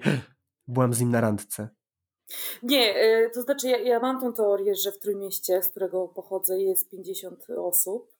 byłam 0.67 0.93
z 0.93 0.99
nim 0.99 1.11
na 1.11 1.21
randce. 1.21 1.69
Nie, 2.63 2.95
y, 3.03 3.31
to 3.33 3.41
znaczy 3.41 3.67
ja, 3.67 3.77
ja 3.77 3.99
mam 3.99 4.21
tą 4.21 4.33
teorię, 4.33 4.75
że 4.75 4.91
w 4.91 4.99
Trójmieście, 4.99 5.63
z 5.63 5.69
którego 5.69 6.07
pochodzę, 6.07 6.59
jest 6.59 6.89
50 6.89 7.47
osób, 7.57 8.11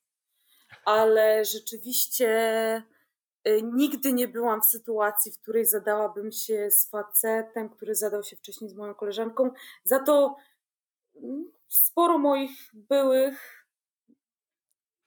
ale 0.85 1.45
rzeczywiście 1.45 2.27
y, 2.77 2.96
nigdy 3.63 4.13
nie 4.13 4.27
byłam 4.27 4.61
w 4.61 4.65
sytuacji, 4.65 5.31
w 5.31 5.39
której 5.41 5.65
zadałabym 5.65 6.31
się 6.31 6.71
z 6.71 6.89
facetem, 6.89 7.69
który 7.69 7.95
zadał 7.95 8.23
się 8.23 8.35
wcześniej 8.35 8.69
z 8.69 8.75
moją 8.75 8.95
koleżanką. 8.95 9.51
Za 9.83 9.99
to 9.99 10.35
mm, 11.23 11.51
sporo 11.67 12.17
moich 12.17 12.51
byłych 12.73 13.67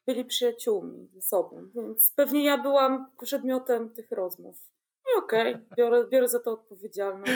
byli 0.07 0.25
przyjaciółmi 0.25 1.09
ze 1.13 1.23
sobą, 1.23 1.71
więc 1.75 2.13
pewnie 2.17 2.45
ja 2.45 2.59
byłam 2.59 3.11
przedmiotem 3.23 3.91
tych 3.91 4.11
rozmów. 4.11 4.57
I 5.07 5.19
okej, 5.19 5.55
okay, 5.55 5.67
biorę, 5.79 6.09
biorę 6.09 6.29
za 6.29 6.41
to 6.41 6.53
odpowiedzialność. 6.53 7.33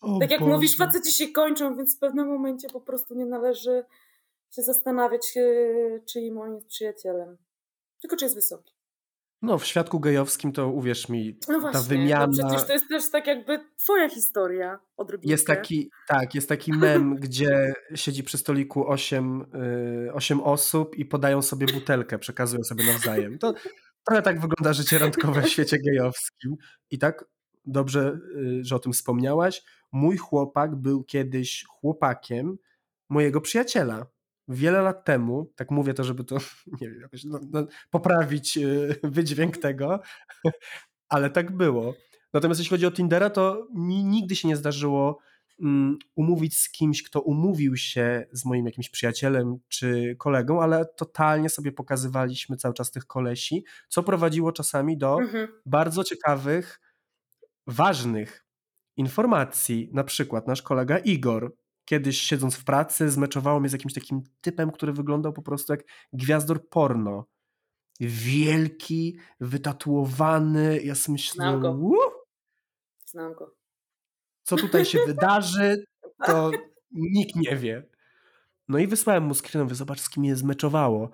O 0.00 0.18
tak 0.20 0.30
jak 0.30 0.40
Boże. 0.40 0.52
mówisz, 0.52 0.76
faceci 0.76 1.12
się 1.12 1.32
kończą, 1.32 1.76
więc 1.76 1.96
w 1.96 1.98
pewnym 1.98 2.28
momencie 2.28 2.68
po 2.68 2.80
prostu 2.80 3.14
nie 3.14 3.26
należy 3.26 3.84
się 4.50 4.62
zastanawiać, 4.62 5.36
e, 5.36 6.00
czyim 6.00 6.38
on 6.38 6.54
jest 6.54 6.66
przyjacielem. 6.66 7.36
Tylko 8.00 8.16
czy 8.16 8.24
jest 8.24 8.34
wysoki. 8.34 8.75
No, 9.42 9.58
w 9.58 9.66
świadku 9.66 10.00
gejowskim 10.00 10.52
to 10.52 10.68
uwierz 10.68 11.08
mi, 11.08 11.38
no 11.48 11.60
właśnie, 11.60 11.80
ta 11.80 11.86
wymiana. 11.88 12.26
No 12.26 12.48
przecież 12.48 12.66
to 12.66 12.72
jest 12.72 12.88
też 12.88 13.10
tak 13.10 13.26
jakby 13.26 13.60
twoja 13.76 14.08
historia 14.08 14.78
odrobinkę. 14.96 15.30
Jest 15.30 15.46
taki, 15.46 15.90
tak, 16.08 16.34
jest 16.34 16.48
taki 16.48 16.72
mem, 16.78 17.16
gdzie 17.16 17.74
siedzi 17.94 18.24
przy 18.24 18.38
stoliku 18.38 18.88
osiem, 18.88 19.46
y, 20.08 20.12
osiem 20.12 20.40
osób 20.40 20.96
i 20.96 21.04
podają 21.04 21.42
sobie 21.42 21.66
butelkę, 21.66 22.18
przekazują 22.18 22.64
sobie 22.64 22.84
nawzajem. 22.84 23.38
To 23.38 23.54
trochę 24.06 24.22
tak 24.22 24.40
wygląda 24.40 24.72
życie 24.72 24.98
randkowe 24.98 25.42
w 25.42 25.48
świecie 25.48 25.78
gejowskim. 25.78 26.56
I 26.90 26.98
tak 26.98 27.24
dobrze, 27.64 28.18
y, 28.36 28.64
że 28.64 28.76
o 28.76 28.78
tym 28.78 28.92
wspomniałaś. 28.92 29.62
Mój 29.92 30.16
chłopak 30.16 30.76
był 30.76 31.04
kiedyś 31.04 31.64
chłopakiem 31.68 32.56
mojego 33.08 33.40
przyjaciela 33.40 34.06
wiele 34.48 34.82
lat 34.82 35.04
temu, 35.04 35.52
tak 35.56 35.70
mówię 35.70 35.94
to, 35.94 36.04
żeby 36.04 36.24
to 36.24 36.36
nie 36.80 36.90
wiem, 36.90 37.00
jakoś 37.00 37.24
no, 37.24 37.40
no, 37.50 37.66
poprawić 37.90 38.58
y, 38.58 39.00
wydźwięk 39.02 39.58
tego, 39.58 40.00
ale 41.08 41.30
tak 41.30 41.56
było. 41.56 41.94
Natomiast 42.32 42.60
jeśli 42.60 42.70
chodzi 42.70 42.86
o 42.86 42.90
Tindera, 42.90 43.30
to 43.30 43.68
mi 43.74 44.04
nigdy 44.04 44.36
się 44.36 44.48
nie 44.48 44.56
zdarzyło 44.56 45.18
um, 45.58 45.98
umówić 46.14 46.58
z 46.58 46.70
kimś, 46.70 47.02
kto 47.02 47.20
umówił 47.20 47.76
się 47.76 48.26
z 48.32 48.44
moim 48.44 48.66
jakimś 48.66 48.90
przyjacielem 48.90 49.58
czy 49.68 50.16
kolegą, 50.18 50.62
ale 50.62 50.86
totalnie 50.96 51.48
sobie 51.48 51.72
pokazywaliśmy 51.72 52.56
cały 52.56 52.74
czas 52.74 52.90
tych 52.90 53.06
kolesi, 53.06 53.64
co 53.88 54.02
prowadziło 54.02 54.52
czasami 54.52 54.98
do 54.98 55.20
mhm. 55.20 55.48
bardzo 55.66 56.04
ciekawych, 56.04 56.80
ważnych 57.66 58.46
informacji. 58.96 59.90
Na 59.92 60.04
przykład 60.04 60.46
nasz 60.46 60.62
kolega 60.62 60.98
Igor 60.98 61.56
kiedyś 61.86 62.20
siedząc 62.20 62.56
w 62.56 62.64
pracy 62.64 63.10
zmeczowało 63.10 63.60
mnie 63.60 63.68
z 63.68 63.72
jakimś 63.72 63.94
takim 63.94 64.22
typem, 64.40 64.70
który 64.70 64.92
wyglądał 64.92 65.32
po 65.32 65.42
prostu 65.42 65.72
jak 65.72 65.84
gwiazdor 66.12 66.68
porno. 66.68 67.26
Wielki, 68.00 69.18
wytatuowany. 69.40 70.82
Ja 70.82 70.94
sobie 70.94 71.12
myślę, 71.12 71.32
Znam 71.34 71.60
go. 71.60 71.78
Znam 73.06 73.34
go. 73.34 73.54
Co 74.42 74.56
tutaj 74.56 74.84
się 74.84 74.98
wydarzy, 75.06 75.84
to 76.26 76.50
nikt 76.92 77.36
nie 77.36 77.56
wie. 77.56 77.88
No 78.68 78.78
i 78.78 78.86
wysłałem 78.86 79.24
mu 79.24 79.34
screen, 79.34 79.64
mówię, 79.64 79.74
zobacz 79.74 80.00
z 80.00 80.10
kim 80.10 80.24
je 80.24 80.36
zmeczowało. 80.36 81.10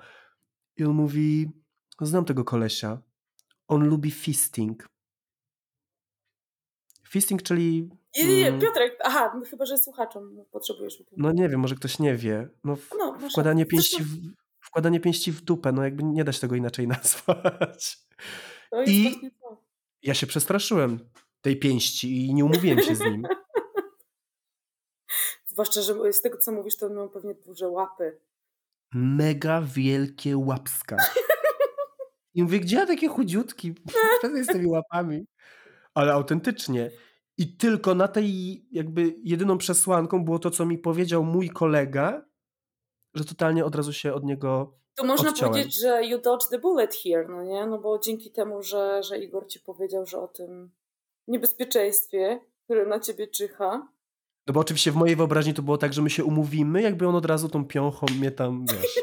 I 0.76 0.84
on 0.84 0.92
mówi, 0.92 1.50
znam 2.00 2.24
tego 2.24 2.44
kolesia. 2.44 2.98
On 3.68 3.88
lubi 3.88 4.10
fisting. 4.10 4.88
Fisting, 7.08 7.42
czyli 7.42 7.90
nie, 8.16 8.24
nie, 8.24 8.36
nie, 8.36 8.48
mm. 8.48 8.60
Piotrek, 8.60 8.98
aha, 9.04 9.40
chyba, 9.50 9.66
że 9.66 9.78
słuchaczom 9.78 10.44
potrzebujesz. 10.50 11.02
No 11.16 11.32
nie 11.32 11.48
wiem, 11.48 11.60
może 11.60 11.74
ktoś 11.74 11.98
nie 11.98 12.16
wie. 12.16 12.48
No, 12.64 12.76
no 12.98 13.18
wkładanie, 13.30 13.66
pięści 13.66 14.02
w, 14.02 14.08
wkładanie 14.60 15.00
pięści 15.00 15.32
w 15.32 15.40
dupę, 15.40 15.72
no 15.72 15.84
jakby 15.84 16.02
nie 16.02 16.24
da 16.24 16.32
się 16.32 16.40
tego 16.40 16.54
inaczej 16.54 16.88
nazwać. 16.98 17.98
To 18.70 18.82
I 18.82 19.30
to. 19.40 19.62
ja 20.02 20.14
się 20.14 20.26
przestraszyłem 20.26 21.10
tej 21.40 21.56
pięści 21.58 22.26
i 22.26 22.34
nie 22.34 22.44
umówiłem 22.44 22.80
się 22.80 22.96
z 22.96 23.00
nim. 23.00 23.26
Zwłaszcza, 25.46 25.82
że 25.82 26.12
z 26.12 26.22
tego, 26.22 26.38
co 26.38 26.52
mówisz, 26.52 26.76
to 26.76 26.90
miał 26.90 27.10
pewnie 27.10 27.34
duże 27.34 27.68
łapy. 27.68 28.20
Mega 28.94 29.62
wielkie 29.62 30.36
łapska. 30.36 30.96
I 32.34 32.42
mówię, 32.42 32.60
gdzie 32.60 32.76
ja 32.76 32.86
takie 32.86 33.08
chudziutki? 33.08 33.74
Przestań 33.74 34.44
z 34.44 34.46
tymi 34.46 34.66
łapami. 34.66 35.26
Ale 35.94 36.12
autentycznie. 36.12 36.90
I 37.38 37.56
tylko 37.56 37.94
na 37.94 38.08
tej 38.08 38.62
jakby 38.70 39.14
jedyną 39.24 39.58
przesłanką 39.58 40.24
było 40.24 40.38
to, 40.38 40.50
co 40.50 40.66
mi 40.66 40.78
powiedział 40.78 41.24
mój 41.24 41.50
kolega, 41.50 42.24
że 43.14 43.24
totalnie 43.24 43.64
od 43.64 43.74
razu 43.74 43.92
się 43.92 44.14
od 44.14 44.24
niego 44.24 44.78
To 44.94 45.04
można 45.04 45.30
odciąłem. 45.30 45.52
powiedzieć, 45.52 45.80
że 45.80 46.06
you 46.06 46.18
dodged 46.20 46.50
the 46.50 46.58
bullet 46.58 46.94
here, 46.94 47.28
no 47.28 47.42
nie? 47.42 47.66
No 47.66 47.78
bo 47.78 47.98
dzięki 47.98 48.30
temu, 48.30 48.62
że, 48.62 49.02
że 49.02 49.18
Igor 49.18 49.46
ci 49.48 49.60
powiedział, 49.60 50.06
że 50.06 50.18
o 50.18 50.28
tym 50.28 50.70
niebezpieczeństwie, 51.28 52.40
które 52.64 52.86
na 52.86 53.00
ciebie 53.00 53.26
czyha. 53.26 53.88
No 54.46 54.54
bo 54.54 54.60
oczywiście 54.60 54.92
w 54.92 54.96
mojej 54.96 55.16
wyobraźni 55.16 55.54
to 55.54 55.62
było 55.62 55.78
tak, 55.78 55.92
że 55.92 56.02
my 56.02 56.10
się 56.10 56.24
umówimy, 56.24 56.82
jakby 56.82 57.08
on 57.08 57.14
od 57.14 57.26
razu 57.26 57.48
tą 57.48 57.64
piąchą 57.64 58.06
mnie 58.18 58.30
tam, 58.30 58.64
wiesz... 58.72 58.98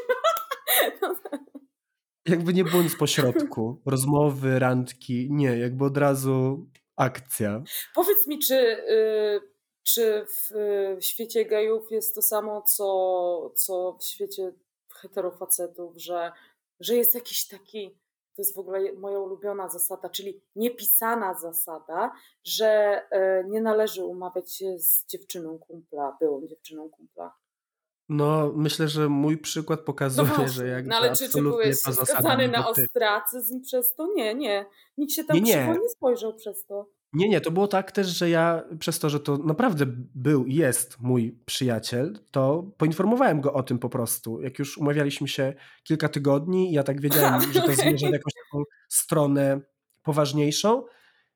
Jakby 2.28 2.54
nie 2.54 2.64
było 2.64 2.82
nic 2.82 2.96
pośrodku. 2.96 3.82
Rozmowy, 3.86 4.58
randki, 4.58 5.28
nie, 5.30 5.58
jakby 5.58 5.84
od 5.84 5.96
razu 5.96 6.66
akcja. 7.00 7.62
Powiedz 7.94 8.26
mi, 8.26 8.38
czy, 8.38 8.56
y, 8.56 9.40
czy 9.82 10.26
w, 10.28 10.50
w 11.00 11.04
świecie 11.04 11.44
gejów 11.44 11.90
jest 11.90 12.14
to 12.14 12.22
samo, 12.22 12.62
co, 12.62 13.52
co 13.56 13.96
w 14.00 14.04
świecie 14.04 14.52
heterofacetów, 14.94 15.94
że, 15.96 16.32
że 16.80 16.96
jest 16.96 17.14
jakiś 17.14 17.48
taki, 17.48 17.90
to 18.36 18.42
jest 18.42 18.54
w 18.54 18.58
ogóle 18.58 18.92
moja 18.92 19.18
ulubiona 19.18 19.68
zasada, 19.68 20.08
czyli 20.08 20.42
niepisana 20.56 21.34
zasada, 21.34 22.12
że 22.44 23.02
y, 23.12 23.48
nie 23.48 23.60
należy 23.60 24.04
umawiać 24.04 24.52
się 24.52 24.78
z 24.78 25.06
dziewczyną 25.06 25.58
kumpla, 25.58 26.16
byłą 26.20 26.46
dziewczyną 26.46 26.90
kumpla. 26.90 27.34
No, 28.10 28.52
myślę, 28.56 28.88
że 28.88 29.08
mój 29.08 29.38
przykład 29.38 29.80
pokazuje, 29.80 30.30
no 30.38 30.48
że 30.48 30.66
jak 30.66 30.86
No 30.86 30.96
ale 30.96 31.16
czy, 31.16 31.28
czy 31.28 31.42
byłeś 31.42 31.76
skazany 31.76 32.48
na 32.48 32.68
ostracyzm 32.68 33.60
przez 33.62 33.94
to? 33.94 34.08
Nie, 34.16 34.34
nie. 34.34 34.66
Nikt 34.98 35.12
się 35.12 35.24
tam 35.24 35.36
nie, 35.36 35.42
nie. 35.42 35.78
nie 35.82 35.88
spojrzał 35.88 36.34
przez 36.34 36.66
to. 36.66 36.86
Nie, 37.12 37.28
nie, 37.28 37.40
to 37.40 37.50
było 37.50 37.68
tak 37.68 37.92
też, 37.92 38.06
że 38.06 38.30
ja 38.30 38.62
przez 38.78 38.98
to, 38.98 39.10
że 39.10 39.20
to 39.20 39.38
naprawdę 39.38 39.84
był 40.14 40.44
i 40.44 40.54
jest 40.54 41.00
mój 41.00 41.38
przyjaciel, 41.46 42.18
to 42.30 42.70
poinformowałem 42.76 43.40
go 43.40 43.52
o 43.52 43.62
tym 43.62 43.78
po 43.78 43.88
prostu. 43.88 44.40
Jak 44.40 44.58
już 44.58 44.78
umawialiśmy 44.78 45.28
się 45.28 45.54
kilka 45.82 46.08
tygodni, 46.08 46.72
ja 46.72 46.82
tak 46.82 47.00
wiedziałem, 47.00 47.42
że 47.52 47.60
to 47.60 47.74
zmierza 47.74 48.08
w 48.08 48.12
jakąś 48.12 48.32
taką 48.44 48.64
stronę 48.88 49.60
poważniejszą. 50.02 50.84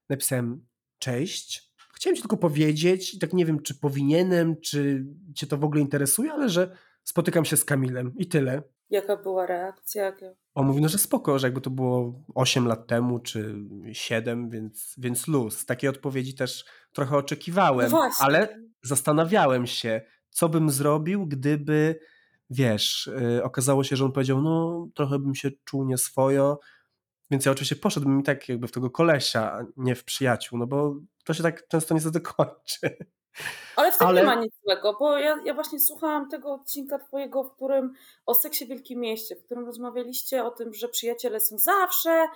Napisałem, 0.08 0.66
cześć, 0.98 1.73
chciałem 2.04 2.16
ci 2.16 2.22
tylko 2.22 2.36
powiedzieć, 2.36 3.14
i 3.14 3.18
tak 3.18 3.32
nie 3.32 3.46
wiem, 3.46 3.62
czy 3.62 3.74
powinienem, 3.74 4.60
czy 4.60 5.06
cię 5.34 5.46
to 5.46 5.56
w 5.58 5.64
ogóle 5.64 5.80
interesuje, 5.80 6.32
ale 6.32 6.48
że 6.48 6.76
spotykam 7.04 7.44
się 7.44 7.56
z 7.56 7.64
Kamilem 7.64 8.12
i 8.16 8.26
tyle. 8.26 8.62
Jaka 8.90 9.16
była 9.16 9.46
reakcja? 9.46 10.12
On 10.54 10.66
mówi, 10.66 10.80
no, 10.80 10.88
że 10.88 10.98
spoko, 10.98 11.38
że 11.38 11.46
jakby 11.46 11.60
to 11.60 11.70
było 11.70 12.24
8 12.34 12.66
lat 12.66 12.86
temu, 12.86 13.18
czy 13.18 13.54
7, 13.92 14.50
więc, 14.50 14.94
więc 14.98 15.28
luz. 15.28 15.66
Takiej 15.66 15.90
odpowiedzi 15.90 16.34
też 16.34 16.64
trochę 16.92 17.16
oczekiwałem, 17.16 17.90
no 17.90 18.10
ale 18.18 18.64
zastanawiałem 18.82 19.66
się, 19.66 20.02
co 20.30 20.48
bym 20.48 20.70
zrobił, 20.70 21.26
gdyby, 21.26 21.98
wiesz, 22.50 23.10
yy, 23.20 23.42
okazało 23.42 23.84
się, 23.84 23.96
że 23.96 24.04
on 24.04 24.12
powiedział, 24.12 24.42
no 24.42 24.86
trochę 24.94 25.18
bym 25.18 25.34
się 25.34 25.50
czuł 25.64 25.84
nieswojo, 25.84 26.58
więc 27.34 27.46
ja 27.46 27.52
oczywiście 27.52 27.76
poszedłbym 27.76 28.20
i 28.20 28.22
tak 28.22 28.48
jakby 28.48 28.68
w 28.68 28.72
tego 28.72 28.90
kolesia, 28.90 29.52
a 29.52 29.64
nie 29.76 29.94
w 29.94 30.04
przyjaciół, 30.04 30.58
no 30.58 30.66
bo 30.66 30.94
to 31.24 31.34
się 31.34 31.42
tak 31.42 31.68
często 31.68 31.94
niestety 31.94 32.20
kończy. 32.20 32.96
Ale 33.76 33.92
w 33.92 33.98
tym 33.98 34.06
Ale... 34.06 34.20
nie 34.20 34.26
ma 34.26 34.34
nic 34.34 34.52
złego, 34.64 34.96
bo 35.00 35.18
ja, 35.18 35.38
ja 35.44 35.54
właśnie 35.54 35.80
słuchałam 35.80 36.28
tego 36.28 36.54
odcinka 36.54 36.98
twojego, 36.98 37.44
w 37.44 37.54
którym 37.54 37.92
o 38.26 38.34
seksie 38.34 38.64
w 38.64 38.68
Wielkim 38.68 39.00
Mieście, 39.00 39.36
w 39.36 39.44
którym 39.44 39.66
rozmawialiście 39.66 40.44
o 40.44 40.50
tym, 40.50 40.74
że 40.74 40.88
przyjaciele 40.88 41.40
są 41.40 41.58
zawsze, 41.58 42.26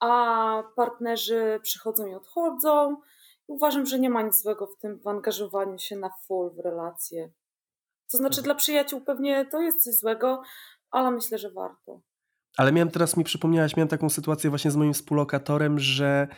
a 0.00 0.62
partnerzy 0.76 1.60
przychodzą 1.62 2.06
i 2.06 2.14
odchodzą. 2.14 2.96
Uważam, 3.46 3.86
że 3.86 3.98
nie 3.98 4.10
ma 4.10 4.22
nic 4.22 4.42
złego 4.42 4.66
w 4.66 4.78
tym 4.78 4.98
w 4.98 5.06
angażowaniu 5.06 5.78
się 5.78 5.96
na 5.96 6.10
full 6.26 6.50
w 6.50 6.58
relacje. 6.58 7.30
To 8.10 8.18
znaczy 8.18 8.40
Mhm. 8.40 8.44
dla 8.44 8.54
przyjaciół 8.54 9.00
pewnie 9.00 9.46
to 9.46 9.60
jest 9.60 9.84
coś 9.84 9.94
złego, 9.94 10.42
ale 10.90 11.10
myślę, 11.10 11.38
że 11.38 11.50
warto. 11.50 12.00
Ale 12.56 12.72
miałem 12.72 12.90
teraz 12.90 13.16
mi 13.16 13.24
przypomniałaś, 13.24 13.76
miałem 13.76 13.88
taką 13.88 14.10
sytuację 14.10 14.50
właśnie 14.50 14.70
z 14.70 14.76
moim 14.76 14.92
współlokatorem, 14.92 15.78
że 15.78 16.28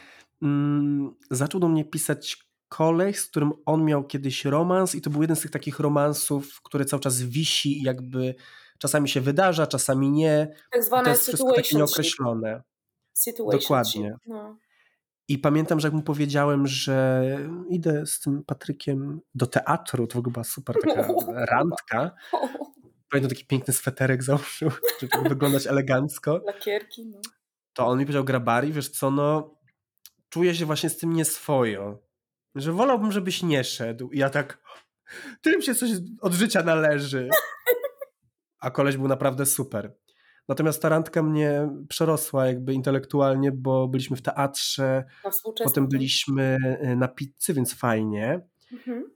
mm, 0.43 1.15
zaczął 1.31 1.61
do 1.61 1.69
mnie 1.69 1.85
pisać 1.85 2.45
koleś, 2.69 3.19
z 3.19 3.27
którym 3.27 3.53
on 3.67 3.85
miał 3.85 4.05
kiedyś 4.05 4.45
romans 4.45 4.95
i 4.95 5.01
to 5.01 5.11
był 5.11 5.23
jeden 5.23 5.37
z 5.37 5.41
tych 5.41 5.51
takich 5.51 5.81
romansów, 5.81 6.63
który 6.63 6.85
cały 6.85 7.01
czas 7.01 7.23
wisi 7.23 7.83
jakby 7.83 8.35
czasami 8.79 9.09
się 9.09 9.21
wydarza, 9.21 9.67
czasami 9.67 10.11
nie. 10.11 10.47
Tak 10.71 10.81
I 10.81 10.83
to 10.83 10.87
zwane 10.87 11.11
jest 11.11 11.23
wszystko 11.23 11.53
takie 11.53 11.77
nieokreślone. 11.77 12.63
Dokładnie. 13.53 14.17
No. 14.27 14.57
I 15.29 15.39
pamiętam, 15.39 15.81
że 15.81 15.89
jak 15.89 15.95
mu 15.95 16.03
powiedziałem, 16.03 16.67
że 16.67 17.25
idę 17.69 18.07
z 18.07 18.21
tym 18.21 18.45
Patrykiem 18.45 19.21
do 19.35 19.47
teatru, 19.47 20.07
to 20.07 20.15
w 20.15 20.19
ogóle 20.19 20.33
była 20.33 20.45
super 20.45 20.77
taka 20.83 21.09
randka. 21.35 22.11
Pamiętam 23.15 23.37
taki 23.37 23.47
piękny 23.47 23.75
sweterek 23.75 24.23
założył, 24.23 24.71
żeby 25.13 25.29
wyglądać 25.29 25.67
elegancko. 25.67 26.41
Lakierki, 26.47 27.07
no. 27.07 27.21
To 27.73 27.87
on 27.87 27.99
mi 27.99 28.05
powiedział, 28.05 28.25
Grabari, 28.25 28.73
wiesz 28.73 28.89
co, 28.89 29.11
no 29.11 29.59
czuję 30.29 30.55
się 30.55 30.67
właśnie 30.67 30.91
z 30.91 30.97
tym 30.97 31.13
nieswojo. 31.13 32.03
Że 32.55 32.73
wolałbym, 32.73 33.13
żebyś 33.13 33.43
nie 33.43 33.65
szedł. 33.65 34.11
I 34.11 34.19
ja 34.19 34.31
tak, 34.31 34.63
tym 35.41 35.63
się 35.63 35.75
coś 35.75 35.91
od 36.21 36.33
życia 36.33 36.63
należy. 36.63 37.29
A 38.59 38.71
koleś 38.71 38.97
był 38.97 39.09
naprawdę 39.09 39.47
super. 39.47 39.95
Natomiast 40.49 40.83
ta 40.83 40.89
randka 40.89 41.23
mnie 41.23 41.69
przerosła 41.89 42.47
jakby 42.47 42.75
intelektualnie, 42.75 43.53
bo 43.53 43.89
byliśmy 43.89 44.17
w 44.17 44.23
teatrze, 44.23 45.05
potem 45.65 45.89
byliśmy 45.89 46.59
y, 46.85 46.97
na 46.97 47.09
pizzy, 47.09 47.55
więc 47.55 47.75
fajnie. 47.75 48.41
Mhm. 48.73 49.14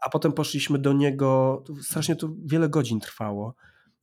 A 0.00 0.10
potem 0.10 0.32
poszliśmy 0.32 0.78
do 0.78 0.92
niego, 0.92 1.62
strasznie 1.82 2.16
to 2.16 2.28
wiele 2.44 2.68
godzin 2.68 3.00
trwało, 3.00 3.54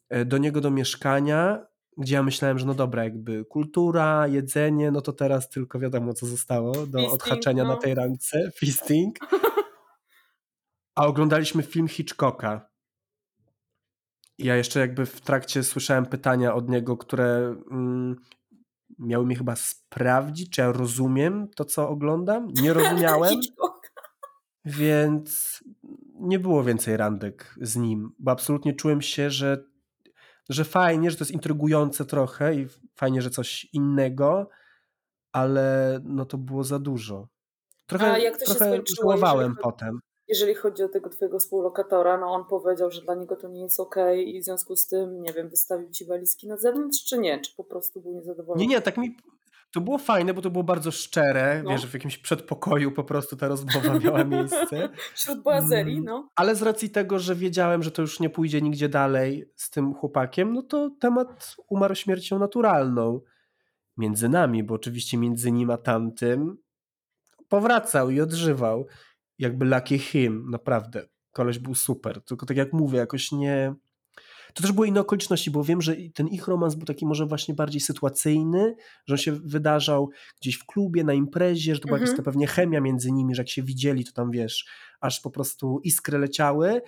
e, 0.09 0.25
do 0.25 0.37
niego 0.37 0.61
do 0.61 0.71
mieszkania, 0.71 1.65
gdzie 1.97 2.15
ja 2.15 2.23
myślałem, 2.23 2.59
że 2.59 2.65
no 2.65 2.73
dobra, 2.73 3.03
jakby 3.03 3.45
kultura, 3.45 4.27
jedzenie, 4.27 4.91
no 4.91 5.01
to 5.01 5.13
teraz 5.13 5.49
tylko 5.49 5.79
wiadomo, 5.79 6.13
co 6.13 6.25
zostało 6.25 6.71
do 6.73 6.99
Feasting, 6.99 7.13
odhaczenia 7.13 7.63
na 7.63 7.69
no. 7.69 7.77
tej 7.77 7.95
randce, 7.95 8.51
feasting. 8.59 9.19
A 10.95 11.05
oglądaliśmy 11.05 11.63
film 11.63 11.87
Hitchcocka. 11.87 12.69
I 14.37 14.45
ja 14.45 14.55
jeszcze 14.55 14.79
jakby 14.79 15.05
w 15.05 15.21
trakcie 15.21 15.63
słyszałem 15.63 16.05
pytania 16.05 16.53
od 16.53 16.69
niego, 16.69 16.97
które 16.97 17.55
mm, 17.71 18.15
miały 18.99 19.25
mnie 19.25 19.35
chyba 19.35 19.55
sprawdzić, 19.55 20.49
czy 20.49 20.61
ja 20.61 20.71
rozumiem 20.71 21.47
to, 21.55 21.65
co 21.65 21.89
oglądam. 21.89 22.47
Nie 22.61 22.73
rozumiałem. 22.79 23.29
Hitchcock. 23.29 23.76
Więc 24.67 25.63
nie 26.19 26.39
było 26.39 26.63
więcej 26.63 26.97
randek 26.97 27.55
z 27.61 27.75
nim, 27.75 28.11
bo 28.19 28.31
absolutnie 28.31 28.73
czułem 28.73 29.01
się, 29.01 29.29
że, 29.29 29.63
że 30.49 30.63
fajnie, 30.65 31.11
że 31.11 31.17
to 31.17 31.23
jest 31.23 31.31
intrygujące 31.31 32.05
trochę 32.05 32.55
i 32.55 32.67
fajnie, 32.95 33.21
że 33.21 33.29
coś 33.29 33.67
innego, 33.73 34.49
ale 35.31 35.99
no 36.03 36.25
to 36.25 36.37
było 36.37 36.63
za 36.63 36.79
dużo. 36.79 37.27
Trochę, 37.85 38.11
A 38.11 38.17
jak 38.17 38.37
to 38.37 38.45
się 38.45 38.53
skończyło, 38.53 39.15
jeżeli 39.15 39.55
potem. 39.61 39.99
Jeżeli 40.27 40.55
chodzi 40.55 40.83
o 40.83 40.89
tego 40.89 41.09
twojego 41.09 41.39
współlokatora, 41.39 42.17
no 42.17 42.27
on 42.27 42.45
powiedział, 42.45 42.91
że 42.91 43.01
dla 43.01 43.15
niego 43.15 43.35
to 43.35 43.47
nie 43.47 43.61
jest 43.61 43.79
okej 43.79 44.35
i 44.35 44.41
w 44.41 44.45
związku 44.45 44.75
z 44.75 44.87
tym, 44.87 45.21
nie 45.21 45.33
wiem, 45.33 45.49
wystawił 45.49 45.89
ci 45.89 46.05
walizki 46.05 46.47
na 46.47 46.57
zewnątrz, 46.57 47.03
czy 47.03 47.17
nie? 47.17 47.39
Czy 47.41 47.55
po 47.55 47.63
prostu 47.63 48.01
był 48.01 48.13
niezadowolony? 48.13 48.61
Nie, 48.61 48.67
nie, 48.67 48.81
tak 48.81 48.97
mi. 48.97 49.17
To 49.77 49.81
było 49.81 49.97
fajne, 49.97 50.33
bo 50.33 50.41
to 50.41 50.49
było 50.49 50.63
bardzo 50.63 50.91
szczere. 50.91 51.61
No. 51.63 51.69
Wiesz, 51.69 51.87
w 51.87 51.93
jakimś 51.93 52.17
przedpokoju 52.17 52.91
po 52.91 53.03
prostu 53.03 53.35
ta 53.35 53.47
rozmowa 53.47 53.99
miała 53.99 54.23
miejsce. 54.35 54.89
Wśród 55.13 55.43
boazerii, 55.43 55.93
Mm, 55.93 56.05
no. 56.05 56.29
Ale 56.35 56.55
z 56.55 56.61
racji 56.61 56.89
tego, 56.89 57.19
że 57.19 57.35
wiedziałem, 57.35 57.83
że 57.83 57.91
to 57.91 58.01
już 58.01 58.19
nie 58.19 58.29
pójdzie 58.29 58.61
nigdzie 58.61 58.89
dalej 58.89 59.51
z 59.55 59.69
tym 59.69 59.93
chłopakiem, 59.93 60.53
no 60.53 60.61
to 60.61 60.89
temat 60.99 61.55
umarł 61.69 61.95
śmiercią 61.95 62.39
naturalną 62.39 63.21
między 63.97 64.29
nami, 64.29 64.63
bo 64.63 64.73
oczywiście 64.73 65.17
między 65.17 65.51
nim 65.51 65.69
a 65.69 65.77
tamtym 65.77 66.57
powracał 67.49 68.09
i 68.09 68.21
odżywał. 68.21 68.87
Jakby 69.39 69.65
lucky 69.65 69.97
him, 69.99 70.49
naprawdę. 70.49 71.07
Koleś 71.31 71.59
był 71.59 71.75
super. 71.75 72.21
Tylko 72.23 72.45
tak 72.45 72.57
jak 72.57 72.73
mówię, 72.73 72.99
jakoś 72.99 73.31
nie... 73.31 73.75
To 74.53 74.63
też 74.63 74.71
były 74.71 74.87
inne 74.87 74.99
okoliczności, 74.99 75.51
bo 75.51 75.63
wiem, 75.63 75.81
że 75.81 75.95
ten 76.13 76.27
ich 76.27 76.47
romans 76.47 76.75
był 76.75 76.85
taki 76.85 77.05
może 77.05 77.25
właśnie 77.25 77.53
bardziej 77.53 77.81
sytuacyjny, 77.81 78.75
że 79.05 79.13
on 79.13 79.17
się 79.17 79.31
wydarzał 79.31 80.09
gdzieś 80.41 80.55
w 80.55 80.65
klubie, 80.65 81.03
na 81.03 81.13
imprezie, 81.13 81.75
że 81.75 81.81
to 81.81 81.87
była 81.87 81.97
Mhm. 81.97 82.11
jakaś 82.11 82.25
pewnie 82.25 82.47
chemia 82.47 82.81
między 82.81 83.11
nimi, 83.11 83.35
że 83.35 83.41
jak 83.41 83.49
się 83.49 83.63
widzieli, 83.63 84.05
to 84.05 84.11
tam 84.11 84.31
wiesz, 84.31 84.65
aż 85.01 85.19
po 85.21 85.31
prostu 85.31 85.79
iskry 85.83 86.17
leciały, 86.17 86.81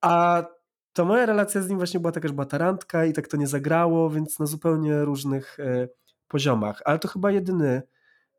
a 0.00 0.44
to 0.92 1.04
moja 1.04 1.26
relacja 1.26 1.62
z 1.62 1.68
nim 1.68 1.78
właśnie 1.78 2.00
była 2.00 2.12
taka, 2.12 2.28
że 2.28 2.34
była 2.34 2.46
ta 2.46 2.58
randka 2.58 3.04
i 3.04 3.12
tak 3.12 3.28
to 3.28 3.36
nie 3.36 3.46
zagrało, 3.46 4.10
więc 4.10 4.38
na 4.38 4.46
zupełnie 4.46 5.04
różnych 5.04 5.60
e, 5.60 5.88
poziomach. 6.28 6.82
Ale 6.84 6.98
to 6.98 7.08
chyba 7.08 7.30
jedyny, 7.30 7.82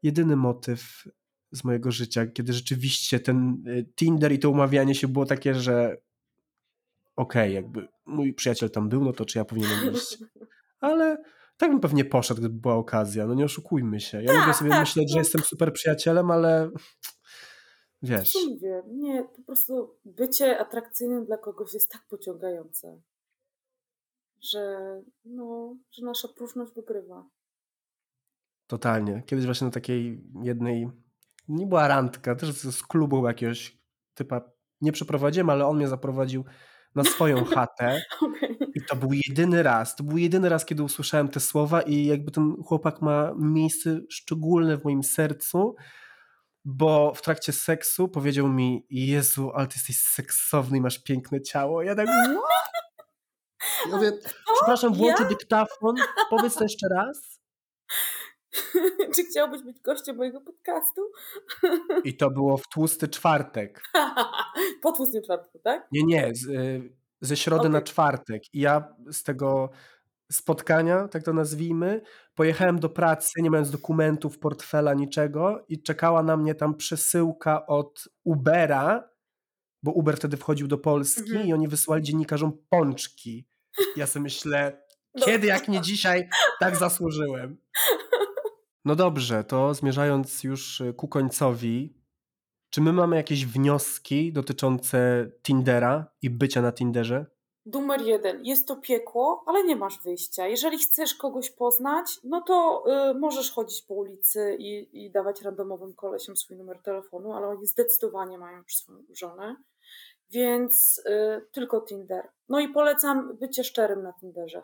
jedyny 0.04 0.36
motyw 0.36 1.04
z 1.52 1.64
mojego 1.64 1.92
życia, 1.92 2.28
kiedy 2.28 2.54
rzeczywiście 2.54 3.20
ten 3.20 3.64
e, 3.68 3.84
Tinder 3.84 4.32
i 4.32 4.40
to 4.40 4.50
umawianie 4.50 4.96
się 4.96 5.08
było 5.08 5.26
takie, 5.26 5.56
że 5.56 5.98
okej, 7.16 7.54
jakby 7.54 7.88
mój 8.06 8.34
przyjaciel 8.34 8.70
tam 8.70 8.90
był, 8.90 9.04
no 9.04 9.14
to 9.14 9.26
czy 9.26 9.38
ja 9.38 9.46
powinienem 9.46 9.94
iść? 9.94 10.18
Ale 10.80 11.18
tak 11.58 11.72
bym 11.72 11.80
pewnie 11.80 12.06
poszedł, 12.06 12.40
gdyby 12.40 12.60
była 12.60 12.76
okazja. 12.76 13.28
No 13.28 13.34
nie 13.34 13.46
oszukujmy 13.46 14.00
się. 14.00 14.24
Ja 14.24 14.32
Tak, 14.34 14.42
lubię 14.42 14.54
sobie 14.54 14.70
tak, 14.70 14.80
myśleć, 14.80 15.10
że 15.10 15.16
no. 15.16 15.22
jestem 15.22 15.42
super 15.42 15.74
przyjacielem, 15.74 16.32
ale 16.32 16.70
wiesz. 18.02 18.34
Mówię? 18.50 18.84
Nie, 18.88 19.24
po 19.36 19.44
prostu 19.44 20.00
bycie 20.06 20.60
atrakcyjnym 20.60 21.26
dla 21.26 21.38
kogoś 21.38 21.74
jest 21.74 21.92
tak 21.92 22.02
pociągające, 22.10 23.02
że 24.52 24.78
no, 25.26 25.78
że 25.92 26.06
nasza 26.06 26.28
próżność 26.28 26.74
wygrywa. 26.74 27.30
Totalnie. 28.68 29.24
Kiedyś 29.26 29.46
właśnie 29.46 29.66
na 29.66 29.72
takiej 29.72 30.24
jednej, 30.44 30.90
nie 31.48 31.68
była 31.68 31.88
randka, 31.88 32.36
też 32.36 32.52
z 32.52 32.76
z 32.76 32.84
klubu 32.84 33.28
jakiegoś 33.28 33.78
typa 34.14 34.52
nie 34.82 34.92
przeprowadziłem, 34.92 35.50
ale 35.50 35.66
on 35.66 35.78
mnie 35.78 35.88
zaprowadził 35.88 36.46
na 36.96 37.04
swoją 37.04 37.46
chatę 37.56 38.02
i 38.76 38.82
to 38.90 38.96
był 38.96 39.10
jedyny 39.28 39.64
raz, 39.64 39.96
to 39.96 40.04
był 40.04 40.18
jedyny 40.18 40.50
raz, 40.50 40.66
kiedy 40.66 40.84
usłyszałem 40.84 41.30
te 41.30 41.40
słowa 41.40 41.82
i 41.82 42.06
jakby 42.06 42.32
ten 42.32 42.56
chłopak 42.66 43.02
ma 43.02 43.34
miejsce 43.38 44.00
szczególne 44.10 44.78
w 44.78 44.84
moim 44.84 45.04
sercu, 45.04 45.76
bo 46.66 47.14
w 47.14 47.22
trakcie 47.22 47.54
seksu 47.54 48.08
powiedział 48.08 48.48
mi, 48.48 48.86
Jezu, 48.90 49.52
ale 49.56 49.68
ty 49.68 49.74
jesteś 49.78 50.00
seksowny 50.00 50.78
i 50.78 50.82
masz 50.82 51.00
piękne 51.00 51.42
ciało. 51.42 51.84
Ja 51.84 51.96
tak, 51.96 52.08
what? 52.08 52.74
Ja 53.86 53.96
mówię, 53.96 54.12
przepraszam, 54.56 54.94
włączę 54.94 55.24
Ja? 55.24 55.30
dyktafon, 55.30 55.96
powiedz 56.30 56.56
to 56.56 56.64
jeszcze 56.64 56.88
raz. 56.96 57.40
Czy 59.16 59.24
chciałbyś 59.24 59.62
być 59.64 59.80
gościem 59.80 60.16
mojego 60.16 60.42
podcastu? 60.42 61.02
I 62.04 62.18
to 62.18 62.32
było 62.32 62.58
w 62.58 62.68
tłusty 62.68 63.08
czwartek. 63.08 63.84
po 64.84 64.92
tłustym 64.92 65.24
czwartku, 65.24 65.60
tak? 65.60 65.88
Nie, 65.92 66.04
nie, 66.04 66.36
z, 66.36 66.46
y, 66.46 66.94
ze 67.22 67.38
środy 67.38 67.70
na 67.70 67.78
Okej. 67.78 67.88
czwartek. 67.88 68.54
I 68.54 68.60
ja 68.60 68.96
z 69.12 69.24
tego 69.24 69.70
spotkania, 70.32 71.08
tak 71.08 71.24
to 71.24 71.34
nazwijmy, 71.34 72.02
pojechałem 72.36 72.80
do 72.80 72.90
pracy, 72.90 73.42
nie 73.42 73.52
mając 73.52 73.72
dokumentów, 73.72 74.40
portfela, 74.40 74.94
niczego 74.94 75.66
i 75.68 75.84
czekała 75.84 76.24
na 76.24 76.38
mnie 76.38 76.56
tam 76.56 76.76
przesyłka 76.76 77.66
od 77.66 78.08
Ubera, 78.24 79.10
bo 79.84 79.92
Uber 79.92 80.18
wtedy 80.18 80.38
wchodził 80.38 80.68
do 80.68 80.78
Polski 80.78 81.22
Mhm. 81.22 81.48
i 81.48 81.54
oni 81.54 81.68
wysyłali 81.68 82.04
dziennikarzom 82.04 82.58
pączki. 82.70 83.48
Ja 83.96 84.08
sobie 84.08 84.24
myślę, 84.24 84.84
kiedy 85.26 85.48
jak 85.48 85.68
nie 85.68 85.82
dzisiaj 85.82 86.30
tak 86.60 86.76
zasłużyłem. 86.76 87.58
No 88.86 88.96
dobrze, 88.96 89.44
to 89.44 89.74
zmierzając 89.74 90.44
już 90.44 90.82
y, 90.82 90.94
ku 90.94 91.08
końcowi, 91.08 91.94
czy 92.70 92.82
my 92.82 92.94
mamy 92.94 93.16
jakieś 93.16 93.46
wnioski 93.46 94.34
dotyczące 94.34 95.30
Tindera 95.44 96.12
i 96.22 96.30
bycia 96.30 96.62
na 96.62 96.72
Tinderze? 96.72 97.26
Numer 97.66 98.02
jeden. 98.02 98.46
Jest 98.46 98.68
to 98.68 98.76
piekło, 98.76 99.44
ale 99.46 99.64
nie 99.64 99.76
masz 99.76 100.04
wyjścia. 100.04 100.48
Jeżeli 100.48 100.78
chcesz 100.78 101.16
kogoś 101.16 101.52
poznać, 101.52 102.20
no 102.24 102.42
to 102.42 102.84
y, 103.12 103.20
możesz 103.20 103.52
chodzić 103.52 103.82
po 103.82 103.94
ulicy 103.94 104.56
i, 104.60 105.04
i 105.06 105.12
dawać 105.12 105.42
randomowym 105.42 105.94
kolesiom 105.94 106.38
swój 106.38 106.58
numer 106.58 106.82
telefonu, 106.82 107.34
ale 107.34 107.48
oni 107.48 107.68
zdecydowanie 107.68 108.38
mają 108.38 108.58
już 108.58 108.76
swoją 108.76 109.04
żonę. 109.20 109.56
Więc 110.30 111.02
y, 111.06 111.46
tylko 111.52 111.82
Tinder. 111.82 112.30
No 112.50 112.60
i 112.60 112.70
polecam 112.70 113.38
bycie 113.38 113.64
szczerym 113.64 114.04
na 114.04 114.14
Tinderze. 114.14 114.62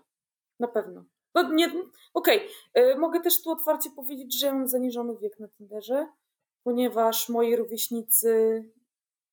Na 0.59 0.67
pewno. 0.67 1.03
No 1.35 1.53
nie, 1.53 1.71
okej. 2.13 2.47
Y, 2.77 2.95
Mogę 2.97 3.19
też 3.19 3.41
tu 3.41 3.51
otwarcie 3.51 3.89
powiedzieć, 3.89 4.39
że 4.39 4.45
ja 4.45 4.53
mam 4.53 4.67
zaniżony 4.67 5.17
wiek 5.17 5.39
na 5.39 5.47
Tinderze, 5.47 6.07
ponieważ 6.63 7.29
moi 7.29 7.55
rówieśnicy, 7.55 8.63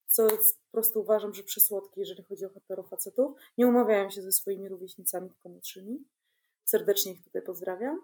co 0.06 0.28
po 0.28 0.72
prostu 0.72 1.00
uważam, 1.00 1.34
że 1.34 1.42
przesłodkie, 1.42 2.00
jeżeli 2.00 2.22
chodzi 2.22 2.46
o 2.46 2.48
heterofacetów, 2.48 3.36
nie 3.58 3.66
umawiają 3.66 4.10
się 4.10 4.22
ze 4.22 4.32
swoimi 4.32 4.68
rówieśnicami, 4.68 5.30
tylko 5.30 5.48
młodszymi. 5.48 6.04
Serdecznie 6.64 7.12
ich 7.12 7.24
tutaj 7.24 7.42
pozdrawiam. 7.42 8.02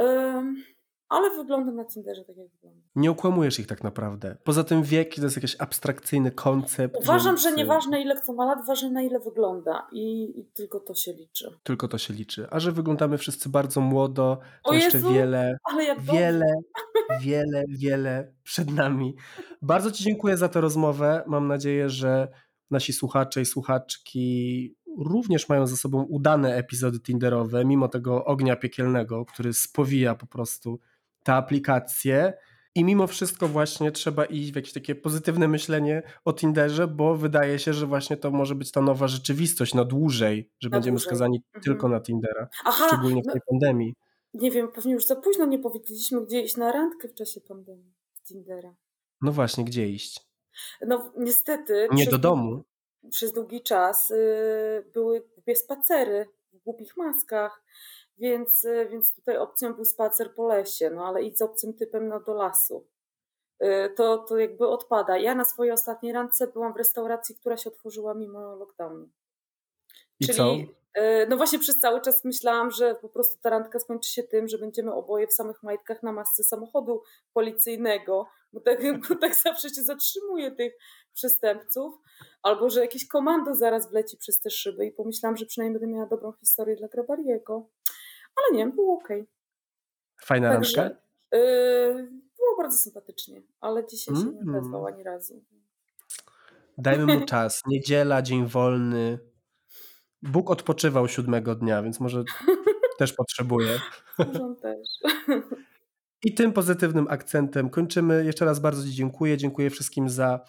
Ym, 0.00 0.64
ale 1.10 1.30
wygląda 1.36 1.72
na 1.72 1.84
Tinderze 1.84 2.24
tak, 2.24 2.36
jak 2.36 2.48
wygląda. 2.48 2.80
Nie 2.94 3.10
okłamujesz 3.10 3.60
ich 3.60 3.66
tak 3.66 3.84
naprawdę. 3.84 4.36
Poza 4.44 4.64
tym 4.64 4.82
wiek 4.82 5.14
to 5.14 5.22
jest 5.22 5.36
jakiś 5.36 5.56
abstrakcyjny 5.58 6.30
koncept. 6.30 6.96
Uważam, 7.02 7.34
więc... 7.34 7.42
że 7.42 7.52
nieważne 7.52 8.02
ile 8.02 8.16
kto 8.16 8.32
ma 8.32 8.44
lat, 8.44 8.66
ważne 8.66 8.90
na 8.90 9.02
ile 9.02 9.20
wygląda 9.20 9.86
i, 9.92 10.32
i 10.40 10.44
tylko 10.44 10.80
to 10.80 10.94
się 10.94 11.12
liczy. 11.12 11.50
Tylko 11.62 11.88
to 11.88 11.98
się 11.98 12.14
liczy. 12.14 12.46
A 12.50 12.60
że 12.60 12.72
wyglądamy 12.72 13.18
wszyscy 13.18 13.48
bardzo 13.48 13.80
młodo, 13.80 14.38
to 14.64 14.70
O 14.70 14.74
jeszcze 14.74 14.98
Jezu, 14.98 15.12
wiele, 15.12 15.58
wiele, 16.12 16.54
wiele, 17.22 17.64
wiele 17.68 18.32
przed 18.42 18.70
nami. 18.70 19.14
Bardzo 19.62 19.90
Ci 19.90 20.04
dziękuję 20.04 20.36
za 20.36 20.48
tę 20.48 20.60
rozmowę. 20.60 21.24
Mam 21.26 21.48
nadzieję, 21.48 21.88
że 21.88 22.28
nasi 22.70 22.92
słuchacze 22.92 23.40
i 23.40 23.44
słuchaczki 23.44 24.76
również 24.98 25.48
mają 25.48 25.66
ze 25.66 25.76
sobą 25.76 26.02
udane 26.02 26.56
epizody 26.56 27.00
Tinderowe, 27.00 27.64
mimo 27.64 27.88
tego 27.88 28.24
ognia 28.24 28.56
piekielnego, 28.56 29.24
który 29.24 29.52
spowija 29.52 30.14
po 30.14 30.26
prostu 30.26 30.80
te 31.24 31.34
aplikacje. 31.34 32.32
I 32.74 32.84
mimo 32.84 33.06
wszystko 33.06 33.48
właśnie 33.48 33.92
trzeba 33.92 34.24
iść 34.24 34.52
w 34.52 34.56
jakieś 34.56 34.72
takie 34.72 34.94
pozytywne 34.94 35.48
myślenie 35.48 36.02
o 36.24 36.32
Tinderze, 36.32 36.86
bo 36.88 37.14
wydaje 37.16 37.58
się, 37.58 37.72
że 37.72 37.86
właśnie 37.86 38.16
to 38.16 38.30
może 38.30 38.54
być 38.54 38.72
ta 38.72 38.80
nowa 38.80 39.08
rzeczywistość 39.08 39.74
na 39.74 39.84
dłużej, 39.84 40.50
że 40.60 40.68
Na 40.68 40.76
będziemy 40.76 40.94
dłużej. 40.96 41.06
skazani 41.08 41.36
Mhm. 41.46 41.62
tylko 41.64 41.88
na 41.88 42.00
Tindera, 42.00 42.48
Aha, 42.64 42.86
szczególnie 42.86 43.22
w 43.22 43.26
no, 43.26 43.32
tej 43.32 43.40
pandemii. 43.50 43.94
nie 44.34 44.50
wiem, 44.50 44.68
pewnie 44.72 44.92
już 44.92 45.06
za 45.06 45.16
późno 45.16 45.46
nie 45.46 45.58
powiedzieliśmy, 45.58 46.26
gdzie 46.26 46.40
iść 46.40 46.56
na 46.56 46.72
randkę 46.72 47.08
w 47.08 47.14
czasie 47.14 47.40
pandemii. 47.40 47.92
Tindera. 48.28 48.74
No 49.22 49.32
właśnie, 49.32 49.64
gdzie 49.64 49.88
iść? 49.88 50.20
No 50.86 51.12
niestety 51.18 51.88
Nie 51.92 51.96
przez 52.06 52.08
do 52.10 52.18
długi- 52.18 52.22
domu. 52.22 52.64
przez 53.10 53.32
długi 53.32 53.62
czas 53.62 54.10
y, 54.10 54.16
były 54.94 55.20
głupie 55.34 55.56
spacery 55.56 56.26
w 56.52 56.58
głupich 56.64 56.96
maskach, 56.96 57.62
więc, 58.20 58.64
y, 58.64 58.88
więc 58.90 59.14
tutaj 59.14 59.36
opcją 59.36 59.74
był 59.74 59.84
spacer 59.84 60.34
po 60.34 60.48
lesie, 60.48 60.90
no 60.90 61.06
ale 61.06 61.22
idź 61.22 61.38
z 61.38 61.42
obcym 61.42 61.74
typem 61.74 62.08
no, 62.08 62.20
do 62.20 62.34
lasu. 62.34 62.86
Y, 63.62 63.94
To, 63.96 64.18
to 64.18 64.38
jakby 64.38 64.68
odpada. 64.68 65.18
Ja 65.18 65.34
na 65.34 65.44
swojej 65.44 65.72
ostatniej 65.72 66.12
randce 66.12 66.46
byłam 66.46 66.72
w 66.72 66.76
restauracji, 66.76 67.36
która 67.36 67.56
się 67.56 67.70
otworzyła 67.70 68.14
mimo 68.14 68.56
lockdownu. 68.56 69.08
I 70.20 70.26
Czyli, 70.26 70.38
co? 70.38 70.54
y, 71.00 71.26
no 71.28 71.36
właśnie 71.36 71.58
przez 71.58 71.80
cały 71.80 72.00
czas 72.00 72.24
myślałam, 72.24 72.70
że 72.70 72.94
po 72.94 73.08
prostu 73.08 73.38
ta 73.42 73.50
randka 73.50 73.78
skończy 73.78 74.10
się 74.10 74.22
tym, 74.22 74.48
że 74.48 74.58
będziemy 74.58 74.94
oboje 74.94 75.26
w 75.26 75.32
samych 75.32 75.62
majtkach 75.62 76.02
na 76.02 76.12
masce 76.12 76.44
samochodu 76.44 77.02
policyjnego, 77.32 78.26
bo 78.52 78.60
tak, 78.60 78.80
bo 79.08 79.14
tak 79.14 79.34
zawsze 79.34 79.70
się 79.70 79.82
zatrzymuje 79.82 80.50
tych 80.50 80.72
przestępców, 81.14 81.94
albo 82.42 82.70
że 82.70 82.80
jakieś 82.80 83.08
komando 83.08 83.54
zaraz 83.54 83.90
wleci 83.90 84.16
przez 84.16 84.40
te 84.40 84.50
szyby 84.50 84.86
i 84.86 84.92
pomyślałam, 84.92 85.36
że 85.36 85.46
przynajmniej 85.46 85.80
będę 85.80 85.94
miała 85.94 86.08
dobrą 86.08 86.32
historię 86.32 86.76
dla 86.76 86.88
Grabariego. 86.88 87.68
Ale 88.48 88.56
nie, 88.58 88.66
było 88.66 88.94
okej. 88.98 89.26
Fajna 90.22 90.52
Także 90.52 90.82
randka? 90.82 91.00
y, 91.34 92.08
było 92.36 92.56
bardzo 92.58 92.78
sympatycznie, 92.78 93.42
ale 93.60 93.86
dzisiaj 93.86 94.16
się 94.16 94.22
nie 94.24 94.40
Mm. 94.40 94.54
odezwał 94.54 94.86
ani 94.86 95.02
razu. 95.02 95.44
Dajmy 96.78 97.06
mu 97.18 97.26
czas. 97.26 97.62
Niedziela, 97.66 98.22
dzień 98.22 98.46
wolny. 98.46 99.18
Bóg 100.22 100.50
odpoczywał 100.50 101.08
siódmego 101.08 101.54
dnia, 101.54 101.82
więc 101.82 102.00
może 102.00 102.24
też 102.98 103.12
potrzebuje. 103.12 103.80
Może 104.18 104.54
też. 104.62 104.88
I 106.24 106.34
tym 106.34 106.52
pozytywnym 106.52 107.06
akcentem 107.10 107.70
kończymy. 107.70 108.24
Jeszcze 108.24 108.44
raz 108.44 108.60
bardzo 108.60 108.82
Ci 108.84 108.90
dziękuję. 108.90 109.36
Dziękuję 109.36 109.70
wszystkim 109.70 110.08
za 110.08 110.40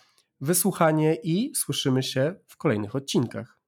wysłuchanie 0.42 1.16
i 1.24 1.56
słyszymy 1.56 2.04
się 2.04 2.36
w 2.48 2.58
kolejnych 2.58 2.96
odcinkach. 2.96 3.58